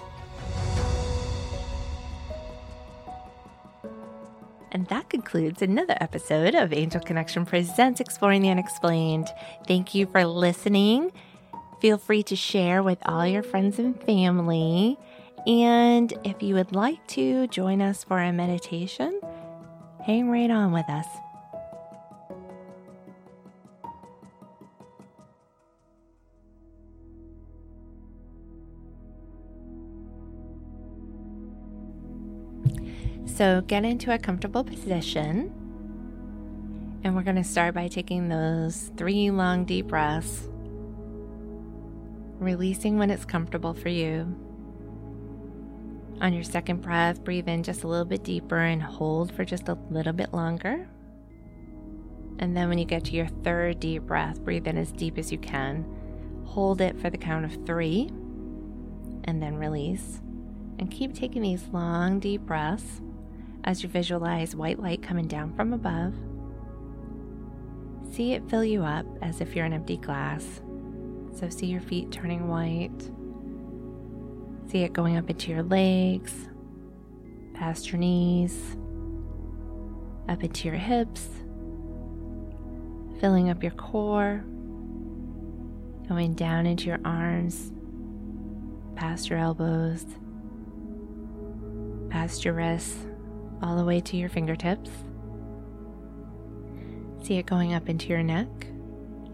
And 4.71 4.85
that 4.87 5.09
concludes 5.09 5.63
another 5.63 5.97
episode 5.99 6.53
of 6.53 6.73
Angel 6.73 7.01
Connection 7.01 7.43
Presents 7.45 7.99
Exploring 7.99 8.43
the 8.43 8.49
Unexplained. 8.49 9.27
Thank 9.67 9.95
you 9.95 10.05
for 10.05 10.23
listening. 10.25 11.11
Feel 11.81 11.97
free 11.97 12.21
to 12.23 12.35
share 12.35 12.83
with 12.83 12.99
all 13.05 13.25
your 13.25 13.41
friends 13.41 13.79
and 13.79 13.97
family. 14.03 14.99
And 15.47 16.13
if 16.23 16.43
you 16.43 16.55
would 16.55 16.75
like 16.75 17.05
to 17.07 17.47
join 17.47 17.81
us 17.81 18.03
for 18.03 18.19
a 18.19 18.31
meditation, 18.31 19.19
hang 20.05 20.29
right 20.29 20.51
on 20.51 20.71
with 20.71 20.89
us. 20.89 21.07
So 33.25 33.61
get 33.61 33.85
into 33.85 34.13
a 34.13 34.19
comfortable 34.19 34.65
position. 34.65 35.53
And 37.05 37.15
we're 37.15 37.23
going 37.23 37.37
to 37.37 37.43
start 37.45 37.73
by 37.73 37.87
taking 37.87 38.27
those 38.27 38.91
three 38.97 39.31
long, 39.31 39.63
deep 39.63 39.87
breaths, 39.87 40.49
releasing 42.39 42.97
when 42.97 43.09
it's 43.09 43.23
comfortable 43.23 43.73
for 43.73 43.87
you. 43.87 44.35
On 46.21 46.33
your 46.33 46.43
second 46.43 46.81
breath, 46.81 47.23
breathe 47.23 47.47
in 47.47 47.63
just 47.63 47.83
a 47.83 47.87
little 47.87 48.05
bit 48.05 48.23
deeper 48.23 48.57
and 48.57 48.83
hold 48.83 49.31
for 49.31 49.45
just 49.45 49.69
a 49.69 49.77
little 49.89 50.11
bit 50.11 50.33
longer. 50.33 50.89
And 52.39 52.55
then 52.55 52.67
when 52.67 52.77
you 52.77 52.85
get 52.85 53.05
to 53.05 53.13
your 53.13 53.27
third 53.27 53.79
deep 53.79 54.03
breath, 54.03 54.41
breathe 54.43 54.67
in 54.67 54.77
as 54.77 54.91
deep 54.91 55.17
as 55.17 55.31
you 55.31 55.37
can. 55.37 55.85
Hold 56.45 56.81
it 56.81 56.99
for 56.99 57.09
the 57.09 57.17
count 57.17 57.45
of 57.45 57.65
three, 57.65 58.09
and 59.25 59.41
then 59.41 59.55
release. 59.55 60.21
And 60.77 60.91
keep 60.91 61.13
taking 61.13 61.41
these 61.41 61.67
long, 61.71 62.19
deep 62.19 62.41
breaths 62.41 63.01
as 63.63 63.83
you 63.83 63.89
visualize 63.89 64.55
white 64.55 64.79
light 64.79 65.01
coming 65.01 65.27
down 65.27 65.53
from 65.53 65.73
above. 65.73 66.13
See 68.11 68.33
it 68.33 68.49
fill 68.49 68.63
you 68.63 68.83
up 68.83 69.05
as 69.21 69.39
if 69.39 69.55
you're 69.55 69.65
an 69.65 69.73
empty 69.73 69.97
glass. 69.97 70.61
So 71.33 71.49
see 71.49 71.67
your 71.67 71.81
feet 71.81 72.11
turning 72.11 72.47
white 72.47 73.11
See 74.69 74.83
it 74.83 74.93
going 74.93 75.17
up 75.17 75.31
into 75.31 75.49
your 75.49 75.63
legs, 75.63 76.31
past 77.55 77.91
your 77.91 77.97
knees, 77.97 78.77
up 80.27 80.43
into 80.43 80.67
your 80.67 80.77
hips, 80.77 81.27
filling 83.19 83.49
up 83.49 83.63
your 83.63 83.71
core, 83.71 84.45
going 86.07 86.35
down 86.35 86.67
into 86.67 86.85
your 86.85 86.99
arms, 87.03 87.71
past 88.95 89.31
your 89.31 89.39
elbows, 89.39 90.05
past 92.11 92.45
your 92.45 92.53
wrists, 92.53 92.95
all 93.63 93.75
the 93.75 93.83
way 93.85 93.99
to 93.99 94.17
your 94.17 94.29
fingertips. 94.29 94.91
See 97.23 97.37
it 97.37 97.47
going 97.47 97.73
up 97.73 97.89
into 97.89 98.09
your 98.09 98.21
neck 98.21 98.47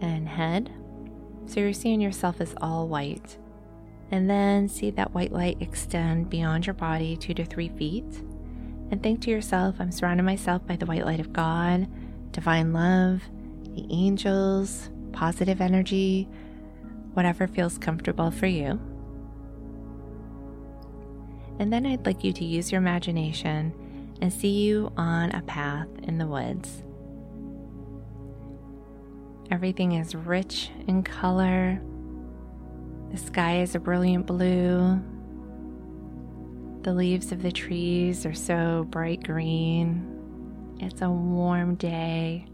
and 0.00 0.26
head. 0.26 0.72
So 1.44 1.60
you're 1.60 1.74
seeing 1.74 2.00
yourself 2.00 2.40
as 2.40 2.54
all 2.62 2.88
white 2.88 3.36
and 4.10 4.30
then 4.30 4.68
see 4.68 4.90
that 4.90 5.12
white 5.14 5.32
light 5.32 5.58
extend 5.60 6.30
beyond 6.30 6.66
your 6.66 6.74
body 6.74 7.16
two 7.16 7.34
to 7.34 7.44
three 7.44 7.68
feet. 7.70 8.22
And 8.90 9.02
think 9.02 9.20
to 9.22 9.30
yourself, 9.30 9.76
I'm 9.80 9.90
surrounding 9.90 10.26
myself 10.26 10.64
by 10.66 10.76
the 10.76 10.86
white 10.86 11.04
light 11.04 11.18
of 11.18 11.32
God, 11.32 11.88
divine 12.32 12.72
love, 12.72 13.22
the 13.74 13.86
angels, 13.90 14.90
positive 15.12 15.60
energy, 15.60 16.28
whatever 17.14 17.48
feels 17.48 17.78
comfortable 17.78 18.30
for 18.30 18.46
you. 18.46 18.80
And 21.58 21.72
then 21.72 21.86
I'd 21.86 22.06
like 22.06 22.22
you 22.22 22.32
to 22.34 22.44
use 22.44 22.70
your 22.70 22.80
imagination 22.80 23.74
and 24.20 24.32
see 24.32 24.50
you 24.50 24.92
on 24.96 25.30
a 25.32 25.42
path 25.42 25.88
in 26.02 26.18
the 26.18 26.26
woods. 26.26 26.82
Everything 29.50 29.92
is 29.92 30.14
rich 30.14 30.70
in 30.86 31.02
color 31.02 31.80
the 33.10 33.16
sky 33.16 33.60
is 33.60 33.74
a 33.74 33.80
brilliant 33.80 34.26
blue. 34.26 35.00
The 36.82 36.92
leaves 36.92 37.32
of 37.32 37.42
the 37.42 37.52
trees 37.52 38.26
are 38.26 38.34
so 38.34 38.86
bright 38.90 39.22
green. 39.22 40.76
It's 40.80 41.02
a 41.02 41.10
warm 41.10 41.76
day. 41.76 42.46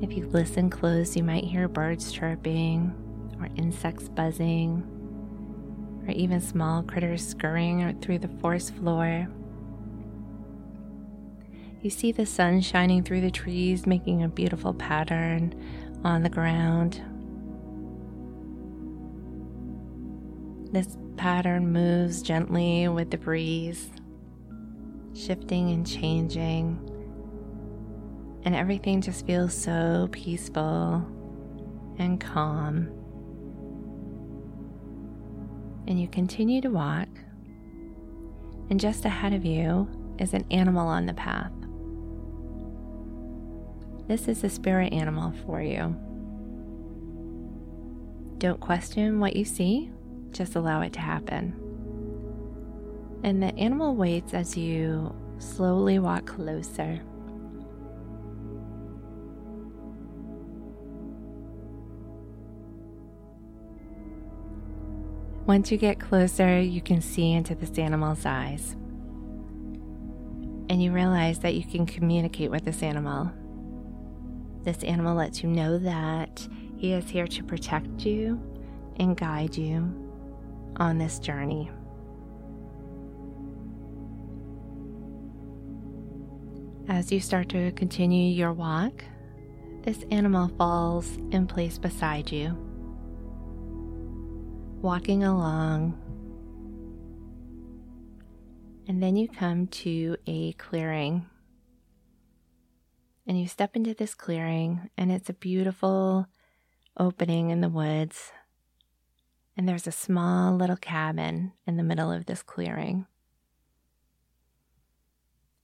If 0.00 0.12
you 0.16 0.26
listen 0.28 0.70
close, 0.70 1.16
you 1.16 1.22
might 1.22 1.44
hear 1.44 1.68
birds 1.68 2.12
chirping, 2.12 2.94
or 3.40 3.48
insects 3.56 4.08
buzzing, 4.08 4.82
or 6.06 6.12
even 6.12 6.40
small 6.40 6.82
critters 6.82 7.26
scurrying 7.26 8.00
through 8.00 8.18
the 8.18 8.28
forest 8.40 8.74
floor. 8.74 9.28
You 11.80 11.90
see 11.90 12.12
the 12.12 12.26
sun 12.26 12.60
shining 12.60 13.02
through 13.02 13.20
the 13.20 13.30
trees, 13.30 13.86
making 13.86 14.22
a 14.22 14.28
beautiful 14.28 14.72
pattern 14.72 15.54
on 16.02 16.22
the 16.22 16.30
ground 16.30 17.02
This 20.74 20.98
pattern 21.16 21.72
moves 21.72 22.20
gently 22.20 22.88
with 22.88 23.12
the 23.12 23.16
breeze, 23.16 23.92
shifting 25.14 25.70
and 25.70 25.86
changing, 25.86 26.80
and 28.44 28.56
everything 28.56 29.00
just 29.00 29.24
feels 29.24 29.54
so 29.54 30.08
peaceful 30.10 31.06
and 32.00 32.20
calm. 32.20 32.88
And 35.86 36.00
you 36.00 36.08
continue 36.08 36.60
to 36.62 36.70
walk, 36.70 37.06
and 38.68 38.80
just 38.80 39.04
ahead 39.04 39.32
of 39.32 39.44
you 39.44 39.88
is 40.18 40.34
an 40.34 40.44
animal 40.50 40.88
on 40.88 41.06
the 41.06 41.14
path. 41.14 41.52
This 44.08 44.26
is 44.26 44.42
a 44.42 44.50
spirit 44.50 44.92
animal 44.92 45.32
for 45.46 45.62
you. 45.62 45.94
Don't 48.38 48.58
question 48.58 49.20
what 49.20 49.36
you 49.36 49.44
see 49.44 49.92
just 50.34 50.56
allow 50.56 50.82
it 50.82 50.92
to 50.94 51.00
happen. 51.00 51.54
And 53.22 53.42
the 53.42 53.54
animal 53.56 53.94
waits 53.94 54.34
as 54.34 54.56
you 54.56 55.14
slowly 55.38 55.98
walk 55.98 56.26
closer. 56.26 57.00
Once 65.46 65.70
you 65.70 65.76
get 65.76 66.00
closer, 66.00 66.60
you 66.60 66.80
can 66.80 67.00
see 67.00 67.32
into 67.32 67.54
this 67.54 67.78
animal's 67.78 68.26
eyes. 68.26 68.72
And 70.70 70.82
you 70.82 70.90
realize 70.90 71.38
that 71.40 71.54
you 71.54 71.64
can 71.64 71.86
communicate 71.86 72.50
with 72.50 72.64
this 72.64 72.82
animal. 72.82 73.30
This 74.62 74.82
animal 74.84 75.14
lets 75.16 75.42
you 75.42 75.50
know 75.50 75.78
that 75.78 76.46
he 76.76 76.92
is 76.92 77.08
here 77.08 77.26
to 77.26 77.44
protect 77.44 78.06
you 78.06 78.40
and 78.98 79.16
guide 79.16 79.56
you 79.56 80.03
on 80.76 80.98
this 80.98 81.18
journey. 81.18 81.70
As 86.88 87.10
you 87.10 87.20
start 87.20 87.48
to 87.50 87.72
continue 87.72 88.32
your 88.34 88.52
walk, 88.52 89.04
this 89.82 90.04
animal 90.10 90.48
falls 90.58 91.16
in 91.30 91.46
place 91.46 91.78
beside 91.78 92.30
you. 92.30 92.56
Walking 94.82 95.24
along, 95.24 95.98
and 98.86 99.02
then 99.02 99.16
you 99.16 99.28
come 99.28 99.66
to 99.68 100.16
a 100.26 100.52
clearing. 100.52 101.26
And 103.26 103.40
you 103.40 103.48
step 103.48 103.76
into 103.76 103.94
this 103.94 104.14
clearing, 104.14 104.90
and 104.98 105.10
it's 105.10 105.30
a 105.30 105.34
beautiful 105.34 106.26
opening 106.98 107.48
in 107.48 107.62
the 107.62 107.70
woods. 107.70 108.30
And 109.56 109.68
there's 109.68 109.86
a 109.86 109.92
small 109.92 110.56
little 110.56 110.76
cabin 110.76 111.52
in 111.66 111.76
the 111.76 111.82
middle 111.82 112.10
of 112.10 112.26
this 112.26 112.42
clearing. 112.42 113.06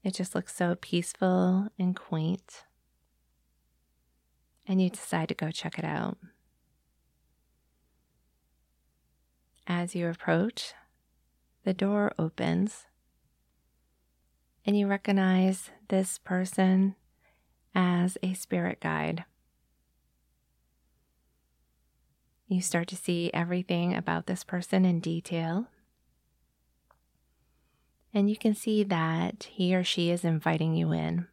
It 0.04 0.14
just 0.14 0.34
looks 0.34 0.54
so 0.54 0.76
peaceful 0.80 1.68
and 1.78 1.94
quaint. 1.94 2.64
And 4.66 4.80
you 4.80 4.90
decide 4.90 5.28
to 5.28 5.34
go 5.34 5.50
check 5.50 5.78
it 5.78 5.84
out. 5.84 6.16
As 9.66 9.94
you 9.94 10.08
approach, 10.08 10.72
the 11.64 11.74
door 11.74 12.12
opens 12.18 12.86
and 14.64 14.78
you 14.78 14.86
recognize 14.86 15.70
this 15.88 16.18
person 16.18 16.94
as 17.74 18.16
a 18.22 18.34
spirit 18.34 18.80
guide. 18.80 19.24
You 22.50 22.60
start 22.60 22.88
to 22.88 22.96
see 22.96 23.30
everything 23.32 23.94
about 23.94 24.26
this 24.26 24.42
person 24.42 24.84
in 24.84 24.98
detail. 24.98 25.68
And 28.12 28.28
you 28.28 28.36
can 28.36 28.56
see 28.56 28.82
that 28.82 29.44
he 29.52 29.72
or 29.72 29.84
she 29.84 30.10
is 30.10 30.24
inviting 30.24 30.74
you 30.74 30.90
in. 30.90 31.28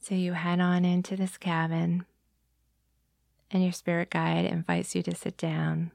So 0.00 0.16
you 0.16 0.32
head 0.32 0.58
on 0.58 0.84
into 0.84 1.14
this 1.14 1.36
cabin, 1.36 2.04
and 3.48 3.62
your 3.62 3.72
spirit 3.72 4.10
guide 4.10 4.46
invites 4.46 4.96
you 4.96 5.04
to 5.04 5.14
sit 5.14 5.36
down. 5.36 5.92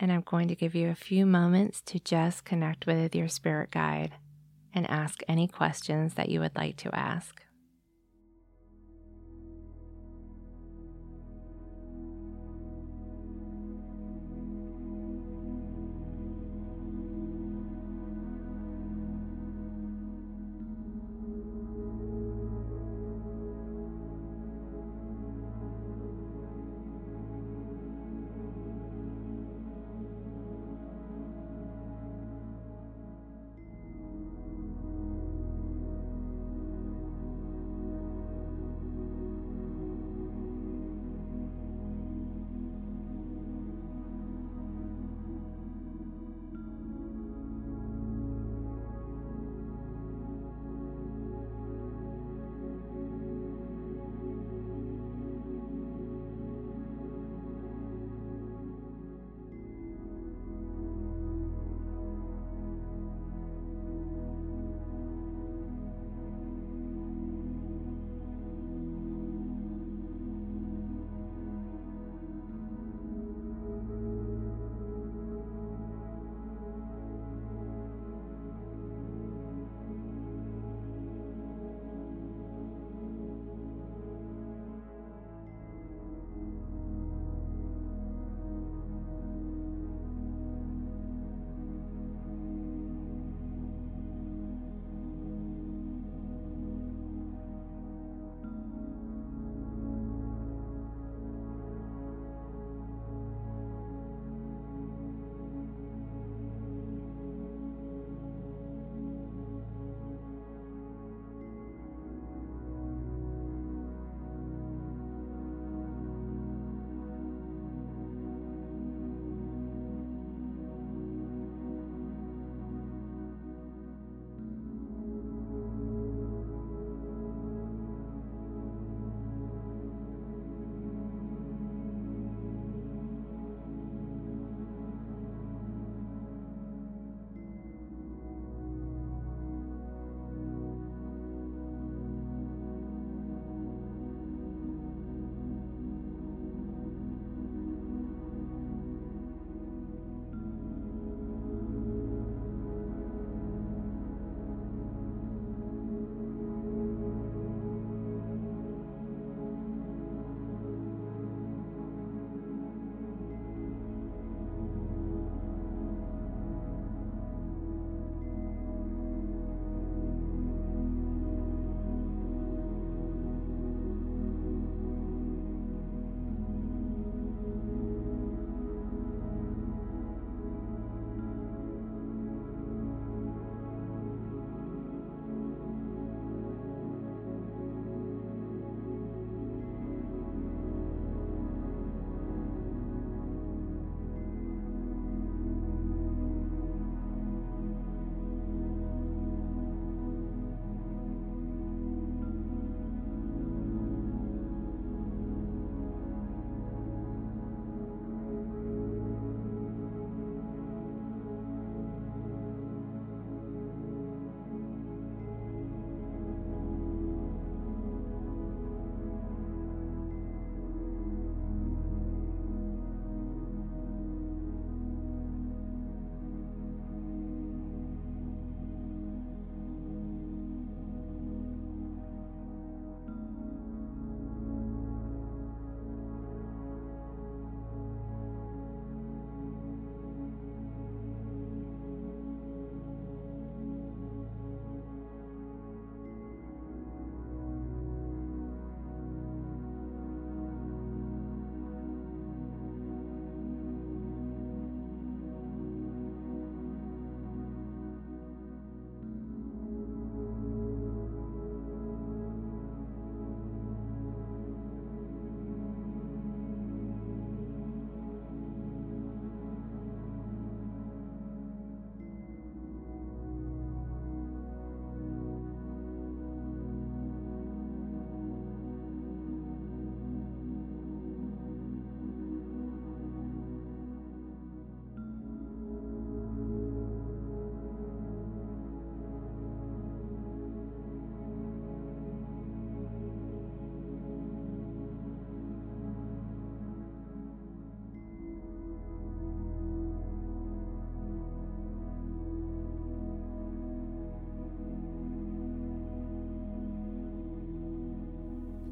And 0.00 0.10
I'm 0.10 0.22
going 0.22 0.48
to 0.48 0.56
give 0.56 0.74
you 0.74 0.88
a 0.88 0.96
few 0.96 1.24
moments 1.24 1.80
to 1.82 2.00
just 2.00 2.44
connect 2.44 2.84
with 2.84 3.14
your 3.14 3.28
spirit 3.28 3.70
guide 3.70 4.14
and 4.76 4.88
ask 4.90 5.22
any 5.26 5.48
questions 5.48 6.14
that 6.14 6.28
you 6.28 6.40
would 6.40 6.54
like 6.54 6.76
to 6.76 6.94
ask. 6.94 7.42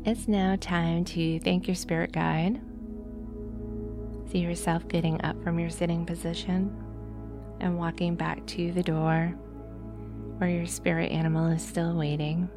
It's 0.06 0.28
now 0.28 0.56
time 0.60 1.06
to 1.06 1.40
thank 1.40 1.66
your 1.66 1.74
spirit 1.74 2.12
guide. 2.12 2.60
See 4.30 4.40
yourself 4.40 4.86
getting 4.86 5.18
up 5.24 5.42
from 5.42 5.58
your 5.58 5.70
sitting 5.70 6.04
position 6.04 6.76
and 7.60 7.78
walking 7.78 8.14
back 8.14 8.44
to 8.48 8.70
the 8.72 8.82
door 8.82 9.34
where 10.36 10.50
your 10.50 10.66
spirit 10.66 11.10
animal 11.10 11.46
is 11.46 11.62
still 11.62 11.96
waiting. 11.96 12.50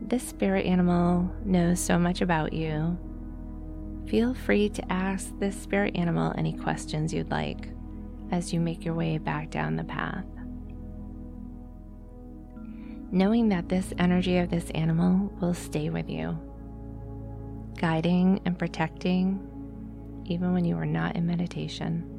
This 0.00 0.22
spirit 0.22 0.64
animal 0.64 1.28
knows 1.44 1.80
so 1.80 1.98
much 1.98 2.20
about 2.20 2.52
you. 2.52 2.96
Feel 4.06 4.32
free 4.32 4.68
to 4.68 4.92
ask 4.92 5.36
this 5.40 5.60
spirit 5.60 5.96
animal 5.96 6.32
any 6.38 6.52
questions 6.52 7.12
you'd 7.12 7.32
like 7.32 7.68
as 8.30 8.52
you 8.52 8.60
make 8.60 8.84
your 8.84 8.94
way 8.94 9.18
back 9.18 9.50
down 9.50 9.74
the 9.74 9.82
path. 9.82 10.24
Knowing 13.10 13.48
that 13.48 13.68
this 13.68 13.92
energy 13.98 14.38
of 14.38 14.50
this 14.50 14.70
animal 14.70 15.32
will 15.40 15.54
stay 15.54 15.90
with 15.90 16.08
you, 16.10 16.38
guiding 17.78 18.40
and 18.44 18.58
protecting 18.58 19.40
even 20.26 20.52
when 20.52 20.64
you 20.64 20.76
are 20.76 20.86
not 20.86 21.14
in 21.14 21.26
meditation. 21.26 22.12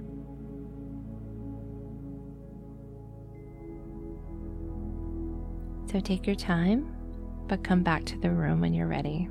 So 5.91 5.99
take 5.99 6.25
your 6.25 6.35
time, 6.35 6.93
but 7.47 7.63
come 7.63 7.83
back 7.83 8.05
to 8.05 8.17
the 8.19 8.29
room 8.29 8.61
when 8.61 8.73
you're 8.73 8.87
ready. 8.87 9.29